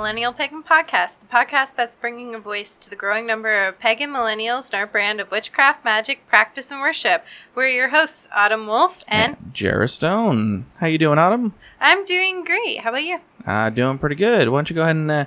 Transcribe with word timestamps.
Millennial 0.00 0.32
Pagan 0.32 0.62
Podcast, 0.62 1.18
the 1.20 1.26
podcast 1.26 1.76
that's 1.76 1.94
bringing 1.94 2.34
a 2.34 2.38
voice 2.38 2.78
to 2.78 2.88
the 2.88 2.96
growing 2.96 3.26
number 3.26 3.66
of 3.66 3.78
pagan 3.78 4.08
millennials 4.08 4.72
in 4.72 4.78
our 4.78 4.86
brand 4.86 5.20
of 5.20 5.30
witchcraft, 5.30 5.84
magic, 5.84 6.26
practice, 6.26 6.70
and 6.70 6.80
worship. 6.80 7.22
We're 7.54 7.68
your 7.68 7.90
hosts, 7.90 8.26
Autumn 8.34 8.66
Wolf, 8.66 9.04
and 9.06 9.36
Jarrah 9.52 9.90
Stone. 9.90 10.64
How 10.78 10.86
you 10.86 10.96
doing, 10.96 11.18
Autumn? 11.18 11.52
I'm 11.82 12.06
doing 12.06 12.44
great. 12.44 12.78
How 12.78 12.88
about 12.88 13.04
you? 13.04 13.20
Uh, 13.46 13.68
doing 13.68 13.98
pretty 13.98 14.14
good. 14.14 14.48
Why 14.48 14.56
don't 14.56 14.70
you 14.70 14.74
go 14.74 14.80
ahead 14.84 14.96
and 14.96 15.10
uh, 15.10 15.24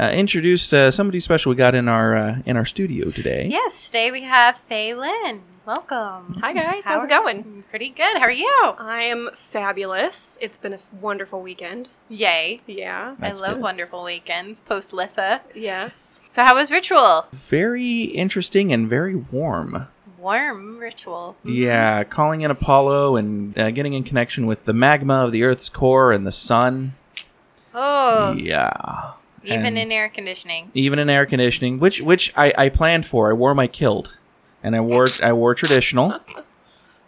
uh, 0.00 0.10
introduce 0.10 0.72
uh, 0.72 0.90
somebody 0.90 1.20
special 1.20 1.50
we 1.50 1.56
got 1.56 1.76
in 1.76 1.86
our 1.86 2.16
uh, 2.16 2.38
in 2.44 2.56
our 2.56 2.64
studio 2.64 3.12
today? 3.12 3.46
Yes, 3.48 3.86
today 3.86 4.10
we 4.10 4.22
have 4.22 4.56
Faye 4.56 4.92
Lynn. 4.92 5.42
Welcome. 5.66 6.38
Hi 6.42 6.52
guys, 6.52 6.84
How 6.84 7.00
how's 7.00 7.04
it 7.06 7.08
going? 7.08 7.64
Pretty 7.70 7.88
good. 7.88 8.18
How 8.18 8.22
are 8.22 8.30
you? 8.30 8.56
I 8.78 9.02
am 9.02 9.30
fabulous. 9.34 10.38
It's 10.40 10.58
been 10.58 10.74
a 10.74 10.78
wonderful 11.00 11.42
weekend. 11.42 11.88
Yay. 12.08 12.60
Yeah. 12.68 13.16
That's 13.18 13.42
I 13.42 13.46
love 13.46 13.56
good. 13.56 13.62
wonderful 13.64 14.04
weekends 14.04 14.60
post 14.60 14.92
Litha. 14.92 15.40
Yes. 15.56 16.20
So, 16.28 16.44
how 16.44 16.54
was 16.54 16.70
ritual? 16.70 17.26
Very 17.32 18.02
interesting 18.02 18.72
and 18.72 18.88
very 18.88 19.16
warm. 19.16 19.88
Warm 20.18 20.78
ritual. 20.78 21.34
Yeah, 21.44 22.04
calling 22.04 22.42
in 22.42 22.50
Apollo 22.52 23.16
and 23.16 23.58
uh, 23.58 23.72
getting 23.72 23.92
in 23.92 24.04
connection 24.04 24.46
with 24.46 24.66
the 24.66 24.72
magma 24.72 25.24
of 25.24 25.32
the 25.32 25.42
Earth's 25.42 25.68
core 25.68 26.12
and 26.12 26.24
the 26.24 26.30
sun. 26.32 26.94
Oh, 27.74 28.34
Yeah, 28.38 29.14
even 29.42 29.66
And 29.66 29.78
in 29.78 29.90
air 29.90 30.08
conditioning. 30.08 30.70
even 30.74 31.00
in 31.00 31.10
air 31.10 31.26
conditioning, 31.26 31.80
which 31.80 32.00
which 32.00 32.32
I, 32.36 32.54
I 32.56 32.68
planned 32.68 33.04
for. 33.04 33.30
I 33.30 33.32
wore 33.34 33.52
my 33.54 33.66
kilt, 33.66 34.14
and 34.66 34.74
I 34.74 34.80
wore 34.80 35.06
I 35.22 35.32
wore 35.32 35.54
traditional. 35.54 36.18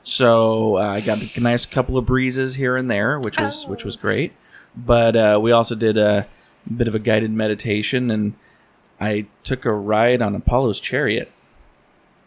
So 0.04 0.78
uh, 0.78 0.82
I 0.82 1.00
got 1.00 1.36
a 1.36 1.40
nice 1.40 1.66
couple 1.66 1.98
of 1.98 2.06
breezes 2.06 2.54
here 2.54 2.76
and 2.76 2.88
there, 2.88 3.18
which 3.18 3.38
was 3.38 3.66
which 3.66 3.84
was 3.84 3.96
great. 3.96 4.32
But 4.76 5.16
uh, 5.16 5.40
we 5.42 5.50
also 5.50 5.74
did 5.74 5.98
a 5.98 6.28
bit 6.74 6.86
of 6.86 6.94
a 6.94 7.00
guided 7.00 7.32
meditation, 7.32 8.12
and 8.12 8.34
I 9.00 9.26
took 9.42 9.64
a 9.64 9.72
ride 9.72 10.22
on 10.22 10.36
Apollo's 10.36 10.78
chariot, 10.78 11.32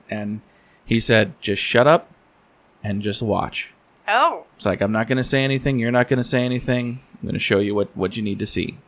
and 0.10 0.42
he 0.84 1.00
said, 1.00 1.34
"Just 1.40 1.62
shut 1.62 1.88
up 1.88 2.12
and 2.84 3.02
just 3.02 3.22
watch." 3.22 3.72
Oh, 4.10 4.46
It's 4.58 4.66
like 4.66 4.82
I'm 4.82 4.92
not 4.92 5.08
going 5.08 5.18
to 5.18 5.24
say 5.24 5.46
anything. 5.46 5.80
You're 5.80 5.92
not 5.92 6.10
going 6.10 6.18
to 6.18 6.26
say 6.26 6.44
anything. 6.44 7.00
I'm 7.14 7.22
going 7.22 7.34
to 7.34 7.40
show 7.40 7.60
you 7.60 7.74
what 7.74 7.96
what 7.96 8.18
you 8.18 8.22
need 8.22 8.40
to 8.40 8.46
see. 8.46 8.80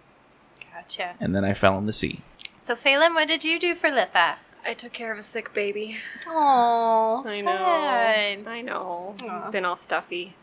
gotcha. 0.73 1.15
And 1.21 1.33
then 1.33 1.45
I 1.45 1.53
fell 1.53 1.77
in 1.77 1.85
the 1.85 1.93
sea. 1.93 2.19
So, 2.59 2.75
Phelan, 2.75 3.13
what 3.13 3.29
did 3.29 3.45
you 3.45 3.59
do 3.59 3.75
for 3.75 3.89
Litha? 3.89 4.35
I 4.65 4.73
took 4.73 4.93
care 4.93 5.11
of 5.11 5.17
a 5.19 5.23
sick 5.23 5.53
baby. 5.53 5.97
Oh, 6.27 7.23
I 7.25 7.41
know. 7.41 8.49
I 8.51 8.61
know. 8.61 9.15
Aw. 9.23 9.39
He's 9.41 9.49
been 9.49 9.65
all 9.65 9.75
stuffy. 9.75 10.35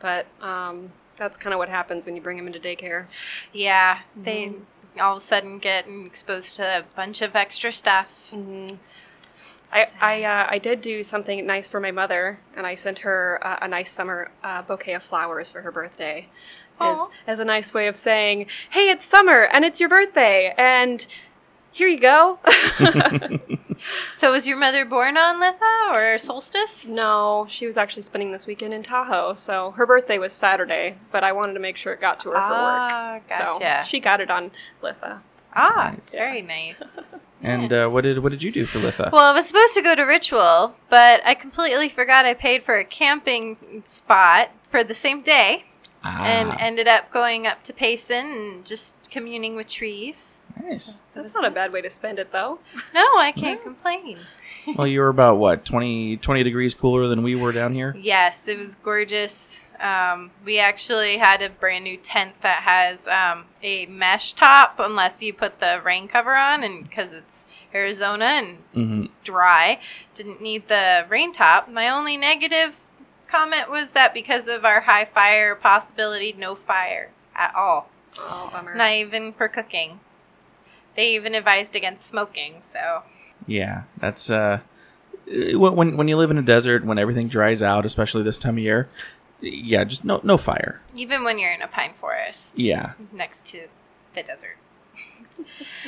But 0.00 0.26
um 0.40 0.92
that's 1.16 1.36
kind 1.36 1.52
of 1.52 1.58
what 1.58 1.68
happens 1.68 2.06
when 2.06 2.14
you 2.14 2.22
bring 2.22 2.38
him 2.38 2.46
into 2.46 2.60
daycare. 2.60 3.06
Yeah, 3.52 4.00
they 4.16 4.46
Mm-hmm. 4.46 5.00
all 5.00 5.16
of 5.16 5.18
a 5.18 5.24
sudden 5.24 5.58
get 5.58 5.86
exposed 6.06 6.54
to 6.56 6.62
a 6.78 6.84
bunch 6.96 7.20
of 7.22 7.34
extra 7.36 7.72
stuff. 7.72 8.30
Mm-hmm. 8.32 8.76
I 9.72 9.86
I, 10.00 10.22
uh, 10.24 10.46
I 10.48 10.58
did 10.58 10.80
do 10.80 11.02
something 11.02 11.44
nice 11.44 11.68
for 11.68 11.78
my 11.80 11.90
mother, 11.90 12.38
and 12.56 12.66
I 12.66 12.74
sent 12.74 13.00
her 13.00 13.38
uh, 13.42 13.58
a 13.60 13.68
nice 13.68 13.90
summer 13.90 14.30
uh, 14.42 14.62
bouquet 14.62 14.94
of 14.94 15.02
flowers 15.02 15.50
for 15.50 15.60
her 15.60 15.70
birthday, 15.70 16.28
as, 16.80 16.98
as 17.26 17.38
a 17.38 17.44
nice 17.44 17.74
way 17.74 17.86
of 17.86 17.96
saying, 17.96 18.46
"Hey, 18.70 18.88
it's 18.88 19.04
summer 19.04 19.42
and 19.52 19.64
it's 19.66 19.78
your 19.78 19.88
birthday, 19.90 20.54
and 20.56 21.04
here 21.70 21.86
you 21.88 22.00
go." 22.00 22.38
So, 24.14 24.32
was 24.32 24.46
your 24.46 24.56
mother 24.56 24.84
born 24.84 25.16
on 25.16 25.40
Litha 25.40 25.94
or 25.94 26.18
solstice? 26.18 26.86
No, 26.86 27.46
she 27.48 27.66
was 27.66 27.76
actually 27.78 28.02
spending 28.02 28.32
this 28.32 28.46
weekend 28.46 28.74
in 28.74 28.82
Tahoe, 28.82 29.34
so 29.34 29.72
her 29.72 29.86
birthday 29.86 30.18
was 30.18 30.32
Saturday, 30.32 30.96
but 31.12 31.22
I 31.24 31.32
wanted 31.32 31.54
to 31.54 31.60
make 31.60 31.76
sure 31.76 31.92
it 31.92 32.00
got 32.00 32.20
to 32.20 32.30
her 32.30 32.36
Ah, 32.36 32.48
for 32.48 33.14
work. 33.14 33.28
gotcha. 33.28 33.82
So 33.82 33.88
she 33.88 34.00
got 34.00 34.20
it 34.20 34.30
on 34.30 34.50
Litha. 34.82 35.20
Ah, 35.54 35.92
Nice. 35.94 36.10
very 36.12 36.42
nice. 36.42 36.82
And 37.40 37.72
uh, 37.72 37.88
what 37.88 38.02
did 38.02 38.18
what 38.18 38.30
did 38.32 38.42
you 38.42 38.50
do 38.50 38.66
for 38.66 38.80
Litha? 38.80 39.12
Well, 39.12 39.30
I 39.30 39.32
was 39.32 39.46
supposed 39.46 39.72
to 39.74 39.80
go 39.80 39.94
to 39.94 40.02
Ritual, 40.02 40.74
but 40.90 41.22
I 41.24 41.34
completely 41.34 41.88
forgot 41.88 42.24
I 42.26 42.34
paid 42.34 42.64
for 42.64 42.76
a 42.76 42.84
camping 42.84 43.56
spot 43.86 44.50
for 44.68 44.82
the 44.82 44.92
same 44.94 45.22
day 45.22 45.64
Ah, 46.04 46.22
and 46.24 46.54
ended 46.60 46.86
up 46.88 47.10
going 47.12 47.46
up 47.46 47.62
to 47.64 47.72
Payson 47.72 48.26
and 48.26 48.64
just 48.64 48.94
communing 49.10 49.56
with 49.56 49.66
trees. 49.66 50.40
nice. 50.62 51.00
That's 51.14 51.34
not 51.34 51.44
a 51.44 51.50
bad 51.50 51.72
way 51.72 51.80
to 51.80 51.90
spend 51.90 52.18
it, 52.18 52.30
though. 52.30 52.60
No, 52.94 53.00
I 53.18 53.32
can't 53.34 53.60
complain. 53.62 54.18
Well, 54.76 54.86
you 54.86 55.00
were 55.00 55.08
about 55.08 55.38
what 55.38 55.64
20, 55.64 56.18
20 56.18 56.42
degrees 56.42 56.74
cooler 56.74 57.08
than 57.08 57.22
we 57.22 57.34
were 57.34 57.52
down 57.52 57.74
here. 57.74 57.96
Yes, 57.98 58.46
it 58.46 58.58
was 58.58 58.74
gorgeous. 58.76 59.60
Um, 59.80 60.30
we 60.44 60.58
actually 60.58 61.16
had 61.18 61.40
a 61.42 61.48
brand 61.48 61.84
new 61.84 61.96
tent 61.96 62.40
that 62.42 62.62
has 62.62 63.08
um, 63.08 63.44
a 63.62 63.86
mesh 63.86 64.32
top, 64.34 64.76
unless 64.78 65.22
you 65.22 65.32
put 65.32 65.60
the 65.60 65.80
rain 65.84 66.06
cover 66.08 66.34
on, 66.36 66.62
and 66.62 66.82
because 66.88 67.12
it's 67.12 67.46
Arizona 67.74 68.24
and 68.24 68.58
hmm 68.74 69.06
dry, 69.24 69.78
didn't 70.14 70.40
need 70.40 70.68
the 70.68 71.06
rain 71.08 71.32
top. 71.32 71.68
My 71.70 71.88
only 71.88 72.16
negative 72.16 72.87
comment 73.28 73.70
was 73.70 73.92
that 73.92 74.12
because 74.14 74.48
of 74.48 74.64
our 74.64 74.80
high 74.82 75.04
fire 75.04 75.54
possibility, 75.54 76.34
no 76.36 76.54
fire 76.54 77.10
at 77.34 77.54
all, 77.54 77.90
Oh, 78.18 78.50
bummer. 78.52 78.74
not 78.74 78.92
even 78.92 79.32
for 79.32 79.48
cooking. 79.48 80.00
They 80.96 81.14
even 81.14 81.34
advised 81.34 81.76
against 81.76 82.06
smoking, 82.06 82.62
so 82.66 83.02
Yeah, 83.46 83.82
that's 83.98 84.30
uh, 84.30 84.60
when 85.26 85.76
when 85.76 85.96
when 85.96 86.08
you 86.08 86.16
live 86.16 86.30
in 86.30 86.38
a 86.38 86.42
desert, 86.42 86.84
when 86.84 86.98
everything 86.98 87.28
dries 87.28 87.62
out, 87.62 87.86
especially 87.86 88.22
this 88.22 88.38
time 88.38 88.54
of 88.56 88.64
year. 88.64 88.88
Yeah, 89.40 89.84
just 89.84 90.04
no 90.04 90.20
no 90.24 90.36
fire. 90.36 90.80
even 90.96 91.22
when 91.22 91.38
you're 91.38 91.52
in 91.52 91.62
a 91.62 91.68
pine 91.68 91.94
forest. 92.00 92.58
Yeah, 92.58 92.94
next 93.12 93.46
to 93.46 93.68
the 94.14 94.22
desert. 94.24 94.56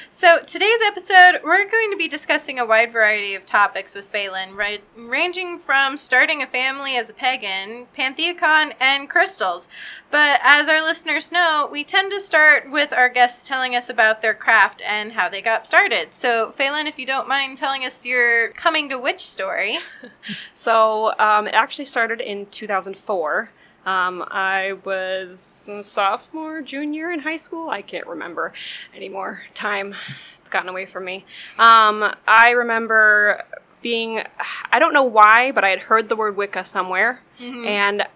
So, 0.08 0.38
today's 0.46 0.80
episode, 0.86 1.40
we're 1.44 1.68
going 1.68 1.90
to 1.90 1.96
be 1.96 2.08
discussing 2.08 2.58
a 2.58 2.66
wide 2.66 2.92
variety 2.92 3.34
of 3.34 3.46
topics 3.46 3.94
with 3.94 4.08
Phelan, 4.08 4.54
right, 4.54 4.82
ranging 4.96 5.58
from 5.58 5.96
starting 5.96 6.42
a 6.42 6.46
family 6.46 6.96
as 6.96 7.10
a 7.10 7.14
pagan, 7.14 7.86
pantheacon, 7.94 8.74
and 8.80 9.08
crystals. 9.08 9.68
But 10.10 10.40
as 10.42 10.68
our 10.68 10.82
listeners 10.82 11.32
know, 11.32 11.68
we 11.70 11.84
tend 11.84 12.10
to 12.12 12.20
start 12.20 12.70
with 12.70 12.92
our 12.92 13.08
guests 13.08 13.46
telling 13.46 13.74
us 13.74 13.88
about 13.88 14.22
their 14.22 14.34
craft 14.34 14.82
and 14.86 15.12
how 15.12 15.28
they 15.28 15.42
got 15.42 15.66
started. 15.66 16.14
So, 16.14 16.50
Phelan, 16.52 16.86
if 16.86 16.98
you 16.98 17.06
don't 17.06 17.28
mind 17.28 17.58
telling 17.58 17.84
us 17.84 18.04
your 18.04 18.48
coming 18.50 18.88
to 18.88 18.98
witch 18.98 19.26
story. 19.26 19.78
So 20.54 21.12
um, 21.18 21.46
it 21.46 21.54
actually 21.54 21.86
started 21.86 22.20
in 22.20 22.46
2004. 22.46 23.50
Um, 23.86 24.24
I 24.30 24.74
was 24.84 25.68
a 25.70 25.82
sophomore, 25.82 26.60
junior 26.62 27.10
in 27.10 27.20
high 27.20 27.36
school. 27.38 27.70
I 27.70 27.82
can't 27.82 28.06
remember 28.06 28.52
anymore. 28.94 29.42
Time, 29.54 29.94
it's 30.40 30.50
gotten 30.50 30.68
away 30.68 30.86
from 30.86 31.04
me. 31.04 31.24
Um, 31.58 32.14
I 32.28 32.50
remember 32.50 33.42
being, 33.82 34.22
I 34.70 34.78
don't 34.78 34.92
know 34.92 35.04
why, 35.04 35.52
but 35.52 35.64
I 35.64 35.70
had 35.70 35.80
heard 35.80 36.08
the 36.08 36.16
word 36.16 36.36
Wicca 36.36 36.64
somewhere, 36.64 37.22
and 37.40 38.06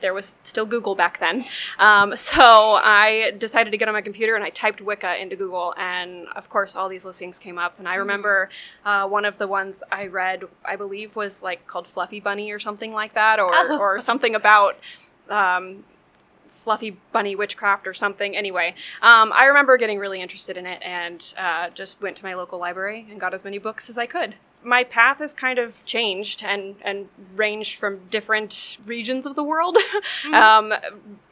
there 0.00 0.14
was 0.14 0.36
still 0.44 0.64
Google 0.64 0.94
back 0.94 1.18
then. 1.18 1.44
Um, 1.80 2.14
so 2.30 2.78
I 2.80 3.32
decided 3.36 3.72
to 3.72 3.76
get 3.76 3.88
on 3.88 3.94
my 3.94 4.00
computer 4.02 4.36
and 4.36 4.44
I 4.44 4.50
typed 4.50 4.80
Wicca 4.80 5.20
into 5.20 5.34
Google, 5.34 5.74
and 5.76 6.28
of 6.36 6.48
course, 6.48 6.76
all 6.76 6.88
these 6.88 7.04
listings 7.04 7.40
came 7.40 7.58
up. 7.58 7.80
And 7.80 7.88
I 7.88 7.96
remember 7.96 8.48
uh, 8.84 9.08
one 9.08 9.24
of 9.24 9.38
the 9.38 9.48
ones 9.48 9.82
I 9.90 10.06
read, 10.06 10.44
I 10.64 10.76
believe, 10.76 11.16
was 11.16 11.42
like 11.42 11.66
called 11.66 11.88
Fluffy 11.88 12.20
Bunny 12.20 12.52
or 12.52 12.60
something 12.60 12.92
like 12.92 13.14
that, 13.14 13.40
or, 13.40 13.50
Oh. 13.52 13.78
or 13.78 14.00
something 14.00 14.36
about. 14.36 14.76
Um, 15.28 15.84
Fluffy 16.68 16.98
Bunny 17.12 17.34
Witchcraft 17.34 17.86
or 17.86 17.94
something. 17.94 18.36
Anyway, 18.36 18.74
um, 19.00 19.32
I 19.34 19.46
remember 19.46 19.78
getting 19.78 19.98
really 19.98 20.20
interested 20.20 20.56
in 20.56 20.66
it 20.66 20.82
and 20.82 21.32
uh, 21.38 21.70
just 21.70 22.02
went 22.02 22.16
to 22.18 22.24
my 22.24 22.34
local 22.34 22.58
library 22.58 23.06
and 23.10 23.18
got 23.18 23.32
as 23.32 23.42
many 23.42 23.58
books 23.58 23.88
as 23.88 23.96
I 23.96 24.06
could. 24.06 24.34
My 24.62 24.84
path 24.84 25.18
has 25.18 25.32
kind 25.32 25.58
of 25.58 25.82
changed 25.84 26.42
and, 26.44 26.74
and 26.82 27.08
ranged 27.36 27.78
from 27.78 28.00
different 28.10 28.76
regions 28.84 29.24
of 29.24 29.36
the 29.36 29.42
world, 29.42 29.78
um, 30.34 30.74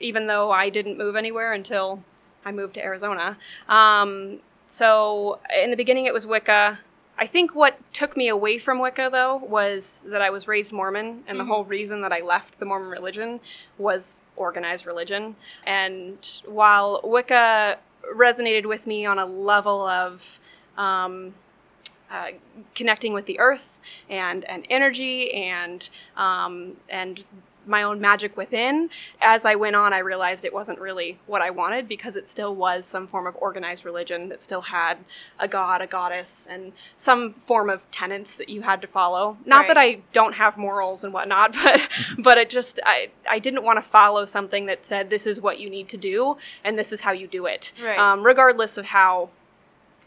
even 0.01 0.27
though 0.27 0.53
I 0.53 0.71
didn't 0.71 0.97
move 0.97 1.17
anywhere 1.17 1.53
until 1.53 2.03
I 2.45 2.53
moved 2.53 2.75
to 2.75 2.83
Arizona. 2.83 3.37
Um, 3.69 4.39
so 4.69 5.41
in 5.55 5.71
the 5.71 5.77
beginning, 5.77 6.07
it 6.07 6.15
was 6.15 6.27
Wicca. 6.27 6.79
I 7.19 7.27
think 7.27 7.55
what 7.55 7.79
took 7.95 8.17
me 8.17 8.29
away 8.29 8.59
from 8.59 8.79
Wicca, 8.79 9.09
though, 9.11 9.37
was 9.37 10.05
that 10.09 10.21
I 10.21 10.29
was 10.29 10.47
raised 10.47 10.73
Mormon, 10.73 11.25
and 11.27 11.41
the 11.41 11.45
whole 11.45 11.65
reason 11.65 12.03
that 12.03 12.13
I 12.13 12.21
left 12.21 12.59
the 12.59 12.67
Mormon 12.67 12.91
religion 12.91 13.41
was 13.79 14.21
organized 14.37 14.85
religion. 14.85 15.37
And 15.67 16.19
while 16.45 17.01
Wicca 17.03 17.79
resonated 18.15 18.67
with 18.67 18.87
me 18.87 19.07
on 19.07 19.19
a 19.19 19.27
level 19.27 19.87
of 19.87 20.39
um, 20.77 21.35
uh, 22.11 22.29
connecting 22.75 23.13
with 23.13 23.27
the 23.27 23.39
earth 23.41 23.81
and 24.09 24.45
and 24.45 24.67
energy 24.71 25.33
and 25.33 25.89
um, 26.17 26.77
and 26.89 27.25
my 27.67 27.83
own 27.83 28.01
magic 28.01 28.37
within. 28.37 28.89
As 29.21 29.45
I 29.45 29.55
went 29.55 29.77
on, 29.77 29.93
I 29.93 29.99
realized 29.99 30.45
it 30.45 30.55
wasn't 30.55 30.79
really 30.79 31.19
what 31.27 31.43
I 31.43 31.51
wanted 31.51 31.89
because 31.89 32.17
it 32.17 32.29
still 32.29 32.55
was 32.55 32.87
some 32.87 33.07
form 33.07 33.27
of 33.27 33.37
organized 33.41 33.85
religion 33.85 34.29
that 34.29 34.43
still 34.43 34.63
had 34.63 34.99
a 35.39 35.49
god, 35.49 35.83
a 35.83 35.87
goddess, 35.87 36.47
and 36.51 36.73
some 36.97 37.35
form 37.35 37.69
of 37.69 37.91
tenets 37.91 38.35
that 38.35 38.49
you 38.49 38.63
had 38.63 38.81
to 38.83 38.87
follow. 38.87 39.37
Not 39.45 39.67
that 39.67 39.79
I 39.79 40.01
don't 40.13 40.35
have 40.35 40.57
morals 40.57 41.05
and 41.05 41.13
whatnot, 41.13 41.53
but 41.63 41.89
but 42.19 42.39
it 42.39 42.51
just 42.51 42.81
I 42.85 43.11
I 43.29 43.39
didn't 43.39 43.63
want 43.65 43.77
to 43.83 43.89
follow 43.89 44.27
something 44.27 44.67
that 44.67 44.87
said 44.87 45.11
this 45.11 45.27
is 45.27 45.41
what 45.41 45.59
you 45.59 45.69
need 45.69 45.89
to 45.91 45.97
do 45.97 46.37
and 46.65 46.79
this 46.79 46.93
is 46.93 47.01
how 47.01 47.13
you 47.13 47.27
do 47.27 47.47
it, 47.47 47.73
Right. 47.83 47.99
um, 47.99 48.25
regardless 48.25 48.79
of 48.79 48.87
how 48.87 49.31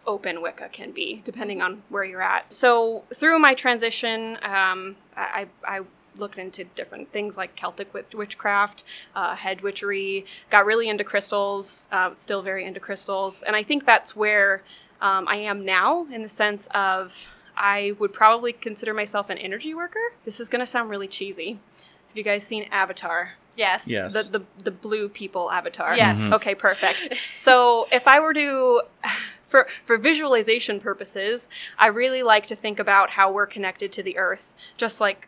open 0.07 0.41
Wicca 0.41 0.69
can 0.69 0.91
be, 0.91 1.21
depending 1.23 1.61
on 1.61 1.83
where 1.89 2.03
you're 2.03 2.21
at. 2.21 2.51
So 2.51 3.03
through 3.13 3.37
my 3.39 3.53
transition, 3.53 4.37
um, 4.41 4.95
I, 5.15 5.47
I 5.67 5.81
looked 6.17 6.37
into 6.37 6.63
different 6.63 7.11
things 7.11 7.37
like 7.37 7.55
Celtic 7.55 7.93
witchcraft, 8.13 8.83
uh, 9.15 9.35
hedge 9.35 9.61
witchery, 9.61 10.25
got 10.49 10.65
really 10.65 10.89
into 10.89 11.03
crystals, 11.03 11.85
uh, 11.91 12.13
still 12.15 12.41
very 12.41 12.65
into 12.65 12.79
crystals, 12.79 13.41
and 13.43 13.55
I 13.55 13.63
think 13.63 13.85
that's 13.85 14.15
where 14.15 14.63
um, 15.01 15.27
I 15.27 15.37
am 15.37 15.63
now 15.65 16.07
in 16.11 16.21
the 16.23 16.29
sense 16.29 16.67
of 16.73 17.27
I 17.55 17.93
would 17.99 18.13
probably 18.13 18.53
consider 18.53 18.93
myself 18.93 19.29
an 19.29 19.37
energy 19.37 19.73
worker. 19.73 19.99
This 20.25 20.39
is 20.39 20.49
going 20.49 20.59
to 20.61 20.65
sound 20.65 20.89
really 20.89 21.07
cheesy. 21.07 21.59
Have 22.07 22.17
you 22.17 22.23
guys 22.23 22.43
seen 22.43 22.67
Avatar? 22.71 23.33
Yes. 23.55 23.87
Yes. 23.87 24.13
The, 24.13 24.23
the 24.39 24.45
the 24.63 24.71
blue 24.71 25.09
people 25.09 25.51
avatar. 25.51 25.95
Yes. 25.95 26.17
Mhm. 26.17 26.31
Okay, 26.33 26.55
perfect. 26.55 27.13
So 27.35 27.87
if 27.91 28.07
I 28.07 28.19
were 28.21 28.33
to 28.33 28.81
for 29.47 29.67
for 29.83 29.97
visualization 29.97 30.79
purposes, 30.79 31.49
I 31.77 31.87
really 31.87 32.23
like 32.23 32.45
to 32.47 32.55
think 32.55 32.79
about 32.79 33.11
how 33.11 33.31
we're 33.31 33.47
connected 33.47 33.91
to 33.93 34.03
the 34.03 34.17
earth, 34.17 34.53
just 34.77 35.01
like 35.01 35.27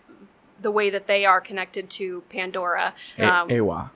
the 0.61 0.71
way 0.71 0.89
that 0.89 1.07
they 1.07 1.25
are 1.25 1.41
connected 1.41 1.89
to 1.89 2.21
Pandora. 2.29 2.93
A- 3.17 3.25
Um, 3.25 3.49
Eywa. 3.49 3.89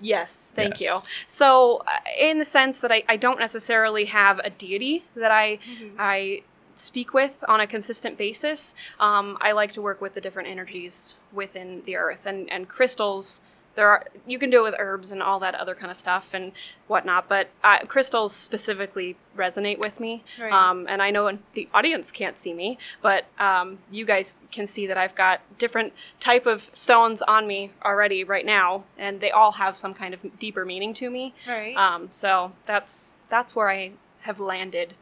Yes, 0.00 0.52
thank 0.56 0.80
Yes. 0.80 0.88
you. 1.04 1.08
So, 1.26 1.82
uh, 1.86 1.90
in 2.18 2.38
the 2.38 2.44
sense 2.44 2.78
that 2.78 2.90
I, 2.90 3.02
I 3.08 3.16
don't 3.16 3.38
necessarily 3.38 4.06
have 4.06 4.38
a 4.38 4.48
deity 4.50 5.04
that 5.14 5.30
I 5.30 5.58
Mhm. 5.68 5.94
I 5.98 6.42
speak 6.76 7.12
with 7.12 7.44
on 7.46 7.60
a 7.60 7.66
consistent 7.66 8.16
basis, 8.16 8.74
um, 8.98 9.36
I 9.42 9.52
like 9.52 9.72
to 9.74 9.82
work 9.82 10.00
with 10.00 10.14
the 10.14 10.20
different 10.22 10.48
energies 10.48 11.18
within 11.32 11.82
the 11.84 11.96
earth 11.96 12.24
and 12.24 12.50
and 12.50 12.66
crystals. 12.68 13.42
There 13.80 13.88
are 13.88 14.04
you 14.26 14.38
can 14.38 14.50
do 14.50 14.58
it 14.58 14.72
with 14.72 14.74
herbs 14.78 15.10
and 15.10 15.22
all 15.22 15.40
that 15.40 15.54
other 15.54 15.74
kind 15.74 15.90
of 15.90 15.96
stuff 15.96 16.34
and 16.34 16.52
whatnot, 16.86 17.30
but 17.30 17.48
uh, 17.64 17.78
crystals 17.86 18.34
specifically 18.34 19.16
resonate 19.34 19.78
with 19.78 19.98
me. 19.98 20.22
Right. 20.38 20.52
Um, 20.52 20.84
and 20.86 21.00
I 21.00 21.10
know 21.10 21.38
the 21.54 21.66
audience 21.72 22.12
can't 22.12 22.38
see 22.38 22.52
me, 22.52 22.76
but 23.00 23.24
um, 23.38 23.78
you 23.90 24.04
guys 24.04 24.42
can 24.52 24.66
see 24.66 24.86
that 24.86 24.98
I've 24.98 25.14
got 25.14 25.40
different 25.56 25.94
type 26.20 26.44
of 26.44 26.70
stones 26.74 27.22
on 27.22 27.46
me 27.46 27.72
already 27.82 28.22
right 28.22 28.44
now, 28.44 28.84
and 28.98 29.18
they 29.18 29.30
all 29.30 29.52
have 29.52 29.78
some 29.78 29.94
kind 29.94 30.12
of 30.12 30.38
deeper 30.38 30.66
meaning 30.66 30.92
to 30.92 31.08
me. 31.08 31.32
Right. 31.48 31.74
Um, 31.74 32.08
so 32.10 32.52
that's 32.66 33.16
that's 33.30 33.56
where 33.56 33.70
I 33.70 33.92
have 34.24 34.38
landed 34.38 34.92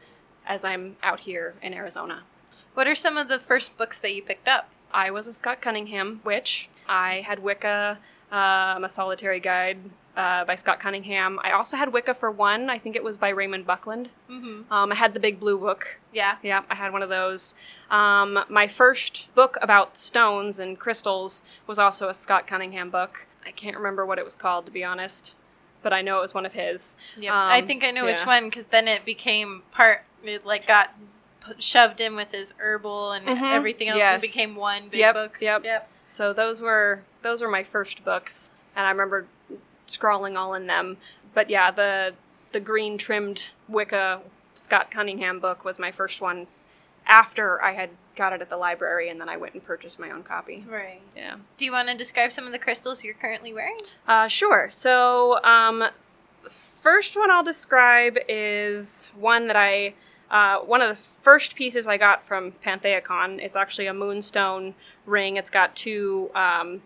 as 0.47 0.63
I'm 0.63 0.95
out 1.03 1.19
here 1.19 1.55
in 1.61 1.73
Arizona. 1.73 2.23
what 2.75 2.87
are 2.87 2.95
some 2.95 3.17
of 3.17 3.27
the 3.27 3.39
first 3.39 3.75
books 3.75 3.99
that 3.99 4.15
you 4.15 4.23
picked 4.23 4.47
up? 4.47 4.69
I 4.93 5.11
was 5.11 5.27
a 5.27 5.33
Scott 5.33 5.61
Cunningham 5.61 6.21
witch. 6.23 6.69
I 6.87 7.25
had 7.27 7.39
Wicca, 7.39 7.99
um, 8.31 8.83
a 8.83 8.89
solitary 8.89 9.39
guide 9.39 9.77
uh, 10.15 10.43
by 10.45 10.55
Scott 10.55 10.79
Cunningham. 10.79 11.39
I 11.43 11.51
also 11.51 11.77
had 11.77 11.93
Wicca 11.93 12.13
for 12.13 12.29
one. 12.29 12.69
I 12.69 12.77
think 12.77 12.95
it 12.95 13.03
was 13.03 13.17
by 13.17 13.29
Raymond 13.29 13.65
Buckland. 13.65 14.09
Mm-hmm. 14.29 14.71
Um, 14.71 14.91
I 14.91 14.95
had 14.95 15.13
the 15.13 15.19
big 15.19 15.39
blue 15.39 15.57
book. 15.57 15.97
Yeah. 16.13 16.35
Yeah, 16.43 16.63
I 16.69 16.75
had 16.75 16.91
one 16.91 17.01
of 17.01 17.09
those. 17.09 17.55
Um, 17.89 18.39
my 18.49 18.67
first 18.67 19.27
book 19.35 19.57
about 19.61 19.97
stones 19.97 20.59
and 20.59 20.77
crystals 20.77 21.43
was 21.67 21.79
also 21.79 22.09
a 22.09 22.13
Scott 22.13 22.47
Cunningham 22.47 22.89
book. 22.89 23.25
I 23.45 23.51
can't 23.51 23.77
remember 23.77 24.05
what 24.05 24.19
it 24.19 24.25
was 24.25 24.35
called, 24.35 24.65
to 24.65 24.71
be 24.71 24.83
honest, 24.83 25.33
but 25.81 25.93
I 25.93 26.01
know 26.01 26.17
it 26.19 26.21
was 26.21 26.33
one 26.33 26.45
of 26.45 26.53
his. 26.53 26.97
Yep. 27.17 27.33
I 27.33 27.59
Um, 27.61 27.67
think 27.67 27.83
I 27.83 27.91
know 27.91 28.05
which 28.05 28.25
one 28.25 28.45
because 28.45 28.65
then 28.67 28.87
it 28.87 29.05
became 29.05 29.63
part. 29.71 30.03
It 30.23 30.45
like 30.45 30.67
got 30.67 30.93
shoved 31.57 31.99
in 32.01 32.15
with 32.15 32.31
his 32.31 32.53
herbal 32.59 33.13
and 33.13 33.25
Mhm. 33.25 33.53
everything 33.53 33.87
else. 33.87 33.97
Yes. 33.97 34.13
and 34.15 34.21
became 34.21 34.55
one 34.55 34.89
big 34.89 34.99
Yep, 34.99 35.15
book. 35.15 35.37
yep. 35.39 35.63
Yep. 35.63 35.89
So 36.09 36.33
those 36.33 36.61
were 36.61 37.01
those 37.21 37.41
were 37.41 37.49
my 37.49 37.63
first 37.63 38.03
books, 38.03 38.51
and 38.75 38.85
I 38.85 38.91
remember 38.91 39.25
scrawling 39.85 40.37
all 40.37 40.53
in 40.53 40.67
them. 40.67 40.97
But 41.33 41.49
yeah, 41.49 41.71
the 41.71 42.13
the 42.51 42.59
green 42.59 42.97
trimmed 42.97 43.49
Wicca 43.67 44.21
Scott 44.55 44.91
Cunningham 44.91 45.39
book 45.39 45.63
was 45.63 45.79
my 45.79 45.91
first 45.91 46.21
one 46.21 46.47
after 47.07 47.61
I 47.61 47.73
had 47.73 47.89
got 48.15 48.33
it 48.33 48.41
at 48.41 48.49
the 48.49 48.57
library, 48.57 49.09
and 49.09 49.19
then 49.19 49.29
I 49.29 49.37
went 49.37 49.53
and 49.53 49.63
purchased 49.63 49.99
my 49.99 50.11
own 50.11 50.23
copy. 50.23 50.65
Right. 50.67 51.01
Yeah. 51.15 51.37
Do 51.57 51.65
you 51.65 51.71
want 51.71 51.87
to 51.89 51.97
describe 51.97 52.31
some 52.33 52.45
of 52.45 52.51
the 52.51 52.59
crystals 52.59 53.03
you're 53.03 53.13
currently 53.13 53.53
wearing? 53.53 53.77
Uh, 54.07 54.27
sure. 54.27 54.69
So, 54.71 55.43
um, 55.43 55.85
first 56.81 57.15
one 57.15 57.31
I'll 57.31 57.43
describe 57.43 58.17
is 58.27 59.05
one 59.17 59.47
that 59.47 59.55
I, 59.55 59.93
uh, 60.29 60.59
one 60.59 60.81
of 60.81 60.89
the 60.89 61.03
first 61.21 61.55
pieces 61.55 61.87
I 61.87 61.97
got 61.97 62.25
from 62.25 62.51
Pantheacon. 62.61 63.39
It's 63.39 63.55
actually 63.55 63.87
a 63.87 63.93
moonstone 63.93 64.75
ring. 65.09 65.37
It's 65.37 65.49
got 65.49 65.75
two 65.75 66.29
um, 66.35 66.81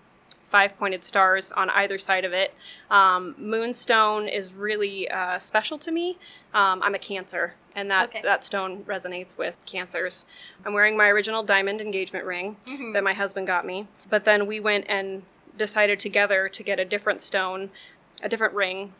five 0.50 0.78
pointed 0.78 1.04
stars 1.04 1.52
on 1.52 1.70
either 1.72 1.98
side 1.98 2.26
of 2.26 2.34
it. 2.34 2.54
Um, 2.90 3.36
moonstone 3.38 4.28
is 4.28 4.54
really 4.54 5.10
uh, 5.10 5.40
special 5.40 5.78
to 5.80 5.92
me. 5.92 6.18
Um, 6.54 6.82
I'm 6.84 6.94
a 6.96 7.00
Cancer, 7.00 7.56
and 7.76 7.90
that, 7.90 8.10
Okay. 8.10 8.22
that 8.24 8.46
stone 8.46 8.84
resonates 8.84 9.38
with 9.38 9.58
Cancers. 9.66 10.26
I'm 10.66 10.74
wearing 10.74 10.96
my 10.96 11.08
original 11.08 11.42
diamond 11.44 11.82
engagement 11.82 12.26
ring 12.26 12.58
Mm-hmm. 12.68 12.94
that 12.94 13.04
my 13.04 13.14
husband 13.14 13.48
got 13.48 13.66
me. 13.66 13.88
But 14.10 14.26
then 14.26 14.46
we 14.48 14.60
went 14.60 14.86
and 14.88 15.24
decided 15.58 16.00
together 16.00 16.50
to 16.50 16.64
get 16.64 16.80
a 16.80 16.86
different 16.86 17.22
stone, 17.22 17.70
a 18.22 18.30
different 18.30 18.54
ring 18.54 18.94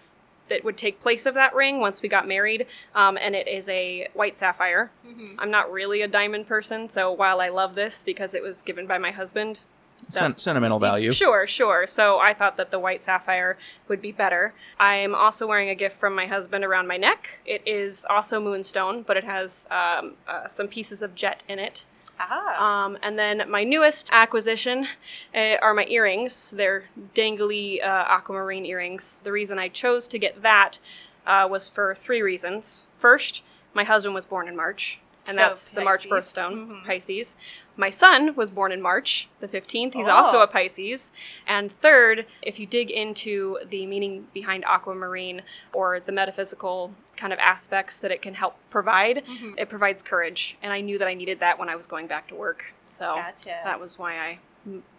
that 0.50 0.64
would 0.64 0.78
take 0.78 1.00
place 1.00 1.26
of 1.26 1.34
that 1.36 1.56
ring 1.56 1.80
once 1.80 2.02
we 2.02 2.10
got 2.10 2.28
married. 2.28 2.68
Um, 2.94 3.18
and 3.18 3.36
it 3.36 3.48
is 3.48 3.68
a 3.70 4.08
white 4.14 4.38
sapphire. 4.38 4.92
Mm-hmm. 5.08 5.40
I'm 5.40 5.52
not 5.52 5.72
really 5.72 6.02
a 6.02 6.08
diamond 6.08 6.48
person, 6.48 6.90
so 6.90 7.12
while 7.12 7.42
I 7.42 7.50
love 7.50 7.76
this 7.76 8.04
because 8.04 8.36
it 8.36 8.44
was 8.44 8.62
given 8.62 8.88
by 8.88 8.98
my 8.98 9.12
husband, 9.12 9.62
Sen- 10.10 10.38
sentimental 10.38 10.80
value. 10.80 11.12
Sure, 11.12 11.48
sure. 11.48 11.88
So 11.88 12.20
I 12.20 12.34
thought 12.34 12.58
that 12.58 12.72
the 12.72 12.80
white 12.80 13.04
sapphire 13.04 13.58
would 13.88 14.02
be 14.02 14.12
better. 14.12 14.54
I'm 14.80 15.16
also 15.16 15.48
wearing 15.48 15.70
a 15.70 15.76
gift 15.76 15.98
from 15.98 16.16
my 16.16 16.28
husband 16.28 16.64
around 16.64 16.88
my 16.88 16.98
neck. 16.98 17.40
It 17.46 17.62
is 17.66 18.06
also 18.10 18.40
moonstone, 18.40 19.04
but 19.04 19.18
it 19.18 19.24
has 19.24 19.68
um, 19.72 20.16
uh, 20.28 20.48
some 20.54 20.68
pieces 20.68 21.02
of 21.02 21.16
jet 21.16 21.44
in 21.48 21.60
it. 21.60 21.86
Ah. 22.20 22.86
Um, 22.86 22.98
and 23.02 23.18
then 23.18 23.44
my 23.50 23.64
newest 23.64 24.10
acquisition 24.12 24.88
uh, 25.36 25.56
are 25.62 25.74
my 25.74 25.86
earrings. 25.86 26.52
They're 26.56 26.86
dangly 27.16 27.84
uh, 27.84 28.06
aquamarine 28.08 28.66
earrings. 28.66 29.22
The 29.24 29.32
reason 29.32 29.60
I 29.60 29.68
chose 29.70 30.08
to 30.10 30.20
get 30.20 30.42
that 30.42 30.80
uh, 31.26 31.48
was 31.50 31.68
for 31.68 31.96
three 31.96 32.22
reasons. 32.22 32.86
First, 32.98 33.44
my 33.74 33.84
husband 33.84 34.14
was 34.16 34.26
born 34.26 34.48
in 34.48 34.56
March, 34.56 35.00
and 35.26 35.36
So, 35.36 35.42
that's 35.42 35.70
the 35.70 35.82
March 35.82 36.08
birthstone, 36.08 36.68
Mhm. 36.68 36.86
Pisces. 36.86 37.36
My 37.76 37.90
son 37.90 38.36
was 38.36 38.52
born 38.52 38.72
in 38.72 38.82
March, 38.82 39.28
the 39.40 39.48
15th. 39.48 39.94
He's 39.94 40.08
Oh. 40.08 40.12
also 40.12 40.42
a 40.42 40.48
Pisces. 40.48 41.12
And 41.48 41.72
third, 41.72 42.28
if 42.42 42.60
you 42.60 42.66
dig 42.68 42.92
into 42.92 43.58
the 43.66 43.86
meaning 43.88 44.28
behind 44.34 44.64
aquamarine 44.66 45.42
or 45.74 46.00
the 46.00 46.12
metaphysical 46.12 46.94
kind 47.18 47.34
of 47.34 47.40
aspects 47.40 47.98
that 47.98 48.12
it 48.12 48.22
can 48.22 48.36
help 48.36 48.56
provide, 48.70 49.24
Mhm. 49.26 49.56
it 49.58 49.70
provides 49.70 50.04
courage. 50.04 50.58
And 50.62 50.72
I 50.72 50.82
knew 50.82 50.98
that 51.00 51.08
I 51.08 51.14
needed 51.16 51.40
that 51.40 51.58
when 51.58 51.70
I 51.70 51.76
was 51.76 51.88
going 51.88 52.08
back 52.08 52.28
to 52.28 52.36
work. 52.36 52.74
So 52.84 53.06
Gotcha. 53.16 53.62
that 53.64 53.80
was 53.80 53.98
why 53.98 54.20
I 54.20 54.40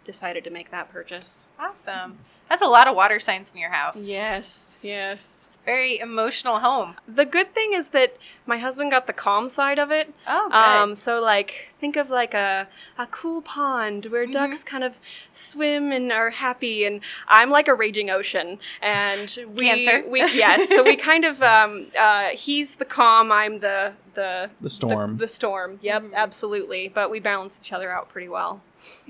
decided 0.04 0.44
to 0.44 0.50
make 0.50 0.70
that 0.70 0.90
purchase. 0.92 1.46
awesome. 1.58 2.18
That's 2.48 2.62
a 2.62 2.66
lot 2.66 2.86
of 2.88 2.94
water 2.94 3.18
signs 3.18 3.52
in 3.52 3.58
your 3.58 3.70
house. 3.70 4.06
Yes, 4.08 4.78
yes. 4.82 5.46
It's 5.48 5.56
a 5.56 5.64
very 5.64 5.98
emotional 5.98 6.58
home. 6.60 6.94
The 7.08 7.24
good 7.24 7.54
thing 7.54 7.72
is 7.72 7.88
that 7.88 8.16
my 8.46 8.58
husband 8.58 8.90
got 8.90 9.06
the 9.06 9.12
calm 9.14 9.48
side 9.48 9.78
of 9.78 9.90
it. 9.90 10.12
Oh, 10.28 10.48
good. 10.48 10.54
Um, 10.56 10.94
so 10.94 11.20
like 11.20 11.68
think 11.80 11.96
of 11.96 12.10
like 12.10 12.34
a 12.34 12.68
a 12.98 13.06
cool 13.06 13.40
pond 13.42 14.06
where 14.06 14.26
Mhm. 14.26 14.32
ducks 14.32 14.62
kind 14.62 14.84
of 14.84 14.94
swim 15.32 15.90
and 15.90 16.12
are 16.12 16.30
happy, 16.30 16.84
and 16.84 17.00
I'm 17.28 17.50
like 17.50 17.66
a 17.66 17.74
raging 17.74 18.10
ocean, 18.10 18.58
and 18.82 19.36
we 19.48 19.66
Cancer. 19.66 20.04
we 20.06 20.20
yes, 20.20 20.68
so 20.68 20.82
we 20.82 20.96
kind 21.10 21.24
of 21.24 21.42
um 21.42 21.86
uh 21.98 22.28
he's 22.28 22.74
the 22.76 22.84
calm, 22.84 23.32
I'm 23.32 23.60
the 23.60 23.94
the 24.14 24.50
The 24.60 24.68
storm. 24.70 25.16
the, 25.16 25.26
storm. 25.26 25.78
Yep, 25.82 26.02
Mhm. 26.02 26.14
absolutely. 26.14 26.86
But 26.88 27.10
we 27.10 27.18
balance 27.20 27.58
each 27.60 27.72
other 27.72 27.90
out 27.90 28.08
pretty 28.10 28.28
well. 28.28 28.60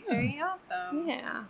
very 0.09 0.41
awesome. 0.43 1.07
Yeah. 1.09 1.45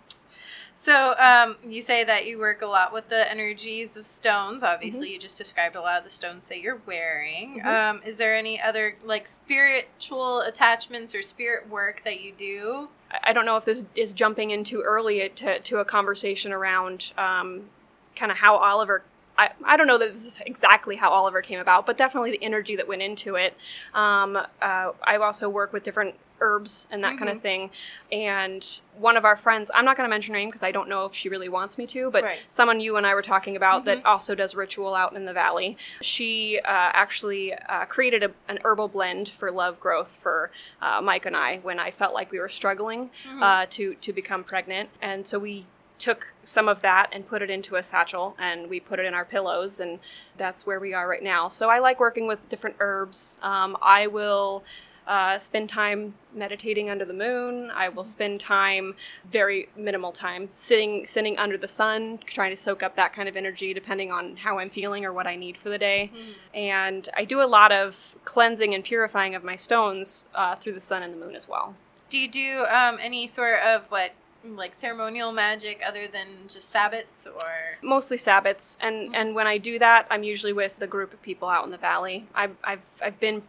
So, 0.84 1.14
um, 1.18 1.56
you 1.66 1.80
say 1.80 2.04
that 2.04 2.26
you 2.26 2.38
work 2.38 2.60
a 2.60 2.66
lot 2.66 2.92
with 2.92 3.08
the 3.08 3.30
energies 3.30 3.96
of 3.96 4.04
stones. 4.04 4.62
Obviously, 4.62 5.10
you 5.14 5.18
just 5.18 5.38
described 5.38 5.76
a 5.76 5.80
lot 5.80 5.96
of 5.96 6.04
the 6.04 6.10
stones 6.10 6.46
that 6.48 6.60
you're 6.60 6.82
wearing. 6.84 7.62
Mhm. 7.62 7.64
Um, 7.64 8.02
is 8.04 8.18
there 8.18 8.36
any 8.36 8.60
other 8.60 8.96
like 9.02 9.26
spiritual 9.26 10.42
attachments 10.42 11.14
or 11.14 11.22
spirit 11.22 11.70
work 11.70 12.02
that 12.04 12.20
you 12.20 12.32
do? 12.32 12.90
I 13.10 13.30
I 13.30 13.32
don't 13.32 13.46
know 13.46 13.56
if 13.56 13.64
this 13.64 13.86
is 13.94 14.12
jumping 14.12 14.50
in 14.50 14.62
too 14.62 14.82
early 14.82 15.26
to, 15.26 15.58
to 15.58 15.78
a 15.78 15.86
conversation 15.86 16.52
around 16.52 17.12
um, 17.16 17.70
kind 18.14 18.30
of 18.30 18.36
how 18.36 18.56
Oliver. 18.56 19.04
I, 19.38 19.52
I 19.64 19.78
don't 19.78 19.86
know 19.86 19.98
that 19.98 20.12
this 20.12 20.26
is 20.26 20.38
exactly 20.44 20.96
how 20.96 21.10
Oliver 21.10 21.40
came 21.40 21.60
about, 21.60 21.86
but 21.86 21.96
definitely 21.96 22.32
the 22.32 22.44
energy 22.44 22.76
that 22.76 22.86
went 22.86 23.00
into 23.00 23.36
it. 23.36 23.56
Um, 23.94 24.36
uh, 24.36 24.92
I 25.02 25.16
also 25.16 25.48
work 25.48 25.72
with 25.72 25.82
different 25.82 26.14
herbs 26.40 26.86
and 26.90 27.02
that 27.04 27.16
kind 27.18 27.30
Mhm. 27.30 27.36
of 27.36 27.42
thing. 27.42 27.70
And 28.12 28.80
one 28.98 29.16
of 29.16 29.24
our 29.24 29.36
friends, 29.36 29.70
I'm 29.74 29.84
not 29.84 29.96
going 29.96 30.04
to 30.06 30.10
mention 30.10 30.34
her 30.34 30.40
name 30.40 30.48
because 30.48 30.62
I 30.62 30.70
don't 30.72 30.88
know 30.88 31.04
if 31.06 31.14
she 31.14 31.28
really 31.28 31.48
wants 31.48 31.78
me 31.78 31.86
to, 31.88 32.10
but 32.10 32.22
Right. 32.24 32.40
someone 32.48 32.80
you 32.80 32.96
and 32.96 33.06
I 33.06 33.14
were 33.14 33.22
talking 33.22 33.56
about 33.56 33.82
Mhm. 33.82 33.84
that 33.86 34.06
also 34.06 34.34
does 34.34 34.54
ritual 34.54 34.94
out 34.94 35.14
in 35.14 35.24
the 35.24 35.32
valley. 35.32 35.76
She 36.00 36.58
uh, 36.60 36.68
actually 36.68 37.54
uh, 37.54 37.84
created 37.86 38.22
a, 38.22 38.30
an 38.48 38.58
herbal 38.64 38.88
blend 38.88 39.28
for 39.30 39.50
love 39.50 39.80
growth 39.80 40.18
for 40.22 40.50
uh, 40.82 41.00
Mike 41.00 41.26
and 41.26 41.36
I 41.36 41.58
when 41.58 41.78
I 41.78 41.90
felt 41.90 42.14
like 42.14 42.30
we 42.30 42.38
were 42.38 42.48
struggling 42.48 43.10
Mhm. 43.26 43.42
uh, 43.42 43.66
to 43.70 43.94
to 43.94 44.12
become 44.12 44.44
pregnant, 44.44 44.90
and 45.00 45.26
so 45.26 45.38
we 45.38 45.66
took 45.96 46.28
some 46.42 46.68
of 46.68 46.82
that 46.82 47.08
and 47.12 47.26
put 47.26 47.40
it 47.40 47.48
into 47.48 47.76
a 47.76 47.82
satchel 47.82 48.34
and 48.38 48.68
we 48.68 48.80
put 48.80 48.98
it 48.98 49.06
in 49.06 49.14
our 49.14 49.24
pillows 49.24 49.78
and 49.78 50.00
that's 50.36 50.66
where 50.66 50.80
we 50.80 50.92
are 50.92 51.06
right 51.08 51.22
now 51.22 51.48
so 51.48 51.70
i 51.70 51.78
like 51.78 52.00
working 52.00 52.26
with 52.26 52.46
different 52.48 52.74
herbs 52.80 53.38
um, 53.42 53.76
i 53.80 54.04
will 54.08 54.64
uh, 55.06 55.38
spend 55.38 55.68
time 55.68 56.14
meditating 56.34 56.88
under 56.90 57.04
the 57.04 57.12
moon. 57.12 57.70
I 57.70 57.88
will 57.88 58.04
spend 58.04 58.40
time 58.40 58.94
very 59.30 59.68
minimal 59.76 60.12
time 60.12 60.48
sitting 60.52 61.04
sitting 61.06 61.38
under 61.38 61.56
the 61.58 61.68
sun 61.68 62.18
trying 62.26 62.50
to 62.50 62.56
soak 62.56 62.82
up 62.82 62.96
that 62.96 63.12
kind 63.12 63.28
of 63.28 63.36
energy 63.36 63.74
depending 63.74 64.10
on 64.10 64.36
how 64.36 64.58
i'm 64.58 64.70
feeling 64.70 65.04
or 65.04 65.12
what 65.12 65.26
i 65.26 65.36
need 65.36 65.56
for 65.56 65.68
the 65.68 65.78
day. 65.78 66.10
Mhm. 66.14 66.34
and 66.54 67.08
i 67.16 67.24
do 67.24 67.40
a 67.42 67.44
lot 67.58 67.70
of 67.72 68.16
cleansing 68.24 68.74
and 68.74 68.82
purifying 68.84 69.34
of 69.34 69.44
my 69.44 69.56
stones 69.56 70.24
uh, 70.34 70.56
through 70.56 70.72
the 70.72 70.80
sun 70.80 71.02
and 71.02 71.12
the 71.14 71.18
moon 71.24 71.34
as 71.36 71.48
well. 71.48 71.74
Do 72.10 72.18
you 72.18 72.28
do 72.28 72.64
um, 72.70 72.98
any 73.00 73.26
sort 73.26 73.60
of 73.60 73.84
what, 73.90 74.12
like 74.44 74.78
ceremonial 74.78 75.32
magic 75.32 75.80
other 75.84 76.06
than 76.06 76.26
just 76.48 76.72
sabbats 76.72 77.26
or? 77.26 77.78
mostly 77.82 78.16
sabbats. 78.16 78.76
And 78.80 79.14
and 79.14 79.34
when 79.34 79.46
i 79.46 79.58
do 79.58 79.78
that 79.78 80.06
i'm 80.10 80.22
usually 80.22 80.52
with 80.52 80.80
a 80.80 80.86
group 80.86 81.12
of 81.12 81.20
people 81.22 81.48
out 81.48 81.64
in 81.64 81.70
the 81.70 81.78
valley. 81.78 82.26
I've 82.34 82.56
i've, 82.64 82.82
I've 83.02 83.20
been 83.20 83.42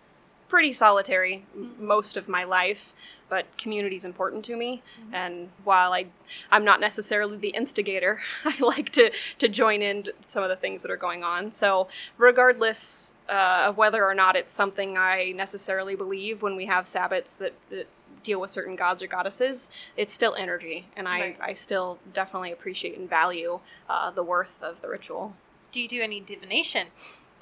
pretty 0.48 0.72
solitary 0.74 1.46
most 1.80 2.18
of 2.18 2.28
my 2.28 2.44
life 2.44 2.94
but 3.28 3.46
community 3.58 3.96
is 3.96 4.06
important 4.06 4.46
to 4.46 4.56
me 4.56 4.82
and 5.12 5.50
while 5.64 5.92
i 5.94 6.06
i'm 6.52 6.64
not 6.64 6.80
necessarily 6.80 7.38
the 7.38 7.50
instigator 7.50 8.20
i 8.46 8.56
like 8.60 8.90
to 8.92 9.12
to 9.40 9.48
join 9.48 9.82
in 9.82 10.04
some 10.28 10.44
of 10.44 10.50
the 10.50 10.56
things 10.56 10.82
that 10.84 10.92
are 10.92 10.98
going 10.98 11.24
on 11.24 11.52
so 11.52 11.88
regardless 12.18 13.14
uh, 13.28 13.66
of 13.68 13.78
whether 13.78 14.06
or 14.06 14.14
not 14.14 14.36
it's 14.36 14.54
something 14.54 14.98
i 14.98 15.32
necessarily 15.36 15.96
believe 15.96 16.42
when 16.42 16.56
we 16.56 16.66
have 16.68 16.86
sabbats 16.86 17.36
that, 17.38 17.54
that 17.72 17.88
deal 18.22 18.40
with 18.42 18.52
certain 18.52 18.76
gods 18.76 19.02
or 19.02 19.08
goddesses 19.08 19.70
it's 19.98 20.14
still 20.14 20.36
energy 20.36 20.86
and 20.96 21.08
i 21.08 21.20
Right. 21.20 21.38
i 21.42 21.54
still 21.54 21.98
definitely 22.14 22.52
appreciate 22.52 22.98
and 22.98 23.10
value 23.10 23.60
uh, 23.90 24.12
the 24.12 24.24
worth 24.24 24.62
of 24.62 24.82
the 24.82 24.90
ritual 24.90 25.36
Do 25.72 25.82
you 25.82 25.88
do 25.88 26.02
any 26.02 26.20
divination? 26.22 26.88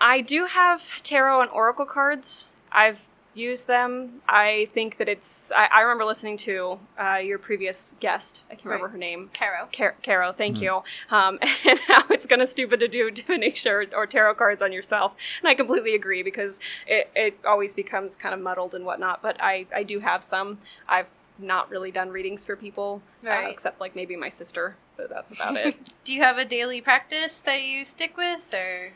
I 0.01 0.19
do 0.22 0.45
have 0.48 0.81
tarot 1.03 1.41
and 1.41 1.51
oracle 1.51 1.86
cards. 1.86 2.48
I've 2.73 2.99
used 3.35 3.65
them. 3.67 4.21
I 4.27 4.69
think 4.73 4.97
that 4.97 5.09
it's. 5.09 5.51
I, 5.55 5.65
I 5.71 5.81
remember 5.81 6.05
listening 6.05 6.37
to 6.37 6.79
uh, 6.99 7.15
your 7.15 7.39
previous 7.39 7.95
guest. 7.99 8.43
I 8.49 8.55
can't 8.55 8.65
remember 8.65 8.89
her 8.89 8.97
name. 8.97 9.31
Caro. 9.33 9.67
Car- 9.75 9.95
Caro, 10.03 10.31
thank 10.33 10.57
Mhm. 10.57 10.61
you. 10.61 10.83
Um, 11.09 11.39
and 11.65 11.79
how 11.87 12.03
it's 12.09 12.25
kind 12.27 12.41
of 12.41 12.49
stupid 12.49 12.79
to 12.81 12.87
do 12.87 13.09
divination 13.11 13.71
or, 13.71 13.85
or 13.95 14.05
tarot 14.05 14.35
cards 14.35 14.61
on 14.61 14.71
yourself. 14.71 15.13
And 15.41 15.47
I 15.49 15.55
completely 15.55 15.95
agree 15.95 16.21
because 16.23 16.59
it, 16.85 17.09
it 17.15 17.39
always 17.45 17.73
becomes 17.73 18.15
kind 18.15 18.35
of 18.35 18.41
muddled 18.41 18.75
and 18.75 18.85
whatnot. 18.85 19.21
But 19.21 19.37
I, 19.41 19.65
I 19.73 19.83
do 19.83 19.99
have 19.99 20.23
some. 20.23 20.59
I've 20.87 21.07
not 21.39 21.69
really 21.71 21.89
done 21.89 22.09
readings 22.09 22.45
for 22.45 22.55
people, 22.55 23.01
uh, 23.27 23.47
except 23.49 23.79
like 23.81 23.95
maybe 23.95 24.15
my 24.15 24.29
sister, 24.29 24.75
but 24.95 25.09
that's 25.09 25.31
about 25.31 25.55
it. 25.55 25.75
Do 26.03 26.13
you 26.13 26.21
have 26.21 26.37
a 26.37 26.45
daily 26.45 26.79
practice 26.81 27.39
that 27.39 27.63
you 27.63 27.83
stick 27.85 28.15
with, 28.15 28.53
or? 28.53 28.91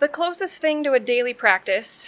The 0.00 0.08
closest 0.08 0.60
thing 0.60 0.82
to 0.82 0.92
a 0.94 1.00
daily 1.00 1.34
practice, 1.34 2.04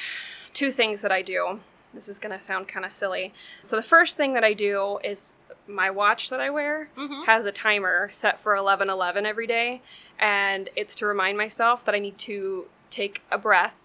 two 0.55 0.71
things 0.73 1.03
that 1.03 1.13
I 1.13 1.23
do. 1.23 1.61
This 1.95 2.09
is 2.09 2.19
going 2.19 2.37
to 2.39 2.45
sound 2.45 2.69
kind 2.69 2.87
of 2.87 2.93
silly. 2.93 3.33
So, 3.63 3.75
the 3.77 3.83
first 3.83 4.17
thing 4.17 4.35
that 4.35 4.45
I 4.45 4.53
do 4.53 4.99
is 5.03 5.35
my 5.67 5.91
watch 5.91 6.31
that 6.31 6.41
I 6.41 6.51
wear 6.51 6.89
Mm-hmm. 6.97 7.23
has 7.25 7.45
a 7.45 7.53
timer 7.53 8.09
set 8.13 8.39
for 8.39 8.55
11:11 8.55 9.25
every 9.27 9.47
day, 9.47 9.83
and 10.19 10.69
it's 10.77 10.95
to 10.97 11.07
remind 11.07 11.37
myself 11.37 11.85
that 11.85 11.95
I 11.95 11.99
need 11.99 12.19
to 12.19 12.67
take 12.91 13.23
a 13.31 13.39
breath, 13.39 13.77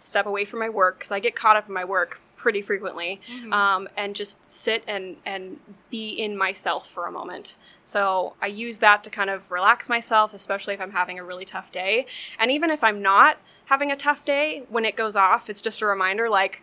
step 0.00 0.26
away 0.26 0.44
from 0.44 0.60
my 0.60 0.68
work 0.68 0.98
because 0.98 1.10
I 1.12 1.18
get 1.20 1.34
caught 1.36 1.56
up 1.56 1.66
in 1.68 1.74
my 1.74 1.84
work 1.84 2.20
pretty 2.38 2.62
frequently, 2.62 3.20
Mhm. 3.30 3.52
um, 3.52 3.88
and 3.96 4.14
just 4.16 4.38
sit 4.50 4.82
and 4.86 5.16
and 5.26 5.60
be 5.90 6.08
in 6.08 6.36
myself 6.38 6.88
for 6.88 7.04
a 7.06 7.12
moment. 7.12 7.56
So 7.84 8.34
I 8.40 8.46
use 8.46 8.78
that 8.78 9.04
to 9.04 9.10
kind 9.10 9.28
of 9.28 9.50
relax 9.50 9.88
myself, 9.88 10.32
especially 10.32 10.72
if 10.74 10.80
I'm 10.80 10.92
having 10.92 11.18
a 11.18 11.24
really 11.24 11.44
tough 11.44 11.70
day. 11.70 12.06
And 12.38 12.50
even 12.50 12.70
if 12.70 12.82
I'm 12.82 13.02
not 13.02 13.36
having 13.66 13.90
a 13.92 13.96
tough 13.96 14.24
day, 14.24 14.62
when 14.70 14.84
it 14.86 14.96
goes 14.96 15.16
off, 15.16 15.50
it's 15.50 15.60
just 15.60 15.82
a 15.82 15.86
reminder 15.86 16.30
like 16.30 16.62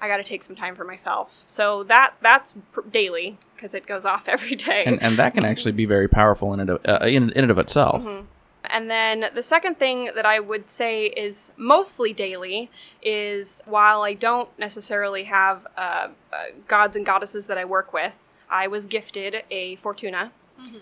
I 0.00 0.08
got 0.08 0.16
to 0.16 0.24
take 0.24 0.42
some 0.42 0.56
time 0.56 0.74
for 0.74 0.84
myself. 0.84 1.42
So 1.46 1.84
that 1.84 2.14
that's 2.20 2.54
pr- 2.72 2.80
daily 2.90 3.38
because 3.54 3.74
it 3.74 3.86
goes 3.86 4.04
off 4.04 4.28
every 4.36 4.56
day. 4.56 4.84
and, 4.86 5.00
and 5.02 5.18
that 5.18 5.34
can 5.34 5.44
actually 5.44 5.72
be 5.72 5.84
very 5.84 6.08
powerful 6.08 6.52
in 6.54 6.60
and 6.60 6.70
of, 6.70 6.80
uh, 6.86 7.04
in, 7.06 7.30
in 7.30 7.44
and 7.44 7.50
of 7.50 7.58
itself. 7.58 8.02
Mhm. 8.04 8.26
And 8.72 8.90
then 8.90 9.26
the 9.34 9.42
second 9.42 9.78
thing 9.78 10.10
that 10.14 10.24
I 10.24 10.40
would 10.40 10.70
say 10.70 11.06
is 11.06 11.52
mostly 11.58 12.14
daily 12.14 12.70
is 13.02 13.62
while 13.66 14.02
I 14.02 14.14
don't 14.14 14.48
necessarily 14.58 15.24
have 15.24 15.66
uh, 15.76 16.08
uh, 16.32 16.36
gods 16.66 16.96
and 16.96 17.04
goddesses 17.04 17.46
that 17.48 17.58
I 17.58 17.66
work 17.66 17.92
with, 17.92 18.14
I 18.48 18.66
was 18.68 18.86
gifted 18.86 19.44
a 19.50 19.76
Fortuna 19.76 20.32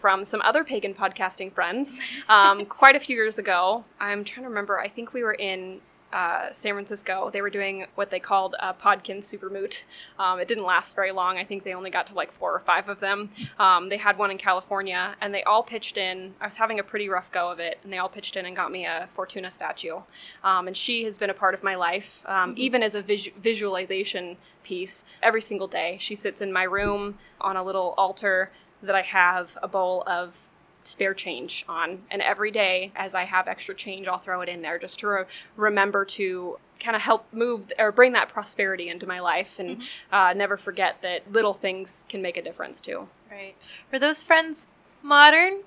from 0.00 0.24
some 0.24 0.42
other 0.42 0.62
pagan 0.62 0.94
podcasting 0.94 1.52
friends 1.52 1.98
um, 2.28 2.64
quite 2.80 2.96
a 2.96 3.00
few 3.00 3.16
years 3.16 3.38
ago. 3.38 3.84
I'm 3.98 4.24
trying 4.24 4.44
to 4.44 4.48
remember, 4.48 4.78
I 4.78 4.88
think 4.88 5.12
we 5.12 5.22
were 5.22 5.34
in. 5.34 5.80
Uh, 6.12 6.52
San 6.52 6.74
Francisco, 6.74 7.30
they 7.32 7.40
were 7.40 7.50
doing 7.50 7.86
what 7.94 8.10
they 8.10 8.18
called 8.18 8.56
a 8.58 8.74
Podkin 8.74 9.18
Supermoot. 9.18 9.82
Um, 10.18 10.40
it 10.40 10.48
didn't 10.48 10.64
last 10.64 10.96
very 10.96 11.12
long. 11.12 11.38
I 11.38 11.44
think 11.44 11.62
they 11.62 11.72
only 11.72 11.90
got 11.90 12.08
to 12.08 12.14
like 12.14 12.32
four 12.32 12.52
or 12.52 12.60
five 12.60 12.88
of 12.88 13.00
them. 13.00 13.30
Um, 13.58 13.88
they 13.88 13.96
had 13.96 14.18
one 14.18 14.30
in 14.30 14.38
California, 14.38 15.14
and 15.20 15.32
they 15.32 15.44
all 15.44 15.62
pitched 15.62 15.96
in. 15.96 16.34
I 16.40 16.46
was 16.46 16.56
having 16.56 16.80
a 16.80 16.82
pretty 16.82 17.08
rough 17.08 17.30
go 17.30 17.50
of 17.50 17.60
it, 17.60 17.78
and 17.84 17.92
they 17.92 17.98
all 17.98 18.08
pitched 18.08 18.36
in 18.36 18.44
and 18.44 18.56
got 18.56 18.72
me 18.72 18.86
a 18.86 19.08
Fortuna 19.14 19.50
statue. 19.50 20.00
Um, 20.42 20.66
and 20.66 20.76
she 20.76 21.04
has 21.04 21.16
been 21.16 21.30
a 21.30 21.34
part 21.34 21.54
of 21.54 21.62
my 21.62 21.76
life, 21.76 22.22
um, 22.26 22.54
even 22.56 22.82
as 22.82 22.94
a 22.94 23.02
vis- 23.02 23.28
visualization 23.40 24.36
piece. 24.64 25.04
Every 25.22 25.42
single 25.42 25.68
day, 25.68 25.96
she 26.00 26.14
sits 26.16 26.40
in 26.40 26.52
my 26.52 26.64
room 26.64 27.18
on 27.40 27.56
a 27.56 27.62
little 27.62 27.94
altar 27.96 28.50
that 28.82 28.94
I 28.94 29.02
have 29.02 29.56
a 29.62 29.68
bowl 29.68 30.02
of 30.06 30.34
spare 30.90 31.14
change 31.14 31.64
on. 31.68 32.02
And 32.10 32.20
every 32.20 32.50
day, 32.50 32.92
as 32.96 33.14
I 33.14 33.24
have 33.24 33.48
extra 33.48 33.74
change, 33.74 34.06
I'll 34.08 34.18
throw 34.18 34.40
it 34.40 34.48
in 34.48 34.62
there 34.62 34.78
just 34.78 34.98
to 35.00 35.08
re- 35.08 35.24
remember 35.56 36.04
to 36.04 36.58
kind 36.80 36.96
of 36.96 37.02
help 37.02 37.26
move 37.32 37.70
or 37.78 37.92
bring 37.92 38.12
that 38.12 38.28
prosperity 38.28 38.88
into 38.88 39.06
my 39.06 39.20
life 39.20 39.58
and 39.58 39.82
uh, 40.10 40.32
never 40.34 40.56
forget 40.56 41.00
that 41.02 41.30
little 41.30 41.54
things 41.54 42.06
can 42.08 42.20
make 42.22 42.36
a 42.36 42.42
difference 42.42 42.80
too. 42.80 43.08
Right. 43.30 43.54
Were 43.92 43.98
those 43.98 44.22
friends 44.22 44.66
modern 45.02 45.60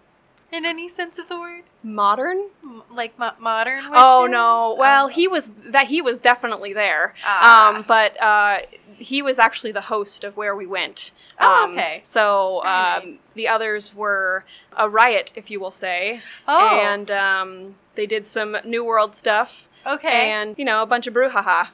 in 0.51 0.65
any 0.65 0.89
sense 0.89 1.18
of 1.18 1.30
the 1.30 1.39
word? 1.39 1.63
Modern? 1.84 2.50
M- 2.63 2.84
like 2.92 3.18
mo- 3.20 3.32
modern? 3.39 3.84
Oh 3.92 4.27
no! 4.30 4.75
Well, 4.77 5.06
Oh. 5.06 5.08
he 5.08 5.27
was 5.27 5.48
that 5.65 5.88
he 5.88 6.01
was 6.01 6.18
definitely 6.18 6.74
there, 6.74 7.13
Ah. 7.25 7.75
um, 7.75 7.86
but 7.88 8.20
uh, 8.22 8.60
he 8.97 9.21
was 9.21 9.38
actually 9.39 9.71
the 9.71 9.81
host 9.81 10.23
of 10.23 10.35
where 10.38 10.55
we 10.55 10.65
went. 10.65 11.12
Oh, 11.39 11.63
Um, 11.65 11.71
okay. 11.73 12.01
So 12.03 12.59
um, 12.63 12.65
nice. 12.65 13.05
the 13.35 13.47
others 13.47 13.93
were 13.95 14.43
a 14.77 14.89
riot, 14.89 15.33
if 15.35 15.50
you 15.51 15.59
will 15.59 15.71
say, 15.71 16.21
Oh. 16.47 16.79
and 16.79 17.09
um, 17.12 17.75
they 17.95 18.05
did 18.05 18.27
some 18.27 18.57
New 18.65 18.83
World 18.83 19.15
stuff, 19.15 19.67
okay. 19.85 20.29
and 20.31 20.55
you 20.57 20.65
know 20.65 20.81
a 20.81 20.85
bunch 20.85 21.07
of 21.07 21.13
brouhaha. 21.13 21.69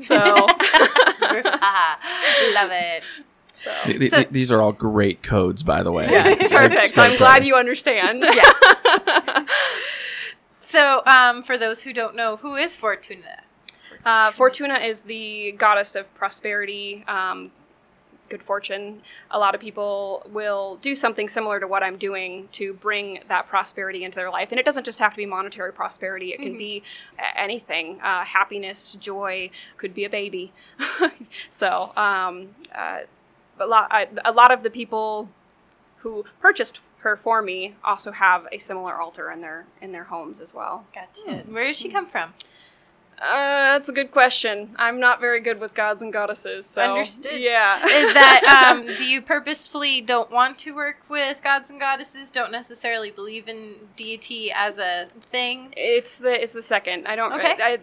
So, 0.00 0.16
Ah, 0.20 1.98
love 2.54 2.70
it. 2.72 3.02
so. 3.54 3.72
Th- 3.84 3.98
th- 3.98 4.10
So- 4.12 4.24
these 4.30 4.52
are 4.52 4.60
all 4.62 4.72
great 4.72 5.22
codes, 5.22 5.62
by 5.62 5.82
the 5.82 5.90
way. 5.92 6.08
Yeah. 6.10 6.34
Perfect. 6.48 6.94
gotta 6.94 7.10
I'm 7.12 7.16
glad 7.16 7.44
you 7.44 7.54
understand. 7.56 8.22
Yes. 8.22 9.46
So, 10.60 11.02
um, 11.06 11.42
for 11.42 11.56
those 11.56 11.82
who 11.82 11.92
don't 11.94 12.14
know, 12.14 12.36
who 12.36 12.54
is 12.54 12.76
Fortuna? 12.76 13.42
Uh, 14.08 14.30
Fortuna 14.30 14.78
is 14.78 15.02
the 15.02 15.52
goddess 15.58 15.94
of 15.94 16.12
prosperity, 16.14 17.04
um, 17.06 17.50
good 18.30 18.42
fortune. 18.42 19.02
A 19.30 19.38
lot 19.38 19.54
of 19.54 19.60
people 19.60 20.26
will 20.32 20.76
do 20.76 20.94
something 20.94 21.28
similar 21.28 21.60
to 21.60 21.66
what 21.66 21.82
I'm 21.82 21.98
doing 21.98 22.48
to 22.52 22.72
bring 22.72 23.20
that 23.28 23.48
prosperity 23.50 24.04
into 24.04 24.16
their 24.16 24.30
life. 24.30 24.48
And 24.50 24.58
it 24.58 24.64
doesn't 24.64 24.84
just 24.84 24.98
have 24.98 25.12
to 25.12 25.18
be 25.18 25.26
monetary 25.26 25.74
prosperity, 25.74 26.32
it 26.32 26.38
can 26.38 26.54
Mhm. 26.54 26.58
be 26.58 26.82
anything 27.36 28.00
uh, 28.02 28.24
happiness, 28.24 28.94
joy, 28.94 29.50
could 29.76 29.92
be 29.92 30.04
a 30.06 30.10
baby. 30.10 30.54
so, 31.50 31.92
um, 31.94 32.54
uh, 32.74 33.00
a, 33.60 33.66
lot, 33.66 33.88
I, 33.90 34.08
a 34.24 34.32
lot 34.32 34.50
of 34.50 34.62
the 34.62 34.70
people 34.70 35.28
who 35.98 36.24
purchased 36.40 36.80
her 37.00 37.14
for 37.14 37.42
me 37.42 37.74
also 37.84 38.12
have 38.12 38.46
a 38.52 38.56
similar 38.56 38.94
altar 38.94 39.30
in 39.30 39.42
their 39.42 39.66
in 39.82 39.92
their 39.92 40.04
homes 40.04 40.40
as 40.40 40.54
well. 40.54 40.86
Gotcha. 40.94 41.42
Where 41.46 41.66
does 41.66 41.76
she 41.76 41.90
come 41.90 42.06
from? 42.06 42.32
Uh, 43.20 43.72
that's 43.72 43.88
a 43.88 43.92
good 43.92 44.10
question. 44.10 44.74
I'm 44.78 45.00
not 45.00 45.20
very 45.20 45.40
good 45.40 45.60
with 45.60 45.74
gods 45.74 46.02
and 46.02 46.12
goddesses, 46.12 46.66
so 46.66 46.82
Understood. 46.82 47.40
Yeah, 47.40 47.84
Is 47.84 48.14
that 48.14 48.74
um, 48.76 48.94
do 48.94 49.04
you 49.04 49.20
purposefully 49.20 50.00
don't 50.00 50.30
want 50.30 50.58
to 50.60 50.72
work 50.74 50.98
with 51.08 51.42
gods 51.42 51.68
and 51.70 51.80
goddesses? 51.80 52.30
Don't 52.30 52.52
necessarily 52.52 53.10
believe 53.10 53.48
in 53.48 53.74
deity 53.96 54.52
as 54.52 54.78
a 54.78 55.08
thing? 55.30 55.74
it's 55.76 56.14
the 56.14 56.40
it's 56.42 56.52
the 56.52 56.62
second. 56.62 57.06
I 57.08 57.16
don't. 57.16 57.32
Okay. 57.32 57.56
I, 57.60 57.78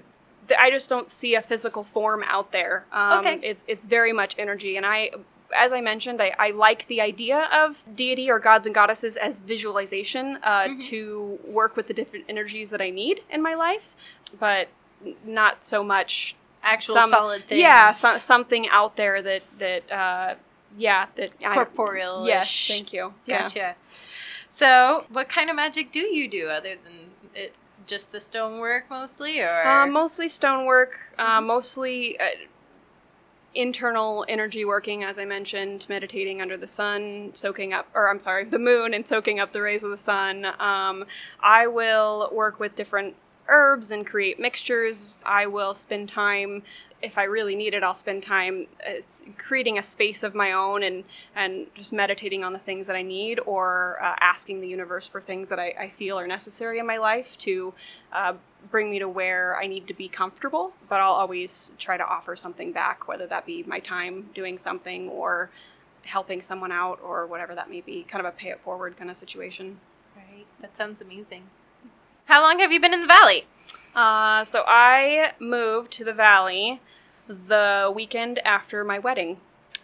I 0.57 0.69
just 0.71 0.89
don't 0.89 1.09
see 1.09 1.35
a 1.35 1.41
physical 1.41 1.83
form 1.83 2.23
out 2.27 2.51
there. 2.51 2.85
Um, 2.93 3.19
Okay. 3.19 3.39
It's 3.43 3.65
it's 3.67 3.83
very 3.83 4.13
much 4.13 4.35
energy, 4.37 4.77
and 4.77 4.85
I 4.85 5.11
as 5.55 5.71
I 5.73 5.79
mentioned, 5.79 6.21
I, 6.21 6.33
I 6.39 6.51
like 6.51 6.87
the 6.87 7.01
idea 7.01 7.47
of 7.53 7.83
deity 7.95 8.29
or 8.31 8.39
gods 8.39 8.65
and 8.67 8.73
goddesses 8.73 9.15
as 9.15 9.41
visualization 9.41 10.39
uh, 10.43 10.63
Mhm. 10.63 10.81
to 10.83 11.39
work 11.45 11.75
with 11.75 11.87
the 11.87 11.93
different 11.93 12.25
energies 12.27 12.71
that 12.71 12.81
I 12.81 12.89
need 12.89 13.21
in 13.29 13.41
my 13.43 13.53
life, 13.53 13.95
but 14.39 14.69
not 15.25 15.65
so 15.65 15.83
much 15.83 16.35
Actual 16.63 16.95
some- 16.95 17.09
solid 17.09 17.45
things. 17.47 17.61
Yeah, 17.61 17.91
so, 17.91 18.17
something 18.17 18.67
out 18.69 18.95
there 18.97 19.21
that 19.21 19.43
that 19.59 19.91
uh, 19.91 20.35
yeah 20.77 21.07
that 21.15 21.31
corporeal. 21.41 22.25
Yes, 22.27 22.67
thank 22.67 22.91
you. 22.93 23.13
Yeah. 23.25 23.41
Gotcha. 23.41 23.75
So, 24.49 25.05
what 25.09 25.27
kind 25.29 25.49
of 25.49 25.55
magic 25.55 25.91
do 25.91 25.99
you 25.99 26.27
do 26.29 26.47
other 26.47 26.75
than 26.83 27.11
it, 27.35 27.53
just 27.85 28.11
the 28.11 28.21
stonework 28.21 28.89
mostly, 28.89 29.41
or 29.41 29.47
Uh, 29.65 29.85
mostly 29.85 30.27
stonework, 30.29 30.97
uh, 31.19 31.39
Mhm. 31.39 31.45
mostly 31.45 32.19
uh, 32.19 32.25
internal 33.53 34.25
energy 34.27 34.65
working, 34.65 35.03
as 35.03 35.17
I 35.17 35.23
mentioned, 35.25 35.85
meditating 35.87 36.41
under 36.41 36.57
the 36.57 36.67
sun, 36.67 37.31
soaking 37.35 37.71
up, 37.73 37.87
or 37.93 38.09
I'm 38.09 38.19
sorry, 38.19 38.43
the 38.45 38.59
moon, 38.59 38.93
and 38.93 39.07
soaking 39.07 39.39
up 39.39 39.53
the 39.53 39.61
rays 39.61 39.83
of 39.83 39.91
the 39.91 39.97
sun. 39.97 40.45
Um, 40.59 41.05
I 41.39 41.67
will 41.67 42.29
work 42.33 42.59
with 42.59 42.75
different 42.75 43.15
herbs 43.47 43.91
and 43.91 44.05
create 44.05 44.39
mixtures. 44.39 45.15
I 45.25 45.47
will 45.47 45.73
spend 45.73 46.09
time. 46.09 46.63
If 47.01 47.17
I 47.17 47.23
really 47.23 47.55
need 47.55 47.73
it, 47.73 47.83
I'll 47.83 47.93
spend 47.93 48.23
time 48.23 48.67
uh, 48.87 49.01
creating 49.37 49.77
a 49.77 49.83
space 49.83 50.23
of 50.23 50.33
my 50.33 50.51
own 50.51 50.81
and, 50.81 51.03
and 51.35 51.67
just 51.75 51.93
meditating 51.93 52.43
on 52.43 52.53
the 52.53 52.59
things 52.59 52.87
that 52.87 52.95
I 52.95 53.01
need 53.01 53.39
or 53.45 53.97
uh, 54.01 54.15
asking 54.19 54.61
the 54.61 54.67
universe 54.67 55.07
for 55.07 55.21
things 55.21 55.49
that 55.49 55.59
I, 55.59 55.73
I 55.79 55.89
feel 55.89 56.17
are 56.17 56.25
necessary 56.25 56.79
in 56.79 56.87
my 56.87 56.97
life 56.97 57.37
to 57.39 57.73
uh, 58.11 58.33
bring 58.71 58.89
me 58.89 58.99
to 58.99 59.07
where 59.07 59.57
I 59.57 59.67
need 59.67 59.87
to 59.87 59.93
be 59.93 60.07
comfortable, 60.07 60.73
but 60.89 60.99
I'll 60.99 61.13
always 61.13 61.71
try 61.77 61.97
to 61.97 62.05
offer 62.05 62.35
something 62.35 62.71
back, 62.71 63.07
whether 63.07 63.27
that 63.27 63.45
be 63.45 63.63
my 63.63 63.79
time 63.79 64.29
doing 64.33 64.57
something 64.57 65.09
or 65.09 65.51
helping 66.03 66.41
someone 66.41 66.71
out 66.71 66.99
or 67.03 67.27
whatever 67.27 67.53
that 67.55 67.69
may 67.69 67.81
be. 67.81 68.03
Kind 68.03 68.25
of 68.25 68.33
a 68.33 68.35
pay 68.35 68.49
it 68.49 68.61
forward 68.61 68.97
kind 68.97 69.11
of 69.11 69.17
situation. 69.17 69.79
right? 70.15 70.45
That 70.61 70.75
sounds 70.75 71.01
amazing. 71.01 71.43
How 72.25 72.41
long 72.41 72.60
have 72.60 72.72
you 72.72 72.79
been 72.79 72.94
in 72.94 73.01
the 73.01 73.08
valley? 73.08 73.46
Uh, 73.96 74.44
so 74.44 74.63
I 74.67 75.34
moved 75.39 75.91
to 75.94 76.03
the 76.03 76.13
valley 76.13 76.82
the 77.27 77.91
weekend 77.94 78.39
after 78.39 78.84
my 78.84 79.00
wedding. 79.00 79.38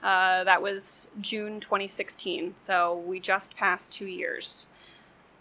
Uh, 0.04 0.44
that 0.44 0.62
was 0.62 1.08
June 1.20 1.60
2016. 1.60 2.56
So 2.58 2.98
we 3.06 3.20
just 3.20 3.56
passed 3.56 3.92
two 3.92 4.08
years. 4.08 4.68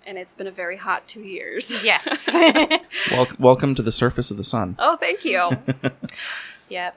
And 0.06 0.18
it's 0.18 0.34
been 0.34 0.46
a 0.46 0.50
very 0.52 0.76
hot 0.76 1.06
two 1.08 1.20
years. 1.22 1.82
Yes. 1.82 2.04
Wel- 3.10 3.26
welcome 3.38 3.74
to 3.74 3.82
the 3.82 3.92
surface 3.92 4.30
of 4.30 4.36
the 4.36 4.44
sun. 4.44 4.76
oh, 4.78 4.96
thank 4.96 5.24
you. 5.24 5.50
yep. 6.68 6.96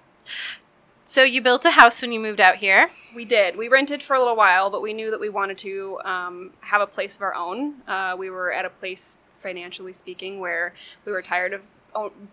So 1.06 1.24
you 1.24 1.42
built 1.42 1.64
a 1.66 1.72
house 1.72 2.02
when 2.02 2.12
you 2.12 2.20
moved 2.20 2.40
out 2.42 2.56
here. 2.56 2.92
We 3.16 3.26
did. 3.26 3.56
We 3.56 3.68
rented 3.68 4.02
for 4.02 4.16
a 4.16 4.20
little 4.20 4.36
while, 4.36 4.70
but 4.70 4.82
we 4.82 4.94
knew 4.94 5.12
that 5.12 5.20
we 5.20 5.30
wanted 5.30 5.58
to 5.60 6.00
um, 6.04 6.52
have 6.62 6.82
a 6.82 6.88
place 6.88 7.16
of 7.16 7.22
our 7.22 7.36
own. 7.36 7.76
Uh, 7.88 8.16
we 8.18 8.30
were 8.30 8.52
at 8.52 8.66
a 8.66 8.70
place, 8.70 9.18
financially 9.48 9.94
speaking, 9.94 10.40
where 10.40 10.74
we 11.06 11.12
were 11.12 11.22
tired 11.22 11.54
of 11.54 11.62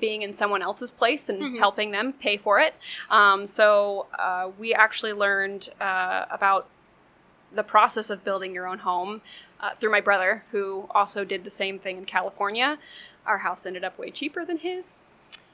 being 0.00 0.22
in 0.22 0.34
someone 0.34 0.62
else's 0.62 0.90
place 0.90 1.28
and 1.28 1.42
Mhm. 1.42 1.58
helping 1.58 1.90
them 1.90 2.14
pay 2.14 2.38
for 2.38 2.58
it. 2.60 2.74
Um, 3.10 3.46
so 3.46 4.06
uh, 4.18 4.50
we 4.58 4.72
actually 4.72 5.12
learned 5.12 5.68
uh, 5.80 6.24
about 6.30 6.66
the 7.52 7.62
process 7.62 8.08
of 8.08 8.24
building 8.24 8.54
your 8.54 8.66
own 8.66 8.78
home 8.78 9.20
uh, 9.60 9.74
through 9.78 9.90
my 9.90 10.00
brother, 10.00 10.44
who 10.52 10.86
also 10.94 11.24
did 11.24 11.44
the 11.44 11.50
same 11.50 11.78
thing 11.78 11.98
in 11.98 12.04
California. 12.06 12.78
Our 13.26 13.38
house 13.38 13.66
ended 13.66 13.84
up 13.84 13.98
way 13.98 14.10
cheaper 14.10 14.44
than 14.46 14.58
his, 14.58 14.98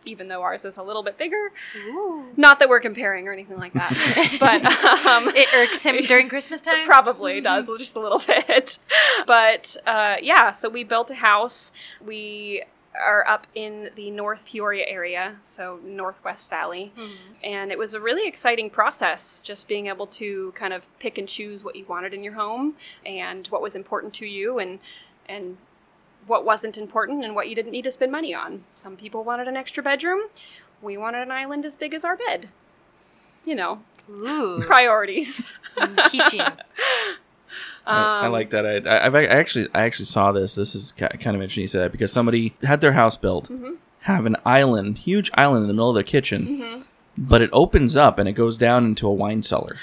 even 0.06 0.28
though 0.28 0.42
ours 0.42 0.64
was 0.64 0.76
a 0.76 0.82
little 0.82 1.02
bit 1.02 1.18
bigger. 1.18 1.52
Ooh. 1.76 2.26
Not 2.36 2.58
that 2.60 2.68
we're 2.68 2.80
comparing 2.80 3.28
or 3.28 3.32
anything 3.32 3.58
like 3.58 3.72
that, 3.74 3.92
but 4.40 4.64
um, 5.06 5.28
It 5.34 5.48
irks 5.54 5.82
him 5.82 5.96
during 6.04 6.28
Christmas 6.28 6.62
time. 6.62 6.86
Probably 6.86 7.40
does 7.40 7.66
just 7.78 7.96
a 7.96 8.00
little 8.00 8.18
bit. 8.26 8.78
But 9.26 9.76
uh, 9.86 10.16
yeah, 10.22 10.52
so 10.52 10.68
we 10.68 10.84
built 10.84 11.10
a 11.10 11.14
house. 11.16 11.72
We 12.04 12.62
are 12.98 13.28
up 13.28 13.46
in 13.54 13.90
the 13.94 14.10
North 14.10 14.46
Peoria 14.46 14.86
area, 14.88 15.36
so 15.42 15.78
Northwest 15.84 16.48
Valley. 16.48 16.92
Mhm. 16.96 17.10
And 17.44 17.70
it 17.70 17.76
was 17.78 17.92
a 17.92 18.00
really 18.00 18.26
exciting 18.26 18.70
process, 18.70 19.42
just 19.42 19.68
being 19.68 19.86
able 19.88 20.06
to 20.06 20.52
kind 20.52 20.72
of 20.72 20.82
pick 20.98 21.18
and 21.18 21.28
choose 21.28 21.62
what 21.62 21.76
you 21.76 21.84
wanted 21.84 22.14
in 22.14 22.24
your 22.24 22.32
home 22.34 22.76
and 23.04 23.46
what 23.48 23.60
was 23.60 23.74
important 23.74 24.14
to 24.14 24.26
you 24.26 24.58
and 24.58 24.78
and 25.28 25.56
what 26.26 26.44
wasn't 26.44 26.76
important 26.78 27.24
and 27.24 27.34
what 27.34 27.48
you 27.48 27.54
didn't 27.54 27.72
need 27.72 27.84
to 27.84 27.90
spend 27.90 28.10
money 28.12 28.34
on. 28.34 28.64
Some 28.74 28.96
people 28.96 29.22
wanted 29.24 29.48
an 29.48 29.56
extra 29.56 29.82
bedroom. 29.82 30.20
We 30.82 30.96
wanted 30.96 31.22
an 31.22 31.30
island 31.30 31.64
as 31.64 31.76
big 31.76 31.94
as 31.94 32.04
our 32.04 32.16
bed. 32.16 32.48
You 33.44 33.54
know, 33.54 33.80
Ooh. 34.10 34.60
priorities. 34.66 35.46
Teaching. 36.10 36.40
I, 37.86 38.22
I 38.22 38.26
Um, 38.26 38.32
like 38.32 38.50
that. 38.50 38.66
I, 38.66 38.76
I, 38.78 39.06
I've, 39.06 39.14
I 39.14 39.24
actually 39.26 39.68
I 39.74 39.82
actually 39.84 40.06
saw 40.06 40.32
this. 40.32 40.54
This 40.56 40.74
is 40.74 40.92
kind 40.92 41.12
of 41.12 41.24
interesting 41.34 41.62
you 41.62 41.68
said 41.68 41.82
that 41.82 41.92
because 41.92 42.12
somebody 42.12 42.56
had 42.64 42.80
their 42.80 42.92
house 42.94 43.16
built, 43.16 43.48
Mhm. 43.48 43.76
have 44.00 44.26
an 44.26 44.36
island, 44.44 44.98
huge 44.98 45.30
island 45.34 45.62
in 45.62 45.68
the 45.68 45.74
middle 45.74 45.90
of 45.90 45.94
their 45.94 46.02
kitchen, 46.02 46.46
Mhm. 46.46 46.84
but 47.16 47.40
it 47.42 47.50
opens 47.52 47.96
up 47.96 48.18
and 48.18 48.28
it 48.28 48.32
goes 48.32 48.58
down 48.58 48.84
into 48.84 49.06
a 49.06 49.12
wine 49.12 49.44
cellar. 49.44 49.76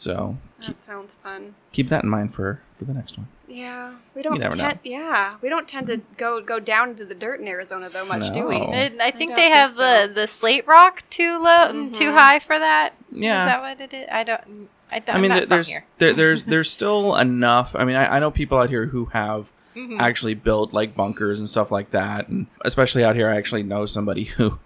Ooh, 0.00 0.12
So 0.12 0.36
keep, 0.60 0.76
that 0.78 0.82
sounds 0.82 1.16
fun. 1.16 1.54
keep 1.72 1.88
that 1.88 2.04
in 2.04 2.10
mind 2.10 2.34
for 2.34 2.60
for 2.78 2.84
the 2.84 2.94
next 2.94 3.16
one. 3.18 3.28
Yeah, 3.48 3.94
we 4.14 4.22
don't. 4.22 4.38
never 4.38 4.56
tend, 4.56 4.78
Yeah, 4.84 5.34
we 5.42 5.48
don't 5.48 5.66
tend 5.66 5.88
to 5.88 6.00
go 6.16 6.40
go 6.40 6.60
down 6.60 6.90
into 6.90 7.04
the 7.04 7.14
dirt 7.16 7.40
in 7.40 7.48
Arizona 7.48 7.90
though 7.90 8.04
much, 8.04 8.32
do 8.32 8.46
we? 8.46 8.58
No. 8.60 8.66
And 8.66 9.02
I 9.02 9.10
think 9.10 9.30
don't 9.32 9.36
they 9.36 9.42
think 9.44 9.54
have 9.54 9.72
so. 9.72 10.06
the 10.06 10.12
the 10.14 10.26
slate 10.26 10.66
rock 10.66 11.02
too 11.10 11.38
low, 11.38 11.72
Mhm. 11.72 11.92
too 11.92 12.12
high 12.12 12.38
for 12.38 12.58
that. 12.58 12.94
Yeah. 13.10 13.44
Is 13.46 13.52
that 13.52 13.60
what 13.60 13.80
it 13.80 13.92
is? 13.94 14.06
I 14.10 14.22
don't. 14.24 14.68
I 14.92 14.98
don't. 15.00 15.16
I 15.16 15.20
mean, 15.20 15.30
there, 15.32 15.46
there's 15.46 15.72
there, 15.98 16.12
there's 16.12 16.44
there's 16.52 16.70
still 16.70 17.16
enough. 17.16 17.74
I 17.76 17.84
mean, 17.84 17.96
I, 17.96 18.16
I 18.16 18.18
know 18.20 18.30
people 18.30 18.56
out 18.58 18.70
here 18.70 18.86
who 18.86 19.06
have 19.06 19.50
Mhm. 19.76 20.00
actually 20.00 20.34
built 20.34 20.72
like 20.72 20.94
bunkers 20.94 21.38
and 21.40 21.48
stuff 21.48 21.70
like 21.72 21.90
that, 21.90 22.28
and 22.28 22.46
especially 22.64 23.02
out 23.04 23.14
here, 23.16 23.28
I 23.28 23.36
actually 23.36 23.62
know 23.64 23.84
somebody 23.86 24.24
who 24.36 24.58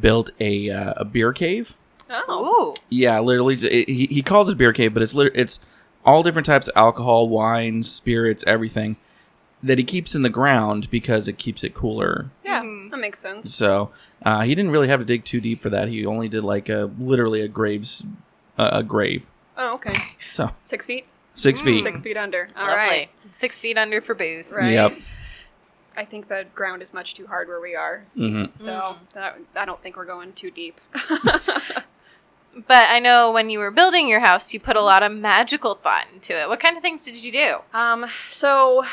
built 0.00 0.30
a 0.40 0.70
uh, 0.70 0.94
a 0.98 1.04
beer 1.04 1.32
cave. 1.32 1.76
Oh, 2.10 2.72
Ooh. 2.74 2.82
Yeah, 2.88 3.20
literally, 3.20 3.54
it, 3.56 3.88
he 3.88 4.06
he 4.06 4.22
calls 4.22 4.48
it 4.48 4.56
beer 4.58 4.72
cave, 4.72 4.94
but 4.94 5.02
it's 5.02 5.14
lit- 5.14 5.32
it's 5.34 5.60
all 6.04 6.22
different 6.22 6.46
types 6.46 6.68
of 6.68 6.72
alcohol, 6.76 7.28
wines, 7.28 7.90
spirits, 7.90 8.42
everything 8.46 8.96
that 9.62 9.76
he 9.76 9.84
keeps 9.84 10.14
in 10.14 10.22
the 10.22 10.30
ground 10.30 10.88
because 10.90 11.26
it 11.28 11.36
keeps 11.36 11.64
it 11.64 11.74
cooler. 11.74 12.30
yeah, 12.44 12.62
Mhm. 12.62 12.90
that 12.92 12.96
makes 12.98 13.18
sense. 13.18 13.52
So 13.54 13.90
uh, 14.24 14.42
he 14.42 14.54
didn't 14.54 14.70
really 14.70 14.88
have 14.88 15.00
to 15.00 15.04
dig 15.04 15.24
too 15.24 15.40
deep 15.40 15.60
for 15.60 15.68
that. 15.70 15.88
He 15.88 16.06
only 16.06 16.28
did 16.28 16.44
like 16.44 16.68
a 16.68 16.90
literally 16.98 17.40
a 17.42 17.48
graves 17.48 18.04
uh, 18.56 18.70
a 18.72 18.82
grave. 18.82 19.30
Oh, 19.56 19.74
okay. 19.74 19.94
So 20.32 20.50
Six 20.64 20.86
feet. 20.86 21.06
six 21.34 21.60
Mm. 21.60 21.64
feet. 21.64 21.82
Six 21.84 22.02
feet 22.02 22.16
under. 22.16 22.48
All 22.56 22.62
Lovely. 22.66 22.76
right. 22.76 23.08
Six 23.32 23.58
feet 23.58 23.76
under 23.76 24.00
for 24.00 24.14
booze. 24.14 24.52
Right. 24.56 24.72
Yep. 24.72 24.94
I 25.96 26.04
think 26.04 26.28
the 26.28 26.46
ground 26.54 26.80
is 26.80 26.94
much 26.94 27.14
too 27.14 27.26
hard 27.26 27.48
where 27.48 27.60
we 27.60 27.74
are, 27.74 28.04
hmm 28.14 28.44
so 28.60 28.66
Mm. 28.66 28.96
that, 29.14 29.38
I 29.56 29.64
don't 29.64 29.82
think 29.82 29.96
we're 29.96 30.04
going 30.04 30.32
too 30.32 30.52
deep. 30.52 30.80
But 32.66 32.88
I 32.90 32.98
know 32.98 33.30
when 33.30 33.50
you 33.50 33.58
were 33.58 33.70
building 33.70 34.08
your 34.08 34.20
house, 34.20 34.52
you 34.52 34.60
put 34.60 34.76
a 34.76 34.82
lot 34.82 35.02
of 35.02 35.12
magical 35.12 35.74
thought 35.74 36.06
into 36.12 36.40
it. 36.40 36.48
What 36.48 36.60
kind 36.60 36.76
of 36.76 36.82
things 36.82 37.04
did 37.04 37.24
you 37.24 37.32
do? 37.32 37.58
Um, 37.72 38.06
so 38.28 38.84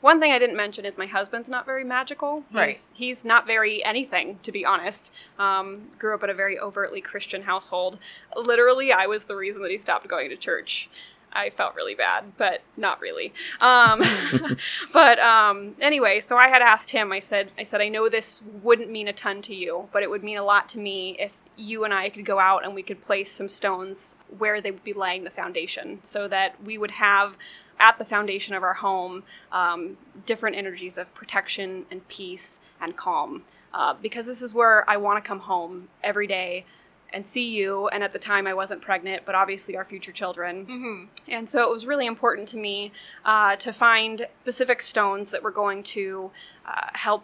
one 0.00 0.18
thing 0.20 0.32
I 0.32 0.38
didn't 0.38 0.56
mention 0.56 0.84
is 0.84 0.96
my 0.96 1.06
husband's 1.06 1.48
not 1.48 1.66
very 1.66 1.84
magical. 1.84 2.44
He's, 2.48 2.56
Right. 2.56 2.92
He's 2.94 3.24
not 3.24 3.46
very 3.46 3.84
anything, 3.84 4.38
to 4.42 4.52
be 4.52 4.64
honest. 4.64 5.12
Um, 5.38 5.88
grew 5.98 6.14
up 6.14 6.24
in 6.24 6.30
a 6.30 6.34
very 6.34 6.58
overtly 6.58 7.00
Christian 7.00 7.42
household. 7.42 7.98
Literally, 8.34 8.92
I 8.92 9.06
was 9.06 9.24
the 9.24 9.36
reason 9.36 9.62
that 9.62 9.70
he 9.70 9.78
stopped 9.78 10.08
going 10.08 10.30
to 10.30 10.36
church. 10.36 10.88
I 11.32 11.50
felt 11.50 11.76
really 11.76 11.94
bad, 11.94 12.32
but 12.38 12.62
not 12.76 13.00
really. 13.00 13.32
Um, 13.60 14.02
but 14.92 15.18
um, 15.20 15.76
anyway, 15.80 16.18
so 16.20 16.36
I 16.36 16.48
had 16.48 16.60
asked 16.62 16.90
him. 16.90 17.12
I 17.12 17.20
said, 17.20 17.52
I 17.56 17.62
said, 17.62 17.80
I 17.80 17.88
know 17.88 18.08
this 18.08 18.42
wouldn't 18.62 18.90
mean 18.90 19.06
a 19.06 19.12
ton 19.12 19.40
to 19.42 19.54
you, 19.54 19.88
but 19.92 20.02
it 20.02 20.10
would 20.10 20.24
mean 20.24 20.38
a 20.38 20.42
lot 20.42 20.68
to 20.70 20.78
me 20.78 21.16
if 21.20 21.32
you 21.56 21.84
and 21.84 21.92
I 21.92 22.08
could 22.08 22.24
go 22.24 22.38
out 22.38 22.64
and 22.64 22.74
we 22.74 22.82
could 22.82 23.02
place 23.02 23.30
some 23.30 23.48
stones 23.48 24.14
where 24.38 24.60
they 24.60 24.70
would 24.70 24.84
be 24.84 24.92
laying 24.92 25.24
the 25.24 25.30
foundation, 25.30 25.98
so 26.02 26.28
that 26.28 26.62
we 26.64 26.78
would 26.78 26.92
have 26.92 27.36
at 27.78 27.98
the 27.98 28.04
foundation 28.04 28.54
of 28.54 28.62
our 28.62 28.74
home 28.74 29.22
um, 29.52 29.96
different 30.26 30.56
energies 30.56 30.98
of 30.98 31.14
protection 31.14 31.86
and 31.90 32.06
peace 32.08 32.60
and 32.80 32.96
calm. 32.96 33.42
Uh, 33.72 33.94
because 33.94 34.26
this 34.26 34.42
is 34.42 34.52
where 34.52 34.88
I 34.90 34.96
want 34.96 35.22
to 35.22 35.26
come 35.26 35.40
home 35.40 35.88
every 36.02 36.26
day 36.26 36.64
and 37.12 37.26
see 37.26 37.48
you. 37.48 37.88
And 37.88 38.02
at 38.02 38.12
the 38.12 38.18
time, 38.18 38.46
I 38.46 38.54
wasn't 38.54 38.82
pregnant, 38.82 39.24
but 39.24 39.34
obviously 39.34 39.76
our 39.76 39.84
future 39.84 40.12
children. 40.12 40.66
Mm-hmm. 40.66 41.04
And 41.28 41.48
so 41.48 41.62
it 41.62 41.70
was 41.70 41.86
really 41.86 42.06
important 42.06 42.48
to 42.48 42.56
me 42.56 42.92
uh, 43.24 43.56
to 43.56 43.72
find 43.72 44.26
specific 44.42 44.82
stones 44.82 45.30
that 45.30 45.42
were 45.42 45.50
going 45.50 45.82
to 45.84 46.30
uh, 46.66 46.88
help 46.94 47.22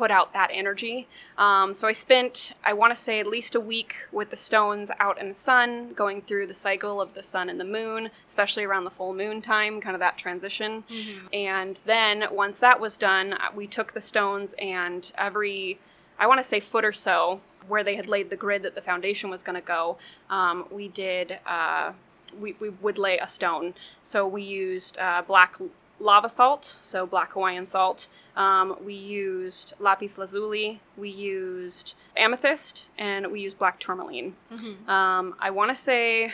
put 0.00 0.10
out 0.10 0.32
that 0.32 0.50
energy. 0.50 1.06
Um, 1.36 1.74
so 1.74 1.86
I 1.86 1.92
spent, 1.92 2.54
I 2.64 2.72
want 2.72 2.90
to 2.96 3.00
say, 3.06 3.20
at 3.20 3.26
least 3.26 3.54
a 3.54 3.60
week 3.60 3.92
with 4.10 4.30
the 4.30 4.36
stones 4.48 4.90
out 4.98 5.20
in 5.20 5.28
the 5.28 5.34
sun, 5.34 5.92
going 5.92 6.22
through 6.22 6.46
the 6.46 6.54
cycle 6.54 7.02
of 7.02 7.12
the 7.12 7.22
sun 7.22 7.50
and 7.50 7.60
the 7.60 7.70
moon, 7.78 8.08
especially 8.26 8.64
around 8.64 8.84
the 8.84 8.96
full 8.98 9.12
moon 9.12 9.42
time, 9.42 9.78
kind 9.78 9.94
of 9.94 10.00
that 10.00 10.16
transition. 10.16 10.84
Mm-hmm. 10.90 11.26
And 11.34 11.80
then 11.84 12.24
once 12.30 12.56
that 12.60 12.80
was 12.80 12.96
done, 12.96 13.34
uh, 13.34 13.48
we 13.54 13.66
took 13.66 13.92
the 13.92 14.00
stones 14.00 14.54
and 14.58 15.12
every, 15.18 15.78
I 16.18 16.26
want 16.26 16.38
to 16.40 16.44
say, 16.44 16.60
foot 16.60 16.84
or 16.86 16.94
so, 16.94 17.42
where 17.68 17.84
they 17.84 17.96
had 17.96 18.06
laid 18.06 18.30
the 18.30 18.36
grid 18.44 18.62
that 18.62 18.74
the 18.74 18.80
foundation 18.80 19.28
was 19.28 19.42
going 19.42 19.60
to 19.60 19.66
go, 19.66 19.98
um, 20.30 20.64
we 20.70 20.88
did 20.88 21.38
uh, 21.46 21.92
we, 22.40 22.56
we 22.58 22.70
would 22.70 22.96
lay 22.96 23.18
a 23.18 23.28
stone. 23.28 23.74
So 24.02 24.26
we 24.26 24.42
used 24.42 24.96
uh, 24.98 25.22
black 25.26 25.56
lava 25.98 26.28
salt, 26.28 26.78
so 26.80 27.06
black 27.06 27.32
Hawaiian 27.32 27.68
salt. 27.68 28.08
Um, 28.36 28.76
we 28.84 28.94
used 28.94 29.74
lapis 29.78 30.16
lazuli. 30.18 30.80
We 30.96 31.08
used 31.10 31.94
amethyst, 32.16 32.86
and 32.98 33.30
we 33.32 33.40
used 33.40 33.58
black 33.58 33.78
tourmaline. 33.80 34.36
Mhm. 34.52 34.88
Um, 34.88 35.34
I 35.40 35.50
want 35.50 35.70
to 35.70 35.74
say, 35.76 36.24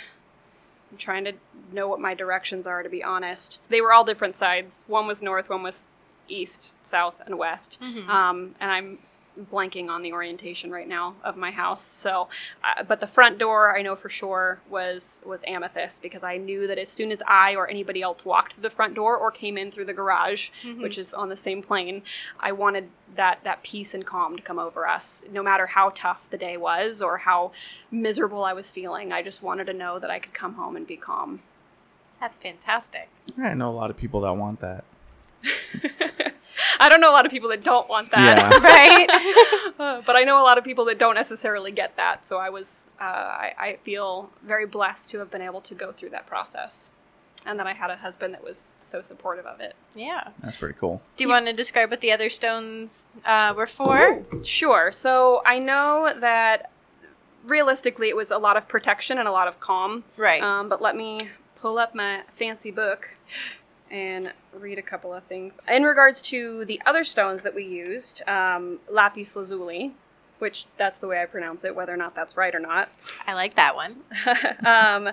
I'm 0.91 0.97
trying 0.99 1.25
to 1.25 1.33
know 1.73 1.89
what 1.89 2.01
my 2.01 2.15
directions 2.15 2.67
are 2.67 2.83
to 2.83 2.89
be 2.89 3.03
honest. 3.03 3.59
They 3.69 3.81
were 3.81 3.93
all 3.93 4.05
different 4.05 4.37
sides. 4.37 4.85
One 4.89 5.07
was 5.07 5.23
north, 5.23 5.49
one 5.49 5.63
was 5.63 5.91
east, 6.29 6.73
south, 6.85 7.21
and 7.25 7.39
west. 7.39 7.79
Mhm. 7.81 8.09
Um, 8.09 8.55
and 8.61 8.71
I'm 8.71 8.99
blanking 9.53 9.89
on 9.89 10.03
the 10.03 10.13
orientation 10.13 10.71
right 10.71 10.89
now 10.89 11.15
of 11.23 11.37
my 11.37 11.51
house. 11.51 11.83
So, 11.83 12.29
uh, 12.65 12.83
but 12.85 13.01
the 13.01 13.07
front 13.07 13.39
door 13.39 13.77
I 13.77 13.83
know 13.83 13.95
for 13.97 14.09
sure 14.09 14.61
was 14.71 15.21
was 15.25 15.43
amethyst 15.47 16.03
because 16.03 16.23
I 16.25 16.37
knew 16.37 16.67
that 16.67 16.79
as 16.79 16.89
soon 16.89 17.13
as 17.13 17.21
I 17.27 17.55
or 17.55 17.69
anybody 17.69 18.03
else 18.03 18.25
walked 18.25 18.55
through 18.55 18.63
the 18.63 18.71
front 18.71 18.95
door 18.95 19.17
or 19.17 19.31
came 19.31 19.59
in 19.59 19.71
through 19.71 19.85
the 19.87 19.93
garage, 19.93 20.51
Mhm. 20.65 20.83
which 20.83 20.99
is 20.99 21.13
on 21.13 21.29
the 21.29 21.37
same 21.37 21.63
plane, 21.63 22.03
I 22.41 22.53
wanted 22.53 22.91
that 23.15 23.41
that 23.45 23.63
peace 23.63 23.95
and 23.95 24.05
calm 24.07 24.37
to 24.37 24.43
come 24.43 24.59
over 24.59 24.87
us. 24.89 25.25
No 25.31 25.43
matter 25.43 25.67
how 25.67 25.91
tough 25.95 26.21
the 26.31 26.39
day 26.39 26.57
was 26.57 27.03
or 27.03 27.19
how 27.19 27.53
miserable 27.91 28.45
I 28.45 28.53
was 28.53 28.71
feeling, 28.71 29.13
I 29.13 29.23
just 29.23 29.43
wanted 29.43 29.67
to 29.67 29.73
know 29.73 29.99
that 29.99 30.11
I 30.11 30.19
could 30.19 30.35
come 30.35 30.55
home 30.55 30.77
and 30.77 30.87
be 30.87 30.97
calm. 30.97 31.41
That's 32.21 32.35
fantastic. 32.43 33.09
I 33.39 33.53
know 33.55 33.71
a 33.71 33.73
lot 33.77 33.91
of 33.91 33.97
people 33.99 34.23
that 34.23 34.33
want 34.33 34.61
that. 34.61 34.85
I 36.81 36.89
don't 36.89 37.01
know 37.01 37.11
a 37.11 37.13
lot 37.13 37.27
of 37.27 37.33
people 37.33 37.49
that 37.51 37.63
don't 37.65 37.89
want 37.89 38.11
that. 38.13 38.37
Yeah. 38.37 38.59
Right? 38.61 39.73
Uh, 39.79 40.01
but 40.07 40.17
I 40.17 40.25
know 40.25 40.41
a 40.41 40.45
lot 40.45 40.57
of 40.57 40.65
people 40.65 40.87
that 40.87 40.99
don't 40.99 41.15
necessarily 41.17 41.71
get 41.71 41.97
that. 41.97 42.25
So 42.25 42.39
I 42.39 42.49
was, 42.49 42.87
uh, 42.99 43.05
I, 43.05 43.53
I 43.59 43.79
feel 43.85 44.31
very 44.43 44.65
blessed 44.65 45.11
to 45.11 45.19
have 45.19 45.31
been 45.31 45.43
able 45.43 45.61
to 45.61 45.75
go 45.75 45.93
through 45.93 46.11
that 46.11 46.27
process, 46.27 46.93
and 47.45 47.59
then 47.61 47.67
I 47.67 47.75
had 47.75 47.91
a 47.91 47.97
husband 47.97 48.33
that 48.33 48.43
was 48.43 48.75
so 48.81 49.03
supportive 49.03 49.45
of 49.45 49.61
it. 49.61 49.75
yeah. 49.95 50.29
That's 50.41 50.57
pretty 50.57 50.79
cool. 50.79 51.03
Do 51.17 51.25
you 51.25 51.29
want 51.29 51.45
to 51.47 51.53
describe 51.53 51.91
what 51.91 52.01
the 52.01 52.11
other 52.11 52.31
stones 52.31 53.09
uh, 53.27 53.53
were 53.55 53.67
for? 53.67 54.23
Sure. 54.43 54.91
So 54.93 55.43
I 55.45 55.59
know 55.59 56.13
that 56.19 56.71
realistically 57.45 58.09
it 58.09 58.17
was 58.17 58.31
a 58.31 58.39
lot 58.39 58.57
of 58.57 58.67
protection 58.67 59.19
and 59.19 59.29
a 59.29 59.33
lot 59.33 59.47
of 59.47 59.61
calm. 59.61 60.05
Right. 60.17 60.43
Um, 60.43 60.69
but 60.71 60.81
let 60.81 60.97
me 60.97 61.19
pull 61.57 61.79
up 61.79 61.95
my 61.95 62.23
fancy 62.35 62.71
book 62.71 63.15
and 63.91 64.33
read 64.53 64.79
a 64.79 64.83
couple 64.83 65.13
of 65.13 65.25
things. 65.25 65.55
In 65.69 65.85
regards 65.85 66.21
to 66.23 66.65
the 66.65 66.81
other 66.87 67.05
stones 67.05 67.43
that 67.43 67.55
we 67.55 67.65
used, 67.65 68.27
um, 68.29 68.81
lapis 68.91 69.37
lazuli, 69.37 69.95
which 70.39 70.67
that's 70.77 70.99
the 70.99 71.07
way 71.07 71.23
I 71.23 71.27
pronounce 71.27 71.65
it, 71.65 71.75
whether 71.75 71.93
or 71.93 71.97
not 71.97 72.15
that's 72.15 72.37
right 72.37 72.55
or 72.55 72.59
not. 72.59 72.91
I 73.27 73.35
like 73.35 73.55
that 73.55 73.75
one. 73.75 73.97
um, 74.67 75.11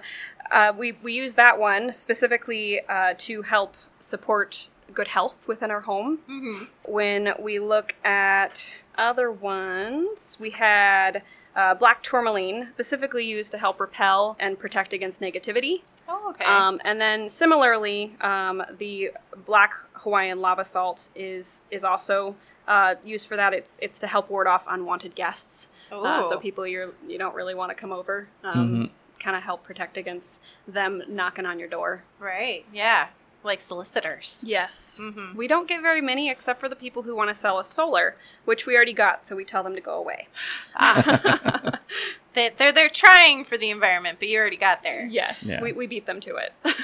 uh, 0.51 0.73
we, 0.77 0.93
we 1.03 1.13
use 1.13 1.33
that 1.33 1.59
one 1.59 1.93
specifically 1.93 2.81
uh, 2.87 3.13
to 3.19 3.43
help 3.43 3.75
support 3.99 4.67
good 4.93 5.07
health 5.07 5.47
within 5.47 5.71
our 5.71 5.81
home. 5.81 6.19
Mm-hmm. 6.29 6.65
When 6.91 7.33
we 7.39 7.59
look 7.59 7.95
at 8.03 8.73
other 8.97 9.31
ones, 9.31 10.37
we 10.39 10.51
had 10.51 11.23
uh, 11.55 11.73
black 11.75 12.03
tourmaline, 12.03 12.69
specifically 12.73 13.25
used 13.25 13.51
to 13.51 13.57
help 13.57 13.79
repel 13.79 14.35
and 14.39 14.59
protect 14.59 14.93
against 14.93 15.21
negativity. 15.21 15.81
Oh, 16.07 16.29
okay. 16.31 16.45
Um, 16.45 16.81
and 16.83 16.99
then 16.99 17.29
similarly, 17.29 18.15
um, 18.21 18.63
the 18.77 19.11
black 19.45 19.73
Hawaiian 19.93 20.41
lava 20.41 20.63
salt 20.63 21.09
is 21.15 21.65
is 21.71 21.83
also 21.83 22.35
uh, 22.67 22.95
used 23.03 23.27
for 23.27 23.35
that. 23.37 23.53
It's 23.53 23.79
it's 23.81 23.99
to 23.99 24.07
help 24.07 24.29
ward 24.29 24.47
off 24.47 24.63
unwanted 24.67 25.15
guests. 25.15 25.69
Uh, 25.91 26.23
so 26.23 26.39
people 26.39 26.65
you 26.65 26.93
you 27.07 27.17
don't 27.17 27.35
really 27.35 27.55
want 27.55 27.69
to 27.69 27.75
come 27.75 27.91
over. 27.91 28.27
Mm-hmm. 28.43 28.59
Um, 28.59 28.89
Kind 29.19 29.37
of 29.37 29.43
help 29.43 29.63
protect 29.63 29.95
against 29.95 30.41
them 30.67 31.01
knocking 31.07 31.45
on 31.45 31.57
your 31.57 31.69
door. 31.69 32.03
Right. 32.19 32.65
Yeah. 32.73 33.07
Like 33.43 33.59
solicitors. 33.61 34.39
Yes. 34.41 34.97
Mm-hmm. 35.01 35.35
We 35.37 35.47
don't 35.47 35.67
get 35.67 35.81
very 35.81 36.01
many 36.01 36.29
except 36.29 36.59
for 36.59 36.69
the 36.69 36.75
people 36.75 37.03
who 37.03 37.15
want 37.15 37.29
to 37.29 37.35
sell 37.35 37.57
us 37.57 37.69
solar, 37.69 38.15
which 38.45 38.65
we 38.65 38.75
already 38.75 38.93
got, 38.93 39.27
so 39.27 39.35
we 39.35 39.43
tell 39.43 39.63
them 39.63 39.75
to 39.75 39.81
go 39.81 39.95
away. 39.95 40.27
Ah. 40.75 41.79
they, 42.35 42.49
they're 42.57 42.71
they're 42.71 42.89
trying 42.89 43.43
for 43.43 43.57
the 43.57 43.69
environment, 43.69 44.17
but 44.19 44.29
you 44.29 44.39
already 44.39 44.57
got 44.57 44.81
there. 44.83 45.05
yes, 45.07 45.43
Yeah. 45.43 45.61
we, 45.61 45.73
we 45.73 45.87
beat 45.87 46.05
them 46.05 46.19
to 46.21 46.35
it. 46.37 46.53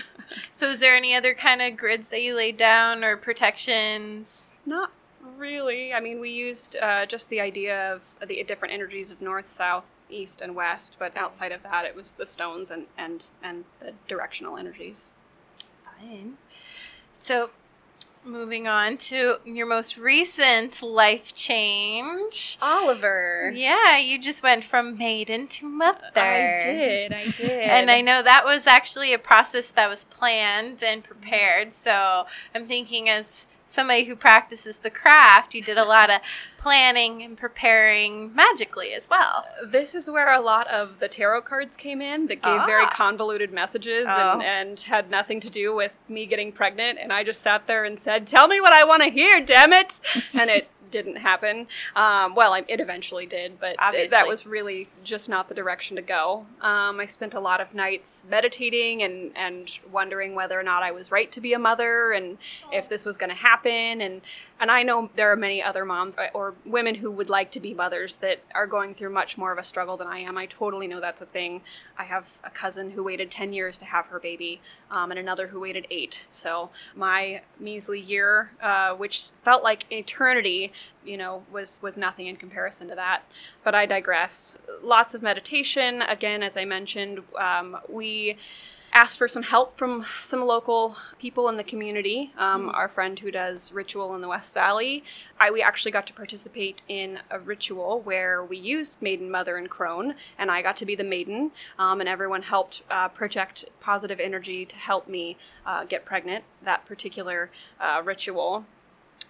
So, 0.51 0.67
is 0.69 0.77
there 0.77 0.93
any 0.95 1.15
other 1.15 1.33
kind 1.33 1.59
of 1.59 1.75
grids 1.75 2.09
that 2.09 2.21
you 2.21 2.35
laid 2.35 2.55
down 2.55 3.03
or 3.03 3.17
protections? 3.17 4.49
Not 4.63 4.91
really. 5.37 5.91
I 5.91 5.99
mean, 5.99 6.19
we 6.19 6.29
used 6.29 6.75
uh, 6.75 7.07
just 7.07 7.29
the 7.29 7.41
idea 7.41 7.95
of 7.95 8.01
the 8.27 8.43
different 8.43 8.73
energies 8.75 9.09
of 9.09 9.21
north, 9.21 9.49
south, 9.49 9.85
east, 10.07 10.39
and 10.41 10.55
west, 10.55 10.97
but 10.99 11.17
outside 11.17 11.51
of 11.51 11.63
that, 11.63 11.85
it 11.85 11.95
was 11.95 12.11
the 12.13 12.27
stones 12.27 12.69
and, 12.69 12.85
and, 12.95 13.23
and 13.41 13.63
the 13.79 13.93
directional 14.07 14.55
energies. 14.55 15.11
Fine. 15.99 16.37
So, 17.21 17.49
moving 18.23 18.65
on 18.67 18.97
to 18.97 19.37
your 19.43 19.65
most 19.65 19.97
recent 19.97 20.81
life 20.81 21.35
change. 21.35 22.57
Oliver. 22.61 23.51
Yeah, 23.53 23.97
you 23.97 24.17
just 24.17 24.41
went 24.41 24.63
from 24.63 24.97
maiden 24.97 25.47
to 25.47 25.65
mother. 25.67 25.99
I 26.15 26.61
did. 26.63 27.13
I 27.13 27.25
did. 27.25 27.49
And 27.49 27.91
I 27.91 27.99
know 27.99 28.21
that 28.21 28.45
was 28.45 28.65
actually 28.65 29.13
a 29.13 29.19
process 29.19 29.69
that 29.71 29.89
was 29.89 30.05
planned 30.05 30.81
and 30.81 31.03
prepared. 31.03 31.73
So 31.73 32.25
I'm 32.55 32.65
thinking, 32.67 33.09
as 33.09 33.45
somebody 33.69 34.03
who 34.05 34.15
practices 34.15 34.79
the 34.79 34.89
craft, 34.89 35.53
you 35.53 35.61
did 35.61 35.77
a 35.77 35.85
lot 35.85 36.09
of 36.09 36.19
planning 36.57 37.21
and 37.21 37.37
preparing 37.37 38.33
magically 38.35 38.93
as 38.93 39.09
well. 39.09 39.45
This 39.65 39.95
is 39.95 40.09
where 40.09 40.33
a 40.33 40.41
lot 40.41 40.67
of 40.67 40.99
the 40.99 41.07
tarot 41.07 41.43
cards 41.43 41.77
came 41.77 42.01
in 42.01 42.27
that 42.27 42.41
gave 42.41 42.65
very 42.65 42.83
Ah. 42.83 42.89
convoluted 42.89 43.53
messages 43.53 44.05
Oh. 44.07 44.33
and, 44.33 44.43
and 44.43 44.79
had 44.81 45.09
nothing 45.09 45.39
to 45.41 45.49
do 45.49 45.73
with 45.73 45.93
me 46.09 46.25
getting 46.25 46.51
pregnant. 46.51 46.99
And 47.01 47.13
I 47.13 47.23
just 47.23 47.41
sat 47.41 47.67
there 47.67 47.85
and 47.85 47.99
said, 47.99 48.27
Tell 48.27 48.47
me 48.47 48.59
what 48.59 48.73
I 48.73 48.83
want 48.83 49.03
to 49.03 49.09
hear, 49.09 49.39
damn 49.39 49.71
it! 49.71 50.01
and 50.33 50.49
it 50.49 50.67
didn't 50.91 51.17
happen. 51.17 51.67
Um, 51.95 52.35
well, 52.35 52.53
I, 52.53 52.63
it 52.67 52.79
eventually 52.79 53.25
did, 53.25 53.59
but 53.59 53.75
Obviously. 53.79 54.09
that 54.09 54.27
was 54.27 54.45
really 54.45 54.87
just 55.03 55.29
not 55.29 55.49
the 55.49 55.55
direction 55.55 55.95
to 55.95 56.01
go. 56.01 56.45
Um, 56.61 56.99
I 56.99 57.05
spent 57.05 57.33
a 57.33 57.39
lot 57.39 57.61
of 57.61 57.73
nights 57.73 58.25
meditating 58.29 59.03
and, 59.03 59.31
and 59.35 59.69
wondering 59.91 60.35
whether 60.35 60.59
or 60.59 60.63
not 60.63 60.83
I 60.83 60.91
was 60.91 61.11
right 61.11 61.31
to 61.31 61.41
be 61.41 61.53
a 61.53 61.59
mother 61.59 62.11
and 62.11 62.37
if 62.71 62.89
this 62.89 63.05
was 63.05 63.17
going 63.17 63.29
to 63.29 63.35
happen. 63.35 64.01
And, 64.01 64.21
and 64.59 64.69
I 64.69 64.83
know 64.83 65.09
there 65.13 65.31
are 65.31 65.35
many 65.35 65.63
other 65.63 65.85
moms 65.85 66.17
or- 66.17 66.29
or 66.33 66.55
women 66.65 66.95
who 66.95 67.09
would 67.11 67.29
like 67.29 67.51
to 67.51 67.59
be 67.59 67.73
mothers 67.73 68.15
that 68.17 68.39
are 68.53 68.67
going 68.67 68.93
through 68.93 69.11
much 69.11 69.37
more 69.37 69.51
of 69.51 69.57
a 69.57 69.63
struggle 69.63 69.95
than 69.97 70.07
I 70.07 70.19
am. 70.19 70.37
I 70.37 70.45
totally 70.45 70.87
know 70.87 70.99
that's 70.99 71.21
a 71.21 71.25
thing. 71.25 71.61
I 71.97 72.03
have 72.03 72.39
a 72.43 72.49
cousin 72.49 72.91
who 72.91 73.03
waited 73.03 73.31
10 73.31 73.53
years 73.53 73.77
to 73.79 73.85
have 73.85 74.07
her 74.07 74.19
baby, 74.19 74.61
um, 74.91 75.11
and 75.11 75.19
another 75.19 75.47
who 75.47 75.59
waited 75.59 75.87
eight. 75.89 76.25
So 76.29 76.71
my 76.95 77.41
measly 77.59 77.99
year, 77.99 78.51
uh, 78.61 78.93
which 78.95 79.31
felt 79.43 79.63
like 79.63 79.91
eternity, 79.91 80.73
you 81.05 81.17
know, 81.17 81.45
was 81.51 81.79
was 81.81 81.97
nothing 81.97 82.27
in 82.27 82.35
comparison 82.35 82.87
to 82.89 82.95
that. 82.95 83.23
But 83.63 83.75
I 83.75 83.85
digress. 83.85 84.57
Lots 84.81 85.15
of 85.15 85.21
meditation. 85.21 86.01
Again, 86.01 86.43
as 86.43 86.57
I 86.57 86.65
mentioned, 86.65 87.23
um, 87.37 87.77
we 87.87 88.37
asked 88.93 89.17
for 89.17 89.27
some 89.27 89.43
help 89.43 89.77
from 89.77 90.05
some 90.21 90.45
local 90.45 90.95
people 91.19 91.47
in 91.49 91.57
the 91.57 91.63
community. 91.63 92.31
Um, 92.37 92.69
Our 92.69 92.89
friend 92.89 93.19
who 93.19 93.31
does 93.31 93.71
ritual 93.71 94.15
in 94.15 94.21
the 94.21 94.27
West 94.27 94.53
Valley, 94.53 95.03
I 95.39 95.51
we 95.51 95.61
actually 95.61 95.91
got 95.91 96.07
to 96.07 96.13
participate 96.13 96.83
in 96.87 97.19
a 97.29 97.39
ritual 97.39 98.01
where 98.01 98.43
we 98.43 98.57
used 98.57 99.01
Maiden, 99.01 99.29
Mother, 99.29 99.57
and 99.57 99.69
Crone, 99.69 100.15
and 100.37 100.51
I 100.51 100.61
got 100.61 100.77
to 100.77 100.85
be 100.85 100.95
the 100.95 101.03
maiden, 101.03 101.51
um, 101.77 101.99
and 101.99 102.09
everyone 102.09 102.43
helped 102.43 102.81
uh, 102.89 103.07
project 103.09 103.65
positive 103.79 104.19
energy 104.19 104.65
to 104.65 104.75
help 104.75 105.07
me 105.07 105.37
uh, 105.65 105.85
get 105.85 106.05
pregnant. 106.05 106.43
That 106.63 106.85
particular 106.85 107.51
uh, 107.79 108.01
ritual. 108.03 108.65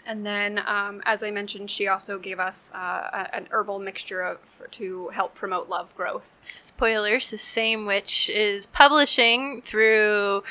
And 0.06 0.26
then, 0.26 0.60
um, 0.66 1.02
as 1.06 1.24
I 1.24 1.32
mentioned, 1.32 1.70
she 1.70 1.88
also 1.88 2.18
gave 2.18 2.40
us 2.40 2.72
uh, 2.74 3.28
an 3.32 3.48
herbal 3.52 3.80
mixture 3.80 4.22
of, 4.22 4.40
to 4.72 5.10
help 5.10 5.36
promote 5.36 5.70
love 5.70 5.96
growth. 5.96 6.40
Spoilers, 6.56 7.30
the 7.30 7.38
same 7.38 7.86
witch 7.86 8.30
is 8.30 8.66
publishing 8.66 9.62
through 9.62 10.44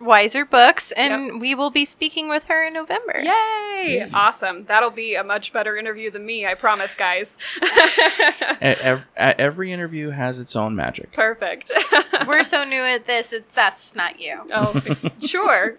Weiser 0.00 0.48
Books, 0.48 0.90
and 0.92 1.40
we 1.40 1.54
will 1.54 1.70
be 1.70 1.84
speaking 1.84 2.28
with 2.28 2.46
her 2.46 2.64
in 2.66 2.72
November. 2.72 3.20
Yay! 3.22 4.08
Awesome. 4.12 4.64
That'll 4.64 4.90
be 4.90 5.14
a 5.14 5.22
much 5.22 5.52
better 5.52 5.76
interview 5.76 6.10
than 6.10 6.26
me, 6.26 6.46
I 6.46 6.54
promise, 6.54 6.94
guys. 6.96 7.38
Every, 8.60 9.04
every 9.16 9.72
interview 9.72 10.10
has 10.10 10.38
its 10.38 10.54
own 10.56 10.74
magic. 10.76 11.12
Perfect. 11.12 11.70
We're 12.26 12.42
so 12.44 12.64
new 12.64 12.82
at 12.82 13.06
this, 13.06 13.32
it's 13.32 13.56
us, 13.58 13.94
not 13.94 14.20
you. 14.20 14.40
oh, 14.52 14.80
sure. 15.24 15.76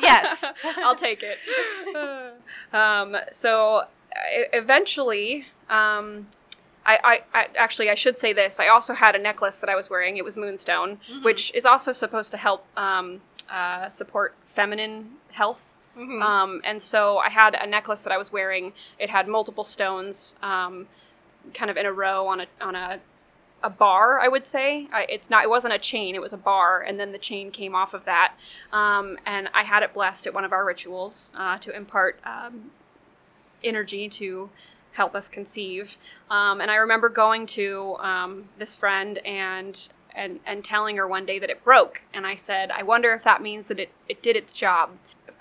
Yes. 0.00 0.44
I'll 0.78 0.96
take 0.96 1.22
it. 1.22 1.38
Um, 2.72 3.16
so 3.30 3.82
e- 4.16 4.44
eventually, 4.54 5.44
um, 5.68 6.26
I, 6.86 6.98
I, 7.34 7.38
I 7.38 7.46
actually 7.58 7.90
I 7.90 7.94
should 7.94 8.18
say 8.18 8.32
this. 8.32 8.58
I 8.58 8.68
also 8.68 8.94
had 8.94 9.14
a 9.14 9.18
necklace 9.18 9.56
that 9.58 9.68
I 9.68 9.76
was 9.76 9.90
wearing. 9.90 10.16
It 10.16 10.24
was 10.24 10.38
moonstone, 10.38 10.98
which 11.22 11.52
is 11.54 11.66
also 11.66 11.92
supposed 11.92 12.30
to 12.30 12.38
help 12.38 12.64
um, 12.78 13.20
uh, 13.50 13.88
support 13.88 14.34
feminine 14.54 15.12
health. 15.32 15.62
Mhm. 15.96 16.22
Um, 16.22 16.60
and 16.64 16.82
so 16.82 17.18
I 17.18 17.28
had 17.28 17.54
a 17.54 17.66
necklace 17.66 18.02
that 18.02 18.12
I 18.12 18.16
was 18.16 18.32
wearing. 18.32 18.72
It 18.98 19.10
had 19.10 19.28
multiple 19.28 19.64
stones. 19.64 20.36
Um, 20.42 20.88
kind 21.54 21.70
of 21.70 21.76
in 21.76 21.86
a 21.86 21.92
row 21.92 22.28
on 22.28 22.40
a 22.40 22.46
on 22.60 22.74
a 22.74 23.00
a 23.64 23.70
bar, 23.70 24.20
I 24.20 24.28
would 24.28 24.46
say. 24.46 24.88
I, 24.92 25.06
it's 25.08 25.30
not. 25.30 25.44
It 25.44 25.50
wasn't 25.50 25.74
a 25.74 25.78
chain. 25.78 26.14
It 26.14 26.20
was 26.20 26.32
a 26.32 26.36
bar, 26.36 26.80
and 26.80 26.98
then 26.98 27.12
the 27.12 27.18
chain 27.18 27.50
came 27.50 27.74
off 27.74 27.94
of 27.94 28.04
that. 28.04 28.34
Um, 28.72 29.18
and 29.24 29.48
I 29.54 29.62
had 29.62 29.82
it 29.82 29.94
blessed 29.94 30.26
at 30.26 30.34
one 30.34 30.44
of 30.44 30.52
our 30.52 30.64
rituals 30.64 31.32
uh, 31.36 31.58
to 31.58 31.74
impart 31.74 32.18
um, 32.24 32.72
energy 33.62 34.08
to 34.08 34.50
help 34.92 35.14
us 35.14 35.28
conceive. 35.28 35.96
Um, 36.30 36.60
and 36.60 36.70
I 36.70 36.74
remember 36.74 37.08
going 37.08 37.46
to 37.48 37.96
um, 38.00 38.48
this 38.58 38.76
friend 38.76 39.18
and 39.18 39.88
and 40.14 40.40
and 40.46 40.64
telling 40.64 40.96
her 40.96 41.06
one 41.06 41.26
day 41.26 41.38
that 41.38 41.50
it 41.50 41.64
broke, 41.64 42.02
and 42.12 42.26
I 42.26 42.34
said, 42.34 42.70
I 42.70 42.82
wonder 42.82 43.12
if 43.14 43.24
that 43.24 43.42
means 43.42 43.66
that 43.66 43.78
it 43.80 43.90
it 44.08 44.22
did 44.22 44.36
its 44.36 44.52
job. 44.52 44.90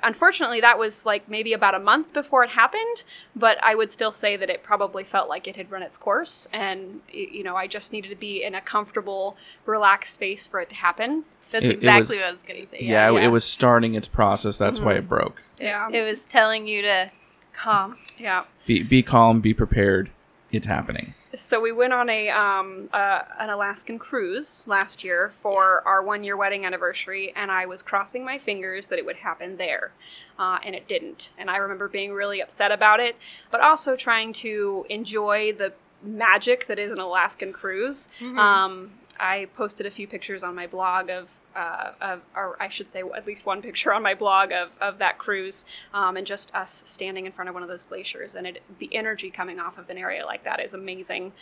Unfortunately, 0.04 0.60
that 0.62 0.80
was 0.80 1.06
like 1.06 1.30
maybe 1.30 1.54
about 1.54 1.76
a 1.76 1.80
month 1.80 2.12
before 2.12 2.44
it 2.44 2.50
happened, 2.52 3.04
but 3.36 3.64
I 3.64 3.76
would 3.76 3.92
still 3.92 4.12
say 4.12 4.36
that 4.36 4.50
it 4.50 4.64
probably 4.64 5.04
felt 5.04 5.30
like 5.30 5.48
it 5.48 5.56
had 5.56 5.70
run 5.70 5.84
its 5.84 5.98
course, 5.98 6.48
and 6.52 7.02
you 7.12 7.44
know, 7.44 7.56
I 7.56 7.68
just 7.68 7.92
needed 7.92 8.10
to 8.10 8.16
be 8.16 8.44
in 8.44 8.56
a 8.56 8.62
comfortable, 8.62 9.38
relaxed 9.66 10.14
space 10.16 10.48
for 10.48 10.60
it 10.60 10.70
to 10.70 10.76
happen. 10.76 11.26
That's 11.52 11.66
It- 11.66 11.72
it 11.72 11.74
exactly 11.76 12.16
was- 12.16 12.22
what 12.22 12.28
I 12.28 12.32
was 12.32 12.44
going 12.44 12.62
to 12.62 12.68
say. 12.72 12.78
Yeah, 12.82 13.12
yeah. 13.12 13.20
it 13.20 13.28
was 13.28 13.44
starting 13.44 13.94
its 13.96 14.08
process. 14.08 14.58
That's 14.58 14.80
why 14.80 14.94
it 14.94 15.00
mm-hmm. 15.00 15.08
broke. 15.08 15.44
Yeah, 15.60 15.90
It 15.92 16.02
was 16.02 16.26
telling 16.26 16.66
you 16.66 16.82
to 16.82 17.12
calm. 17.54 17.98
yeah. 18.18 18.46
Be 18.66 18.82
be 18.84 19.04
calm. 19.04 19.42
Be 19.42 19.54
prepared. 19.54 20.10
It's 20.52 20.66
happening. 20.68 21.14
So 21.34 21.62
we 21.62 21.72
went 21.72 21.94
on 21.94 22.10
a 22.10 22.30
um, 22.30 22.90
uh, 22.92 23.22
an 23.40 23.50
Alaskan 23.50 24.00
cruise 24.00 24.66
last 24.68 25.04
year 25.04 25.32
for 25.42 25.82
our 25.88 26.04
one 26.04 26.24
year 26.24 26.36
wedding 26.36 26.66
anniversary, 26.66 27.32
and 27.36 27.50
I 27.50 27.66
was 27.66 27.82
crossing 27.82 28.26
my 28.26 28.38
fingers 28.38 28.88
that 28.88 29.00
it 29.00 29.06
would 29.06 29.18
happen 29.18 29.58
there, 29.58 29.92
uh, 30.38 30.60
and 30.66 30.76
it 30.76 30.88
didn't. 30.88 31.30
And 31.38 31.50
I 31.50 31.58
remember 31.58 31.88
being 31.88 32.12
really 32.12 32.42
upset 32.42 32.72
about 32.72 33.00
it, 33.00 33.16
but 33.50 33.62
also 33.62 33.96
trying 33.96 34.34
to 34.34 34.86
enjoy 34.90 35.54
the 35.54 35.74
magic 36.04 36.68
that 36.68 36.78
is 36.80 36.92
an 36.92 37.00
Alaskan 37.00 37.54
cruise. 37.54 38.10
Um, 38.38 38.92
I 39.20 39.48
posted 39.56 39.86
a 39.86 39.92
few 39.92 40.08
pictures 40.08 40.44
on 40.44 40.54
my 40.56 40.68
blog 40.68 41.10
of. 41.10 41.30
Uh, 41.56 41.92
of, 42.00 42.22
or 42.36 42.56
I 42.62 42.70
should 42.70 42.92
say, 42.92 43.04
at 43.16 43.28
least 43.28 43.46
one 43.46 43.62
picture 43.62 43.94
on 43.94 44.02
my 44.02 44.14
blog 44.14 44.52
of, 44.52 44.70
of 44.80 45.00
that 45.00 45.18
cruise, 45.18 45.66
um, 45.94 46.16
and 46.16 46.26
just 46.26 46.54
us 46.56 46.84
standing 46.86 47.26
in 47.26 47.32
front 47.34 47.50
of 47.50 47.54
one 47.54 47.62
of 47.64 47.68
those 47.70 47.84
glaciers, 47.84 48.36
and 48.36 48.48
it, 48.48 48.62
the 48.80 48.94
energy 48.96 49.30
coming 49.30 49.60
off 49.60 49.78
of 49.78 49.90
an 49.90 49.98
area 49.98 50.26
like 50.26 50.44
that 50.46 50.60
is 50.64 50.74
amazing. 50.74 51.34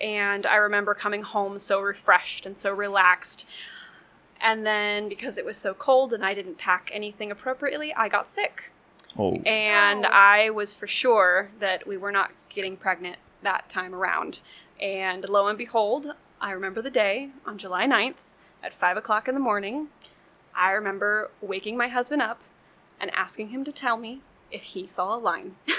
And 0.00 0.46
I 0.46 0.56
remember 0.56 0.94
coming 0.94 1.22
home 1.22 1.58
so 1.58 1.80
refreshed 1.80 2.46
and 2.46 2.58
so 2.58 2.72
relaxed. 2.72 3.44
And 4.40 4.64
then 4.64 5.08
because 5.08 5.38
it 5.38 5.44
was 5.44 5.56
so 5.56 5.74
cold 5.74 6.12
and 6.12 6.24
I 6.24 6.34
didn't 6.34 6.58
pack 6.58 6.90
anything 6.92 7.32
appropriately, 7.32 7.92
I 7.92 8.08
got 8.08 8.28
sick. 8.30 8.70
Oh, 9.18 9.34
And 9.44 10.06
Oh. 10.06 10.10
I 10.12 10.50
was 10.50 10.74
for 10.74 10.86
sure 10.86 11.50
that 11.58 11.86
we 11.86 11.96
were 11.96 12.12
not 12.12 12.30
getting 12.48 12.76
pregnant 12.76 13.16
that 13.42 13.68
time 13.68 13.94
around. 13.94 14.38
And 14.80 15.28
lo 15.28 15.48
and 15.48 15.58
behold, 15.58 16.14
I 16.40 16.52
remember 16.52 16.80
the 16.82 16.90
day 16.90 17.30
on 17.44 17.58
July 17.58 17.86
9th 17.86 18.14
at 18.62 18.74
5 18.74 18.96
o'clock 18.96 19.28
in 19.28 19.34
the 19.34 19.40
morning. 19.40 19.88
I 20.54 20.72
remember 20.72 21.30
waking 21.40 21.76
my 21.76 21.88
husband 21.88 22.22
up 22.22 22.40
and 23.00 23.10
asking 23.14 23.48
him 23.50 23.64
to 23.64 23.72
tell 23.72 23.96
me 23.96 24.20
if 24.50 24.62
he 24.62 24.86
saw 24.86 25.14
a 25.14 25.18
line. 25.18 25.56
Wake 25.66 25.78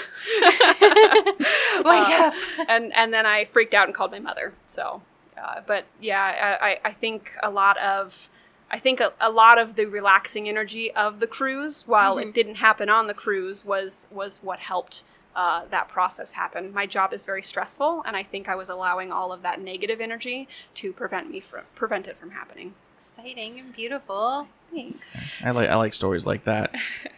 Uh, 1.84 2.26
up. 2.26 2.34
and 2.68 2.92
and 2.94 3.12
then 3.12 3.26
I 3.26 3.44
freaked 3.46 3.74
out 3.74 3.88
and 3.88 3.94
called 3.94 4.12
my 4.12 4.18
mother. 4.18 4.52
So, 4.66 5.02
uh, 5.42 5.60
but 5.66 5.84
yeah, 6.00 6.58
I, 6.60 6.78
I- 6.84 6.92
think 6.92 7.32
a 7.42 7.50
lot 7.50 7.76
of 7.78 8.28
I 8.70 8.78
think 8.78 9.00
a, 9.00 9.12
a 9.20 9.30
lot 9.30 9.58
of 9.58 9.74
the 9.74 9.86
relaxing 9.86 10.48
energy 10.48 10.92
of 10.92 11.18
the 11.20 11.26
cruise, 11.26 11.84
while 11.88 12.16
Mhm. 12.16 12.28
it 12.28 12.34
didn't 12.34 12.54
happen 12.56 12.88
on 12.88 13.06
the 13.06 13.14
cruise, 13.14 13.64
was 13.64 14.06
was 14.10 14.38
what 14.42 14.60
helped 14.60 15.02
uh, 15.36 15.64
that 15.70 15.88
process 15.88 16.32
happen. 16.32 16.72
My 16.72 16.86
job 16.86 17.12
is 17.12 17.24
very 17.24 17.42
stressful, 17.42 18.02
and 18.06 18.16
I 18.16 18.22
think 18.22 18.48
I 18.48 18.54
was 18.54 18.68
allowing 18.68 19.12
all 19.12 19.32
of 19.32 19.42
that 19.42 19.60
negative 19.60 20.00
energy 20.00 20.48
to 20.76 20.92
prevent 20.92 21.30
me 21.30 21.40
from 21.40 21.62
prevent 21.74 22.08
it 22.08 22.18
from 22.18 22.30
happening. 22.30 22.74
Exciting 22.98 23.58
and 23.58 23.72
beautiful. 23.72 24.48
Thanks. 24.72 25.34
I 25.44 25.50
like 25.50 25.68
I 25.68 25.76
like 25.76 25.94
stories 25.94 26.26
like 26.26 26.44
that. 26.44 26.74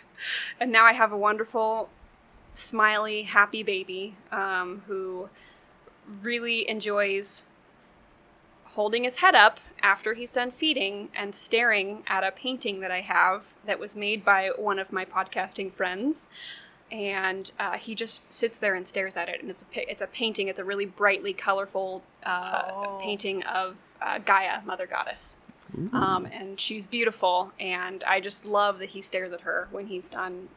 and 0.61 0.71
now 0.71 0.85
I 0.85 0.93
have 0.93 1.13
a 1.13 1.17
wonderful, 1.17 1.89
smiley, 2.55 3.23
happy 3.23 3.63
baby 3.63 4.17
um, 4.31 4.83
who 4.87 5.29
really 6.23 6.69
enjoys 6.69 7.45
holding 8.75 9.05
his 9.05 9.17
head 9.17 9.35
up 9.35 9.61
after 9.83 10.15
he's 10.15 10.31
done 10.31 10.51
feeding 10.51 11.09
and 11.15 11.35
staring 11.35 12.03
at 12.07 12.25
a 12.25 12.31
painting 12.31 12.81
that 12.81 12.91
I 12.91 13.01
have 13.01 13.45
that 13.67 13.79
was 13.79 13.95
made 13.95 14.25
by 14.25 14.51
one 14.57 14.79
of 14.79 14.93
my 14.93 15.05
podcasting 15.05 15.73
friends. 15.73 16.29
And 16.93 17.51
uh, 17.59 17.79
he 17.79 17.95
just 17.95 18.31
sits 18.31 18.59
there 18.59 18.75
and 18.75 18.87
stares 18.87 19.17
at 19.17 19.29
it, 19.29 19.41
and 19.41 19.51
it's 19.51 19.65
a 19.75 19.91
it's 19.91 20.03
a 20.03 20.07
painting. 20.07 20.49
It's 20.49 20.59
a 20.59 20.65
really 20.65 20.85
brightly 20.87 21.33
colorful 21.33 22.03
uh, 22.25 22.63
Oh. 22.71 22.99
painting 23.03 23.43
of 23.45 23.77
uh, 24.03 24.19
Gaia, 24.19 24.61
Mother 24.65 24.87
Goddess. 24.87 25.39
Um, 25.95 26.27
and 26.31 26.61
she's 26.61 26.87
beautiful, 26.87 27.51
and 27.59 28.05
I 28.05 28.21
just 28.21 28.45
love 28.45 28.79
that 28.81 28.91
he 28.91 29.01
stares 29.01 29.33
at 29.33 29.41
her 29.41 29.69
when 29.71 29.87
he's 29.87 30.11
done 30.11 30.49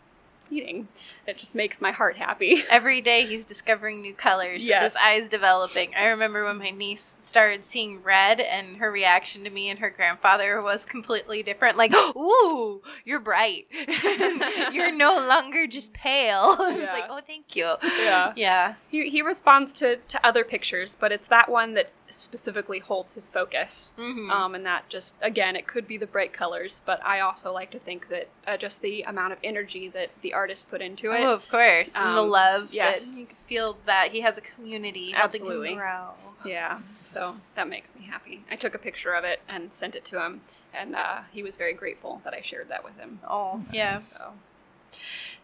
eating. 0.51 0.88
It 1.27 1.38
just 1.38 1.55
makes 1.55 1.81
my 1.81 1.91
heart 1.91 2.17
happy. 2.17 2.63
Every 2.69 3.01
day 3.01 3.25
he's 3.25 3.45
discovering 3.45 4.01
new 4.01 4.13
colors. 4.13 4.65
Yes. 4.65 4.93
His 4.93 4.95
eyes 5.01 5.29
developing. 5.29 5.89
I 5.95 6.05
remember 6.08 6.43
when 6.45 6.58
my 6.58 6.69
niece 6.71 7.17
started 7.23 7.63
seeing 7.63 8.03
red, 8.03 8.39
and 8.39 8.77
her 8.77 8.91
reaction 8.91 9.43
to 9.43 9.49
me 9.49 9.69
and 9.69 9.79
her 9.79 9.89
grandfather 9.89 10.62
was 10.62 10.86
completely 10.86 11.41
different. 11.43 11.77
Like, 11.77 11.93
"Ooh, 12.15 12.81
you're 13.03 13.19
bright. 13.19 13.67
you're 14.71 14.91
no 14.91 15.15
longer 15.27 15.67
just 15.67 15.93
pale." 15.93 16.55
it's 16.60 16.81
Yeah. 16.81 16.93
like, 16.93 17.05
"Oh, 17.10 17.21
thank 17.25 17.55
you." 17.55 17.73
Yeah. 17.84 18.34
Yeah. 18.36 18.75
He, 18.89 19.10
he 19.10 19.21
responds 19.21 19.73
to, 19.73 19.97
to 19.97 20.25
other 20.25 20.43
pictures, 20.43 20.95
but 20.99 21.12
it's 21.12 21.27
that 21.27 21.49
one 21.49 21.73
that 21.73 21.91
specifically 22.09 22.79
holds 22.79 23.15
his 23.15 23.27
focus. 23.27 23.93
Mhm. 23.97 24.29
Um, 24.29 24.55
and 24.55 24.65
that 24.65 24.87
just, 24.89 25.15
again, 25.21 25.55
it 25.55 25.67
could 25.67 25.87
be 25.87 25.97
the 25.97 26.05
bright 26.05 26.33
colors, 26.33 26.81
but 26.85 27.03
I 27.05 27.19
also 27.19 27.51
like 27.51 27.71
to 27.71 27.79
think 27.79 28.09
that 28.09 28.27
uh, 28.47 28.57
just 28.57 28.81
the 28.81 29.01
amount 29.03 29.33
of 29.33 29.39
energy 29.43 29.87
that 29.89 30.09
the 30.21 30.33
artist 30.33 30.69
put 30.69 30.81
into 30.81 31.11
it. 31.11 31.21
Oh, 31.21 31.33
of 31.33 31.47
course. 31.49 31.91
and 31.95 32.15
the 32.15 32.21
Um, 32.21 32.29
love 32.29 32.73
yes. 32.73 33.13
that 33.15 33.19
you 33.19 33.25
can 33.25 33.35
feel 33.47 33.77
that 33.85 34.09
he 34.11 34.21
has 34.21 34.37
a 34.37 34.41
community 34.41 35.13
Absolutely. 35.15 35.75
grow. 35.75 36.11
Yeah, 36.45 36.81
so 37.11 37.37
that 37.55 37.67
makes 37.67 37.95
me 37.95 38.03
happy. 38.05 38.43
I 38.51 38.55
took 38.55 38.75
a 38.75 38.79
picture 38.79 39.13
of 39.13 39.23
it 39.23 39.41
and 39.49 39.73
sent 39.73 39.95
it 39.95 40.05
to 40.05 40.23
him, 40.23 40.41
and 40.73 40.95
uh, 40.95 41.21
he 41.31 41.41
was 41.41 41.57
very 41.57 41.73
grateful 41.73 42.21
that 42.23 42.33
I 42.35 42.41
shared 42.41 42.69
that 42.69 42.83
with 42.83 42.97
him. 42.97 43.19
Oh, 43.27 43.61
yeah. 43.71 43.97
So. 43.97 44.33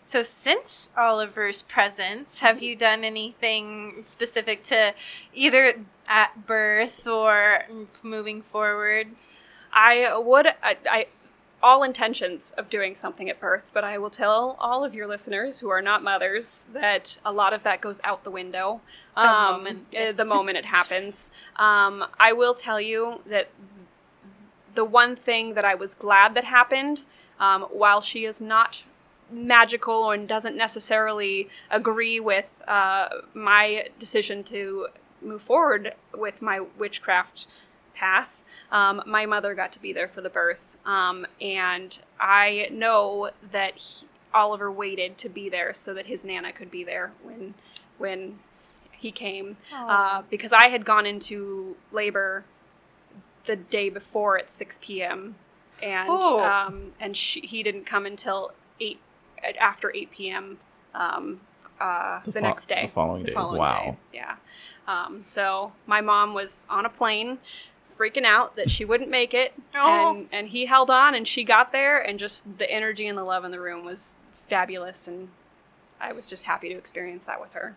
So, 0.03 0.23
since 0.23 0.89
Oliver's 0.97 1.61
presence, 1.61 2.39
have 2.39 2.61
you 2.61 2.75
done 2.75 3.03
anything 3.03 4.01
specific 4.03 4.63
to 4.63 4.93
either 5.33 5.73
at 6.07 6.45
birth 6.45 7.07
or 7.07 7.63
moving 8.03 8.41
forward? 8.41 9.07
I 9.71 10.17
would, 10.17 10.47
I, 10.61 10.77
I, 10.89 11.07
all 11.63 11.83
intentions 11.83 12.51
of 12.57 12.69
doing 12.69 12.95
something 12.95 13.29
at 13.29 13.39
birth, 13.39 13.71
but 13.73 13.83
I 13.83 13.97
will 13.97 14.09
tell 14.09 14.57
all 14.59 14.83
of 14.83 14.93
your 14.93 15.07
listeners 15.07 15.59
who 15.59 15.69
are 15.69 15.81
not 15.81 16.03
mothers 16.03 16.65
that 16.73 17.17
a 17.23 17.31
lot 17.31 17.53
of 17.53 17.63
that 17.63 17.79
goes 17.79 18.01
out 18.03 18.23
the 18.23 18.31
window. 18.31 18.81
The 19.15 19.21
um, 19.21 19.51
moment. 19.57 19.95
uh, 19.95 20.11
the 20.11 20.25
moment 20.25 20.57
it 20.57 20.65
happens. 20.65 21.31
Um, 21.55 22.05
I 22.19 22.33
will 22.33 22.53
tell 22.53 22.81
you 22.81 23.21
that 23.27 23.49
the 24.73 24.85
one 24.85 25.15
thing 25.15 25.53
that 25.53 25.65
I 25.65 25.75
was 25.75 25.93
glad 25.93 26.33
that 26.35 26.45
happened, 26.45 27.03
um, 27.39 27.63
while 27.63 28.01
she 28.01 28.25
is 28.25 28.41
not 28.41 28.83
magical 29.31 30.11
and 30.11 30.27
doesn't 30.27 30.55
necessarily 30.55 31.49
agree 31.69 32.19
with 32.19 32.45
uh, 32.67 33.07
my 33.33 33.87
decision 33.99 34.43
to 34.45 34.87
move 35.21 35.41
forward 35.41 35.93
with 36.15 36.41
my 36.41 36.59
witchcraft 36.77 37.47
path, 37.93 38.43
um, 38.71 39.01
my 39.05 39.25
mother 39.25 39.53
got 39.53 39.71
to 39.73 39.79
be 39.79 39.93
there 39.93 40.07
for 40.07 40.21
the 40.21 40.29
birth. 40.29 40.59
Um, 40.85 41.27
and 41.39 41.99
I 42.19 42.67
know 42.71 43.31
that 43.51 43.77
he, 43.77 44.07
Oliver 44.33 44.71
waited 44.71 45.17
to 45.19 45.29
be 45.29 45.49
there 45.49 45.73
so 45.73 45.93
that 45.93 46.07
his 46.07 46.23
nana 46.25 46.51
could 46.53 46.71
be 46.71 46.83
there 46.83 47.11
when 47.21 47.53
when 47.97 48.39
he 48.91 49.11
came 49.11 49.57
uh, 49.75 50.21
because 50.29 50.53
I 50.53 50.69
had 50.69 50.85
gone 50.85 51.05
into 51.05 51.75
labor 51.91 52.45
the 53.45 53.55
day 53.55 53.89
before 53.89 54.37
at 54.37 54.51
6 54.51 54.79
p.m. 54.81 55.35
and 55.81 56.07
Oh. 56.09 56.39
um, 56.39 56.93
and 56.99 57.17
she, 57.17 57.41
he 57.41 57.61
didn't 57.61 57.85
come 57.85 58.05
until 58.05 58.53
eight 58.79 58.99
after 59.59 59.91
8 59.93 60.11
p.m. 60.11 60.57
Um, 60.93 61.41
uh, 61.79 62.19
the, 62.25 62.31
fo- 62.33 62.39
next 62.39 62.67
day, 62.67 62.85
the 62.87 62.91
following 62.91 63.23
day. 63.23 63.33
following 63.33 63.57
wow. 63.59 63.79
day. 63.79 63.97
Yeah. 64.13 64.35
Um, 64.87 65.23
so 65.25 65.71
my 65.85 66.01
mom 66.01 66.33
was 66.33 66.65
on 66.69 66.85
a 66.85 66.89
plane, 66.89 67.39
freaking 67.97 68.25
out 68.25 68.55
that 68.55 68.69
she 68.69 68.83
wouldn't 68.85 69.09
make 69.09 69.33
it, 69.33 69.53
Oh. 69.75 70.11
and 70.11 70.27
and 70.31 70.47
he 70.49 70.65
held 70.65 70.89
on, 70.89 71.15
and 71.15 71.27
she 71.27 71.43
got 71.43 71.71
there, 71.71 71.97
and 71.99 72.19
just 72.19 72.57
the 72.57 72.69
energy 72.69 73.07
and 73.07 73.17
the 73.17 73.23
love 73.23 73.45
in 73.45 73.51
the 73.51 73.59
room 73.59 73.85
was 73.85 74.15
fabulous, 74.47 75.07
and 75.07 75.29
I 75.99 76.11
was 76.11 76.27
just 76.27 76.43
happy 76.45 76.69
to 76.69 76.75
experience 76.75 77.23
that 77.25 77.39
with 77.39 77.53
her. 77.53 77.75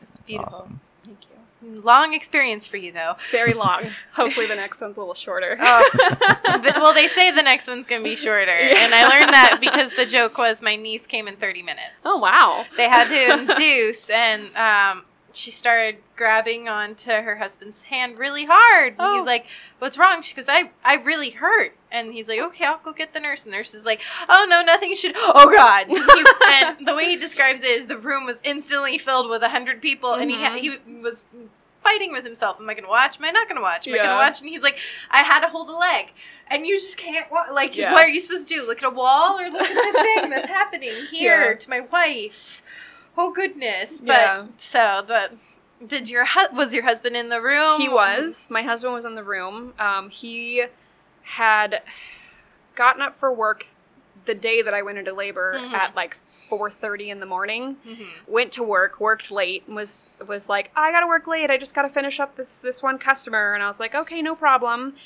That's 0.00 0.30
Beautiful. 0.30 0.52
awesome. 0.54 0.80
Thank 1.04 1.18
you. 1.30 1.33
Long 1.64 2.14
experience 2.14 2.66
for 2.66 2.76
you, 2.76 2.92
though. 2.92 3.14
Very 3.30 3.54
long. 3.54 3.84
Hopefully, 4.12 4.46
the 4.46 4.54
next 4.56 4.80
one's 4.80 4.96
a 4.96 5.00
little 5.00 5.14
shorter. 5.14 5.56
Oh. 5.60 5.88
Th- 6.62 6.74
well, 6.76 6.92
they 6.94 7.08
say 7.08 7.30
the 7.30 7.42
next 7.42 7.68
one's 7.68 7.86
going 7.86 8.02
to 8.02 8.08
be 8.08 8.16
shorter. 8.16 8.50
And 8.50 8.94
I 8.94 9.08
learned 9.08 9.32
that 9.32 9.58
because 9.60 9.90
the 9.96 10.06
joke 10.06 10.36
was 10.38 10.62
my 10.62 10.76
niece 10.76 11.06
came 11.06 11.26
in 11.28 11.36
30 11.36 11.62
minutes. 11.62 11.84
Oh 12.04 12.18
wow. 12.18 12.64
They 12.76 12.88
had 12.88 13.08
to 13.08 13.38
induce, 13.40 14.10
and 14.10 14.42
um, 14.56 15.04
she 15.34 15.50
started 15.50 15.96
grabbing 16.16 16.68
onto 16.68 17.10
her 17.10 17.36
husband's 17.36 17.82
hand 17.84 18.18
really 18.18 18.44
hard. 18.48 18.94
And 18.98 19.00
Oh. 19.00 19.14
he's 19.18 19.26
like, 19.26 19.46
"What's 19.78 19.98
wrong?" 19.98 20.22
She 20.22 20.34
goes, 20.34 20.48
"I 20.48 20.70
I 20.84 20.94
really 20.96 21.30
hurt." 21.30 21.76
And 21.90 22.12
he's 22.12 22.28
like, 22.28 22.40
"Okay, 22.40 22.64
I'll 22.64 22.78
go 22.78 22.92
get 22.92 23.12
the 23.14 23.20
nurse." 23.20 23.44
And 23.44 23.52
the 23.52 23.56
nurse 23.58 23.74
is 23.74 23.84
like, 23.84 24.00
"Oh 24.28 24.46
no, 24.48 24.62
nothing 24.62 24.94
should." 24.94 25.12
Oh 25.16 25.50
God! 25.54 25.86
He's, 25.88 26.26
and 26.78 26.86
the 26.86 26.94
way 26.94 27.06
he 27.06 27.16
describes 27.16 27.62
it 27.62 27.70
is 27.70 27.86
the 27.86 27.98
room 27.98 28.24
was 28.26 28.38
instantly 28.44 28.98
filled 28.98 29.28
with 29.28 29.42
a 29.42 29.48
hundred 29.50 29.82
people, 29.82 30.14
and 30.14 30.30
he 30.30 30.36
ha- 30.36 30.50
Mhm. 30.56 30.58
he 30.60 30.70
was 31.00 31.24
fighting 31.82 32.12
with 32.12 32.24
himself. 32.24 32.58
Am 32.60 32.70
I 32.70 32.74
going 32.74 32.84
to 32.84 32.88
watch? 32.90 33.18
Am 33.18 33.24
I 33.26 33.30
not 33.30 33.46
going 33.46 33.56
to 33.56 33.62
watch? 33.62 33.86
Am 33.86 33.92
I 33.94 33.98
going 33.98 34.08
to 34.08 34.14
watch? 34.14 34.40
And 34.40 34.48
he's 34.48 34.62
like, 34.62 34.78
"I 35.10 35.18
had 35.18 35.40
to 35.40 35.48
hold 35.48 35.68
a 35.68 35.76
leg." 35.76 36.12
And 36.48 36.66
you 36.66 36.78
just 36.78 36.96
can't 36.96 37.30
wa- 37.30 37.46
like. 37.52 37.76
Yeah. 37.76 37.92
What 37.92 38.04
are 38.04 38.08
you 38.08 38.20
supposed 38.20 38.48
to 38.48 38.54
do? 38.54 38.66
Look 38.66 38.82
at 38.82 38.86
a 38.86 38.90
wall 38.94 39.38
or 39.40 39.48
look 39.50 39.62
at 39.68 39.74
this 39.74 40.14
thing 40.14 40.30
that's 40.30 40.48
happening 40.48 40.92
here 41.10 41.50
Yeah. 41.50 41.54
to 41.56 41.70
my 41.70 41.80
wife? 41.80 42.62
Oh 43.16 43.30
goodness! 43.32 44.00
But 44.00 44.06
Yeah. 44.06 44.46
so 44.56 45.02
the 45.06 45.30
did 45.86 46.08
your 46.10 46.24
hu- 46.24 46.54
was 46.56 46.72
your 46.74 46.84
husband 46.84 47.16
in 47.16 47.28
the 47.28 47.40
room? 47.40 47.80
He 47.80 47.88
was. 47.88 48.48
My 48.50 48.62
husband 48.62 48.94
was 48.94 49.04
in 49.04 49.14
the 49.14 49.24
room. 49.24 49.74
Um, 49.78 50.10
he 50.10 50.64
had 51.22 51.82
gotten 52.74 53.02
up 53.02 53.18
for 53.18 53.32
work 53.32 53.66
the 54.26 54.34
day 54.34 54.62
that 54.62 54.72
I 54.72 54.82
went 54.82 54.98
into 54.98 55.12
labor 55.12 55.58
Mhm. 55.58 55.72
at 55.74 55.94
like 55.94 56.16
4:30 56.48 57.10
in 57.10 57.20
the 57.20 57.26
morning. 57.26 57.76
Mhm. 57.86 58.06
Went 58.26 58.52
to 58.52 58.62
work, 58.62 58.98
worked 59.00 59.30
late, 59.30 59.64
and 59.66 59.76
was 59.76 60.06
was 60.26 60.48
like, 60.48 60.70
I 60.74 60.90
gotta 60.92 61.06
work 61.06 61.26
late. 61.26 61.50
I 61.50 61.56
just 61.58 61.74
gotta 61.74 61.88
finish 61.90 62.18
up 62.20 62.36
this 62.36 62.58
this 62.58 62.82
one 62.82 62.98
customer. 62.98 63.54
And 63.54 63.62
I 63.62 63.66
was 63.66 63.78
like, 63.80 63.94
okay, 63.94 64.22
no 64.22 64.34
problem. 64.34 64.96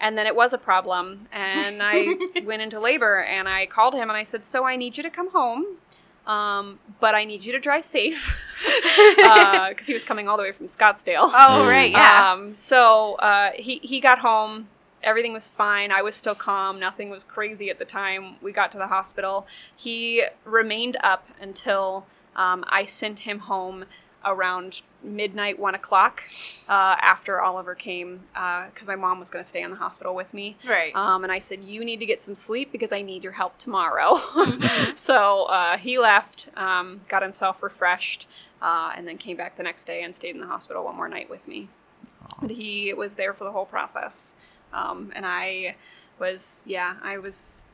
And 0.00 0.16
then 0.16 0.28
it 0.28 0.36
was 0.36 0.52
a 0.52 0.58
problem, 0.58 1.26
and 1.32 1.82
I 1.82 2.14
went 2.44 2.62
into 2.62 2.78
labor, 2.78 3.18
and 3.20 3.48
I 3.48 3.66
called 3.66 3.94
him, 3.94 4.08
and 4.08 4.16
I 4.16 4.22
said, 4.22 4.46
so 4.46 4.64
I 4.64 4.76
need 4.76 4.96
you 4.96 5.02
to 5.02 5.10
come 5.10 5.30
home. 5.32 5.78
Um, 6.28 6.78
but 7.00 7.14
I 7.14 7.24
need 7.24 7.42
you 7.42 7.52
to 7.52 7.58
drive 7.58 7.84
safe 7.86 8.36
because 9.16 9.86
he 9.86 9.94
was 9.94 10.04
coming 10.04 10.28
all 10.28 10.36
the 10.36 10.42
way 10.42 10.52
from 10.52 10.66
Scottsdale. 10.66 11.30
Oh 11.32 11.66
right, 11.66 11.90
yeah. 11.90 12.32
Um, 12.32 12.54
so 12.58 13.14
uh, 13.14 13.52
he 13.54 13.78
he 13.82 13.98
got 13.98 14.18
home. 14.18 14.68
Everything 15.02 15.32
was 15.32 15.48
fine. 15.48 15.90
I 15.90 16.02
was 16.02 16.14
still 16.16 16.34
calm. 16.34 16.78
Nothing 16.78 17.08
was 17.08 17.24
crazy 17.24 17.70
at 17.70 17.78
the 17.78 17.84
time. 17.86 18.36
We 18.42 18.52
got 18.52 18.70
to 18.72 18.78
the 18.78 18.88
hospital. 18.88 19.46
He 19.74 20.24
remained 20.44 20.98
up 21.02 21.28
until 21.40 22.04
um, 22.36 22.64
I 22.68 22.84
sent 22.84 23.20
him 23.20 23.40
home 23.40 23.86
around 24.24 24.82
midnight, 25.02 25.58
one 25.58 25.74
o'clock, 25.74 26.22
uh, 26.68 26.96
after 27.00 27.40
Oliver 27.40 27.74
came, 27.74 28.20
because 28.32 28.86
my 28.86 28.96
mom 28.96 29.20
was 29.20 29.30
going 29.30 29.42
to 29.42 29.48
stay 29.48 29.62
in 29.62 29.70
the 29.70 29.76
hospital 29.76 30.14
with 30.14 30.32
me. 30.34 30.56
right. 30.66 30.94
Um, 30.94 31.22
and 31.22 31.32
I 31.32 31.38
said, 31.38 31.62
You 31.62 31.84
need 31.84 32.00
to 32.00 32.06
get 32.06 32.22
some 32.24 32.34
sleep 32.34 32.72
because 32.72 32.92
I 32.92 33.02
need 33.02 33.22
your 33.22 33.32
help 33.32 33.58
tomorrow. 33.58 34.20
so 34.96 35.44
uh, 35.44 35.78
he 35.78 35.98
left, 35.98 36.48
um, 36.56 37.02
got 37.08 37.22
himself 37.22 37.62
refreshed, 37.62 38.26
uh, 38.60 38.92
and 38.96 39.06
then 39.06 39.18
came 39.18 39.36
back 39.36 39.56
the 39.56 39.62
next 39.62 39.84
day 39.86 40.02
and 40.02 40.14
stayed 40.14 40.34
in 40.34 40.40
the 40.40 40.46
hospital 40.46 40.84
one 40.84 40.96
more 40.96 41.08
night 41.08 41.30
with 41.30 41.46
me. 41.46 41.68
But 42.40 42.50
he 42.50 42.92
was 42.92 43.14
there 43.14 43.32
for 43.32 43.44
the 43.44 43.52
whole 43.52 43.66
process. 43.66 44.34
Um, 44.72 45.12
and 45.14 45.24
I 45.24 45.76
was, 46.18 46.62
yeah, 46.66 46.96
I 47.02 47.18
was 47.18 47.64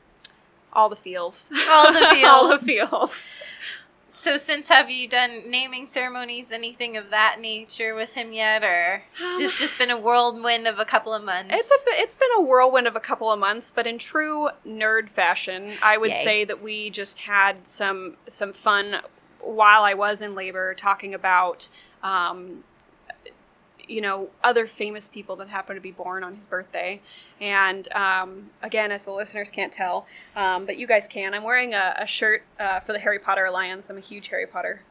all 0.71 0.89
the 0.89 0.95
feels. 0.95 1.49
All 1.69 1.91
the 1.91 1.99
feels, 2.11 2.23
all 2.25 2.47
the 2.49 2.59
feels. 2.59 3.17
So 4.15 4.37
since 4.37 4.69
have 4.69 4.89
you 4.89 5.07
done 5.07 5.49
naming 5.49 5.87
ceremonies, 5.87 6.51
anything 6.51 6.97
of 6.97 7.09
that 7.09 7.37
nature 7.39 7.93
with 7.93 8.13
him 8.13 8.31
yet, 8.31 8.63
or 8.63 9.03
just 9.37 9.57
just 9.57 9.77
been 9.77 9.91
a 9.91 9.97
whirlwind 9.99 10.67
of 10.67 10.79
a 10.79 10.85
couple 10.85 11.13
of 11.13 11.23
months? 11.23 11.53
It's 11.53 11.69
a 11.69 12.01
it's 12.01 12.15
been 12.15 12.29
a 12.37 12.41
whirlwind 12.41 12.87
of 12.87 12.95
a 12.95 12.99
couple 12.99 13.31
of 13.31 13.39
months, 13.39 13.71
but 13.75 13.85
in 13.85 13.97
true 13.97 14.49
nerd 14.65 15.09
fashion, 15.09 15.73
I 15.83 15.97
would 15.97 16.11
Yay. 16.11 16.23
say 16.23 16.45
that 16.45 16.63
we 16.63 16.89
just 16.89 17.19
had 17.19 17.67
some 17.67 18.15
some 18.27 18.53
fun 18.53 19.01
while 19.41 19.83
I 19.83 19.93
was 19.93 20.21
in 20.21 20.33
labor, 20.33 20.73
talking 20.73 21.13
about 21.13 21.69
um, 22.01 22.63
you 23.87 24.01
know 24.01 24.29
other 24.43 24.67
famous 24.67 25.07
people 25.07 25.35
that 25.37 25.47
happen 25.47 25.75
to 25.75 25.81
be 25.81 25.91
born 25.91 26.23
on 26.23 26.35
his 26.35 26.47
birthday. 26.47 27.01
And 27.41 27.91
um, 27.93 28.49
again, 28.61 28.91
as 28.91 29.03
the 29.03 29.11
listeners 29.11 29.49
can't 29.49 29.71
tell, 29.73 30.05
um, 30.35 30.65
but 30.65 30.77
you 30.77 30.87
guys 30.87 31.07
can, 31.07 31.33
I'm 31.33 31.43
wearing 31.43 31.73
a, 31.73 31.95
a 31.99 32.07
shirt 32.07 32.43
uh, 32.59 32.79
for 32.81 32.93
the 32.93 32.99
Harry 32.99 33.19
Potter 33.19 33.45
Alliance. 33.45 33.87
I'm 33.89 33.97
a 33.97 34.01
huge 34.01 34.29
Harry 34.29 34.47
Potter 34.47 34.81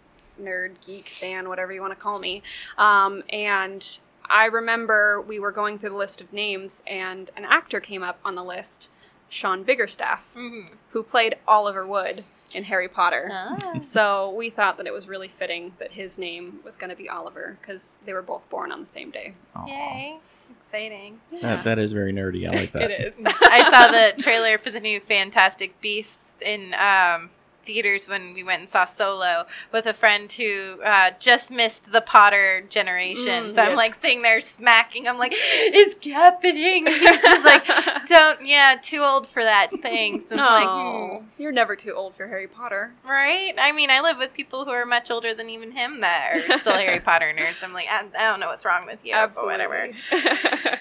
nerd, 0.40 0.72
geek, 0.84 1.08
fan, 1.08 1.48
whatever 1.48 1.72
you 1.72 1.80
want 1.80 1.92
to 1.92 1.98
call 1.98 2.18
me. 2.18 2.42
Um, 2.76 3.22
and 3.30 3.98
I 4.28 4.46
remember 4.46 5.20
we 5.20 5.38
were 5.38 5.52
going 5.52 5.78
through 5.78 5.90
the 5.90 5.96
list 5.96 6.20
of 6.20 6.32
names, 6.32 6.82
and 6.86 7.30
an 7.36 7.44
actor 7.44 7.78
came 7.80 8.02
up 8.02 8.18
on 8.24 8.34
the 8.34 8.42
list, 8.42 8.88
Sean 9.28 9.64
Biggerstaff, 9.64 10.20
Mhm. 10.36 10.70
who 10.90 11.02
played 11.02 11.36
Oliver 11.46 11.86
Wood 11.86 12.24
in 12.54 12.64
Harry 12.64 12.88
Potter. 12.88 13.28
Ah. 13.32 13.80
So 13.82 14.30
we 14.30 14.50
thought 14.50 14.76
that 14.78 14.86
it 14.86 14.92
was 14.92 15.08
really 15.08 15.28
fitting 15.28 15.72
that 15.78 15.92
his 15.92 16.18
name 16.18 16.60
was 16.64 16.76
going 16.76 16.90
to 16.90 16.96
be 16.96 17.08
Oliver 17.08 17.58
because 17.60 17.98
they 18.06 18.12
were 18.12 18.22
both 18.22 18.48
born 18.48 18.72
on 18.72 18.80
the 18.80 18.86
same 18.86 19.10
day. 19.10 19.34
Aw. 19.56 19.66
Yay! 19.66 20.18
Exciting. 20.60 21.20
That, 21.42 21.64
that 21.64 21.78
is 21.78 21.92
very 21.92 22.12
nerdy. 22.12 22.48
I 22.48 22.54
like 22.54 22.72
that. 22.72 22.90
It 22.90 23.00
is. 23.00 23.14
I 23.24 23.70
saw 23.70 23.90
the 23.92 24.20
trailer 24.22 24.58
for 24.58 24.70
the 24.70 24.80
new 24.80 25.00
Fantastic 25.00 25.80
Beasts 25.80 26.18
in 26.44 26.74
um, 26.74 27.30
theaters 27.64 28.08
when 28.08 28.34
we 28.34 28.42
went 28.42 28.60
and 28.60 28.70
saw 28.70 28.84
Solo 28.84 29.46
with 29.72 29.86
a 29.86 29.94
friend 29.94 30.30
who 30.32 30.80
uh, 30.82 31.10
just 31.18 31.50
missed 31.50 31.92
the 31.92 32.00
Potter 32.00 32.64
generation. 32.68 33.50
Mm, 33.50 33.54
so 33.54 33.62
I'm 33.62 33.76
like 33.76 33.94
sitting 33.94 34.22
there 34.22 34.40
smacking. 34.40 35.08
I'm 35.08 35.18
like, 35.18 35.32
it's 35.34 36.04
happening. 36.06 36.86
He's 36.86 37.22
just 37.22 37.44
like, 37.44 37.66
don't, 38.06 38.46
yeah, 38.46 38.76
too 38.80 39.00
old 39.00 39.26
for 39.26 39.42
that 39.42 39.70
Thanks. 39.82 40.24
I'm 40.30 40.38
like, 40.38 41.20
hmm. 41.20 41.26
you're 41.38 41.52
never 41.52 41.76
too 41.76 41.92
old 41.92 42.14
for 42.14 42.26
Harry 42.26 42.48
Potter. 42.48 42.92
Right? 43.06 43.52
I 43.58 43.72
mean, 43.72 43.90
I 43.90 44.00
live 44.00 44.18
with 44.18 44.32
people 44.32 44.64
who 44.64 44.70
are 44.70 44.86
much 44.86 45.10
older 45.10 45.34
than 45.34 45.50
even 45.50 45.72
him 45.72 46.00
that 46.00 46.48
are 46.50 46.58
still 46.58 46.74
Harry 46.74 47.00
Potter 47.04 47.32
nerds. 47.36 47.62
I'm 47.62 47.72
like, 47.72 47.86
I, 47.90 48.04
I 48.18 48.30
don't 48.30 48.40
know 48.40 48.48
what's 48.48 48.64
wrong 48.64 48.86
with 48.86 48.98
you, 49.04 49.14
but 49.14 49.44
whatever. 49.44 49.90